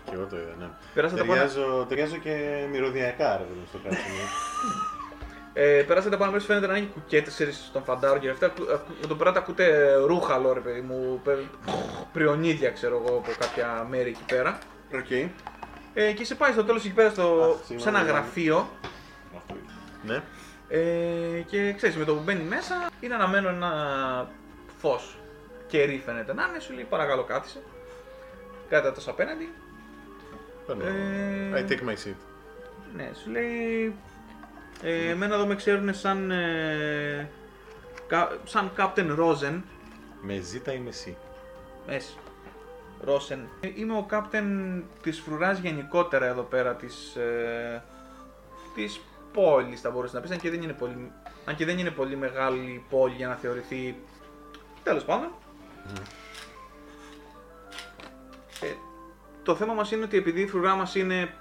[0.05, 0.67] Και εγώ το είδα, ναι.
[0.95, 4.17] Περάσατε πάνω, Ταιριάζω, ταιριάζω και μυρωδιακά, ρε παιδί, στο κάτσιμο.
[5.53, 8.47] ε, περάσατε πάνω μέσα, φαίνεται να είναι κουκέτες, ξέρεις, στον φαντάρο και αυτά.
[8.47, 11.39] Ακού- ακού- Με τον πράτα ακούτε ρούχαλο, ρε παιδί μου, πε-
[12.13, 14.59] πριονίδια, ξέρω εγώ, από κάποια μέρη εκεί πέρα.
[14.95, 15.11] Οκ.
[15.95, 18.11] Ε, και σε πάει στο τέλος εκεί πέρα στο, Α, σε συγγνώμη, ένα ναι.
[18.11, 18.69] γραφείο.
[19.37, 19.73] Αυτό είδα.
[20.15, 20.23] Ναι.
[20.69, 23.71] Ε, και ξέρεις, με το που μπαίνει μέσα, είναι αναμένο ένα
[24.81, 25.17] φως.
[25.67, 27.63] Κερί φαίνεται να είναι, σου λέει παρακαλώ κάθισε.
[28.69, 29.53] Κάτω τόσο απέναντι.
[30.67, 30.85] Παίρνω.
[30.87, 32.15] Ε, I take my seat.
[32.97, 33.95] Ναι, σου λέει.
[34.83, 36.31] Ε, εμένα εδώ με ξέρουν σαν.
[36.31, 37.31] Ε,
[38.07, 39.61] κα- σαν Captain Rosen.
[40.23, 41.17] Με ζήτα ή με σι.
[41.87, 42.17] Μες.
[43.07, 43.39] Rosen.
[43.61, 47.15] Ε, Είμαι ο Captain της φρουράς γενικότερα εδώ πέρα της.
[47.17, 47.83] Ε,
[48.75, 49.01] της
[49.33, 51.13] πόλης θα μπορούσες να πεις, αν και δεν είναι πολύ,
[51.45, 53.97] αν και δεν είναι πολύ μεγάλη πόλη για να θεωρηθεί.
[54.83, 55.29] Τέλος πάντων.
[55.87, 56.01] Ε,
[59.45, 61.35] το θέμα μας είναι ότι επειδή η φρουρά μας είναι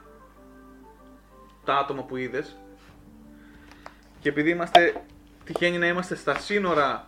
[1.65, 2.55] τα άτομα που είδες
[4.19, 5.03] και επειδή είμαστε
[5.43, 7.07] τυχαίνει να είμαστε στα σύνορα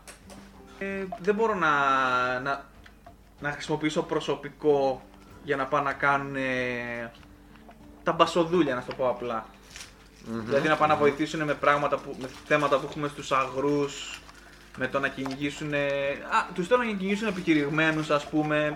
[0.80, 1.70] ε, δεν μπορώ να,
[2.40, 2.66] να,
[3.40, 5.02] να χρησιμοποιήσω προσωπικό
[5.44, 7.12] για να πάνε να κάνουν ε,
[8.04, 9.46] τα μπασοδούλια, να σου το πω απλά.
[10.26, 14.22] Δηλαδή να πάνε να βοηθήσουν με πράγματα που, με θέματα που έχουμε στους αγρούς,
[14.78, 15.74] με το να κυνηγήσουν.
[15.74, 18.76] Α, τους θέλω να κυνηγήσουν επικηρυγμένους, ας πούμε.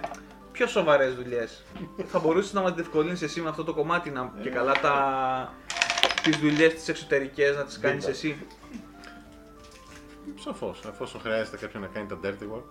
[0.52, 1.64] Πιο σοβαρές δουλειές.
[2.06, 5.54] Θα μπορούσες να μας διευκολύνεις εσύ με αυτό το κομμάτι να, και καλά τα,
[6.24, 8.10] τις δουλειές τις εξωτερικές να τις κάνεις Δίπλα.
[8.12, 8.46] εσύ.
[10.44, 12.64] Σαφώς, εφόσον χρειάζεται κάποιον να κάνει τα dirty work.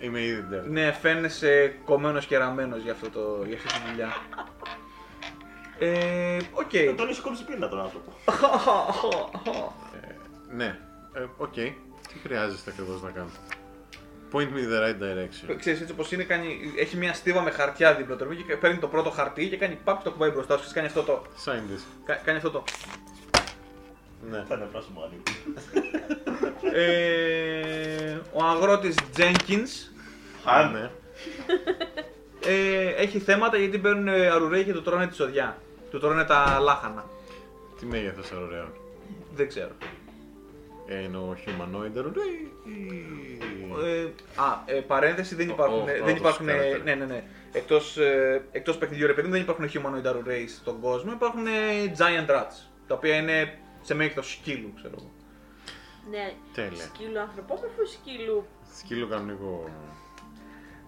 [0.00, 0.68] Είμαι ήδη dirty.
[0.68, 4.16] Ναι, φαίνεσαι κομμένος και ραμμένος για, αυτό το, για αυτή τη δουλειά.
[5.78, 6.74] Ε, οκ.
[6.74, 8.12] Ε, Τον είσαι κόψει πριν να τον άνθρωπο.
[10.50, 10.78] Ναι,
[11.12, 11.52] ε, οκ.
[11.52, 13.28] Τι χρειάζεστε ακριβώς να κάνω.
[14.32, 15.56] Point me in the right direction.
[15.58, 18.88] Ξέρεις έτσι όπως είναι, κάνει, έχει μια στίβα με χαρτιά δίπλα του και παίρνει το
[18.88, 21.22] πρώτο χαρτί και κάνει παπ το ακουμπάει μπροστά σου και κάνει αυτό το.
[21.44, 21.80] Sign this.
[22.04, 22.64] κα- κάνει αυτό το.
[24.30, 24.44] Ναι.
[24.48, 25.32] Θα είναι πράσινο ανήκει.
[26.76, 29.92] Ε, ο αγρότης Jenkins
[30.44, 30.90] Αν Ναι.
[32.46, 35.56] ε, έχει θέματα γιατί παίρνουν αρουραίοι και του τρώνε τη σοδιά.
[35.90, 37.04] Του τρώνε τα λάχανα.
[37.78, 38.68] Τι μέγεθος ωραίο.
[39.34, 39.70] Δεν ξέρω.
[40.90, 42.52] Ε, είναι ο humanoid ωραίο ή.
[43.84, 44.02] Ε,
[44.42, 45.80] α, ε, παρένθεση δεν Ο- υπάρχουν.
[45.80, 46.80] ο- δεν ο- υπάρχουν το character.
[46.84, 47.24] ναι, ναι, ναι.
[47.52, 51.12] Εκτός, ε, εκτός παιχνιδιού ρε παιδί μου, δεν υπάρχουν humanoid arrays στον κόσμο.
[51.12, 51.50] Υπάρχουν ε,
[51.98, 52.56] giant rats.
[52.86, 55.10] Τα οποία είναι σε μέγεθος σκύλου, ξέρω εγώ.
[56.10, 56.32] Ναι.
[56.54, 56.82] Τέλεια.
[56.82, 58.46] Σκύλου ανθρωπόμορφο ή σκύλου.
[58.78, 59.68] Σκύλο κανονικό.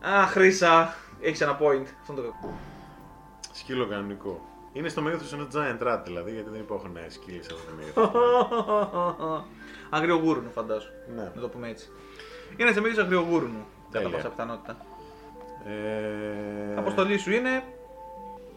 [0.09, 1.87] Α, Χρήσα, έχεις ένα point.
[2.01, 2.35] Αυτό το
[3.53, 4.45] Σκύλο κανονικό.
[4.73, 8.11] Είναι στο μέγεθος ενός giant rat δηλαδή, γιατί δεν υπάρχουν σκύλοι σε αυτό το μέγεθος.
[9.91, 10.91] Αγριογούρουνο, φαντάσου.
[11.17, 11.31] ναι.
[11.35, 11.89] Να το πούμε έτσι.
[12.57, 13.67] Είναι σε μέγεθο αγριογούρουνου.
[13.91, 14.17] Κατά Τέλεια.
[14.17, 14.77] πάσα πιθανότητα.
[15.67, 16.77] Ε...
[16.79, 17.63] Αποστολή σου είναι.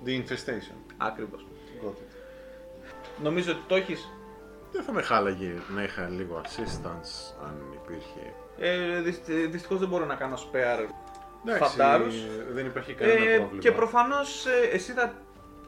[0.06, 0.76] The infestation.
[0.98, 1.46] Ακριβώς.
[1.84, 2.16] Got it.
[3.24, 4.10] Νομίζω ότι το έχεις;
[4.72, 8.34] Δεν θα με χάλαγε να είχα λίγο assistance αν υπήρχε.
[8.58, 9.02] Ε,
[9.48, 10.88] Δυστυχώς δεν μπορώ να κάνω spare
[11.48, 12.16] Εντάξει, φαντάρους.
[12.54, 13.62] δεν υπάρχει κανένα Ε, πρόβλημα.
[13.62, 15.14] και προφανώς εσύ θα,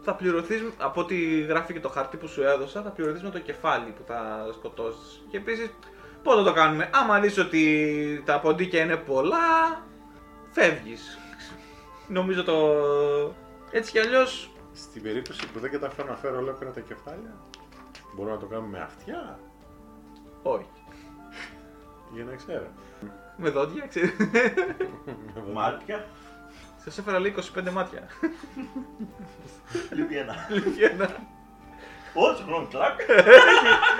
[0.05, 3.39] θα πληρωθείς, από ό,τι γράφει και το χαρτί που σου έδωσα, θα πληρωθείς με το
[3.39, 5.25] κεφάλι που θα σκοτώσεις.
[5.29, 5.69] Και επίσης,
[6.23, 9.83] πώ θα το κάνουμε; Άμα δεις ότι τα ποντίκια είναι πολλά,
[10.51, 11.17] φεύγεις.
[12.07, 12.55] Νομίζω το.
[13.71, 14.49] Έτσι κι αλλιώς.
[14.73, 17.35] Στην περίπτωση που δεν καταφέρω να φέρω ολόκληρα τα κεφάλια,
[18.15, 19.39] μπορούμε να το κάνουμε με αυτιά,
[20.43, 20.69] Όχι.
[22.13, 22.67] για να ξέρω.
[23.37, 24.15] Με δόντια, ξέρεις.
[25.53, 26.05] Μάτια.
[26.85, 28.07] Σας έφερα λέει 25 μάτια.
[29.91, 30.35] Λείπει ένα.
[30.77, 31.33] Για να-
[32.13, 32.99] Όχι, χρόνο κλακ.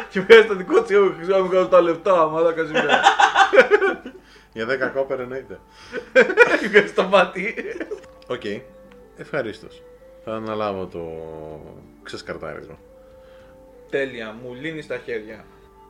[0.10, 3.00] Και μέσα στο δικό της έχω χρησιμοποιήσει τα λεπτά, μαλάκα σήμερα.
[4.54, 5.60] Για 10 copper εννοείται.
[6.60, 7.56] Και βγάζει το μάτι.
[8.28, 8.44] Οκ.
[9.18, 9.82] Ευχαρίστως.
[10.24, 11.02] Θα αναλάβω το
[12.04, 12.78] ξεσκαρτάρισμα.
[13.90, 15.46] Τέλεια, μου λύνεις τα χέρια.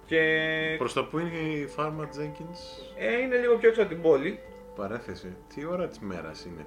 [0.06, 4.02] Και Προς το που είναι η Φάρμα Jenkins, ε, είναι λίγο πιο έξω από την
[4.02, 4.40] πόλη.
[4.76, 6.66] παρένθεση, τι ώρα της μέρας είναι;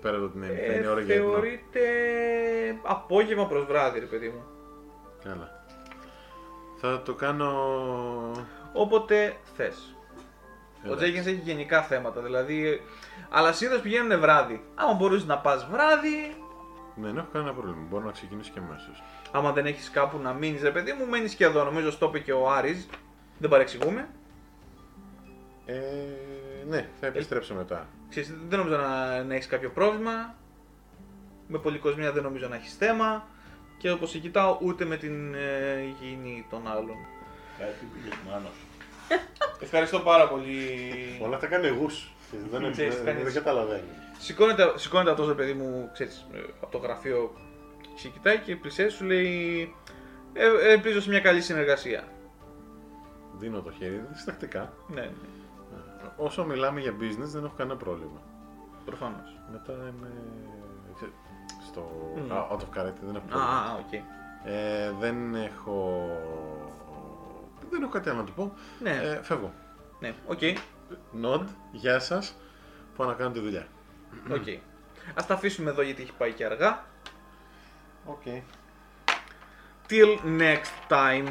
[0.00, 1.30] Πέρα από την Ε, έννοια, είναι ώρα για ύπνο.
[1.30, 1.80] θεωρείται
[2.82, 4.42] απόγευμα προς βράδυ, ρε παιδί μου.
[5.24, 5.64] Καλά.
[6.80, 7.50] Θα το κάνω.
[8.72, 9.94] Όποτε θες.
[10.84, 11.04] Ο Εντάξει.
[11.12, 12.82] Jenkins έχει γενικά θέματα, δηλαδή.
[13.30, 14.64] Αλλά συνήθως πηγαίνουν βράδυ.
[14.74, 16.36] Άμα μπορείς να πας βράδυ,
[16.94, 17.86] Ναι, δεν έχω κανένα πρόβλημα.
[17.90, 19.02] Μπορώ να ξεκινήσω και αμέσως.
[19.32, 21.64] άμα δεν έχεις κάπου να μείνεις, ρε παιδί μου, μένεις και εδώ.
[21.64, 22.88] Νομίζω στο είπε και ο Άρης.
[23.38, 24.08] Δεν παρεξηγούμε.
[25.66, 25.76] Ε,
[26.68, 27.86] ναι, θα επιστρέψω μετά.
[28.10, 30.34] Ξέρεις, δεν νομίζω να, να έχεις κάποιο πρόβλημα.
[31.48, 33.28] Με πολυκοσμία δεν νομίζω να έχεις θέμα.
[33.78, 36.96] Και όπως σε κοιτάω, ούτε με την ε, υγιεινή των άλλων.
[37.58, 38.66] Κάτι πήγε στην μάνα σου.
[39.60, 40.58] Ευχαριστώ πάρα πολύ.
[41.22, 41.86] Όλα τα κάνει εγώ.
[42.50, 43.82] Δεν, Ξέρεις, δεν, κάνεις- δεν καταλαβαίνει.
[44.18, 47.34] Σηκώνεται, σηκώνεται αυτός, παιδί μου, ξέρεις, ε, από το γραφείο.
[47.94, 49.74] Σε κοιτάει και πλησιάζει, σου λέει.
[50.32, 52.04] Ε, ελπίζω σε μια καλή συνεργασία.
[53.38, 54.72] Δίνω το χέρι διστακτικά.
[54.88, 55.10] Ναι, ναι,
[56.20, 58.20] Όσο μιλάμε για business δεν έχω κανένα πρόβλημα.
[58.84, 59.38] προφανώς.
[59.52, 60.12] Μετά είμαι
[60.94, 61.10] ξέ-
[61.66, 62.32] στο Μμ.
[62.32, 63.60] Α, out of character, δεν έχω Α, πρόβλημα.
[63.60, 63.92] α, οκ.
[64.44, 66.06] Ε, δεν έχω...
[67.70, 68.52] Δεν έχω κάτι άλλο να του πω.
[68.80, 69.52] Ναι, Ε, φεύγω.
[70.00, 70.38] ναι, οκ.
[71.22, 72.36] Nod, γεια σας.
[72.96, 73.66] Πάω να κάνω τη δουλειά.
[74.32, 74.46] οκ.
[75.14, 76.84] Ας τα αφήσουμε εδώ γιατί έχει πάει και αργά.
[78.04, 78.22] Οκ.
[79.88, 81.26] Till next time.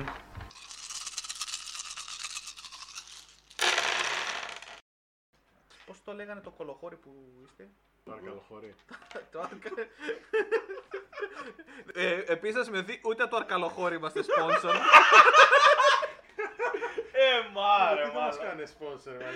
[6.09, 7.11] Πώς το λέγανε το κολοχώρι που
[7.45, 7.69] είστε;
[8.03, 8.75] Παρακαλώ, χωρί.
[9.31, 9.69] το αρκα...
[11.93, 14.73] ε, επίσης να σημειωθεί ούτε το αρκαλοχώρι είμαστε sponsor.
[17.11, 18.49] Ε, μάρε, Τι μας μάρε.
[18.49, 19.31] κάνεις sponsor, μαλάκα;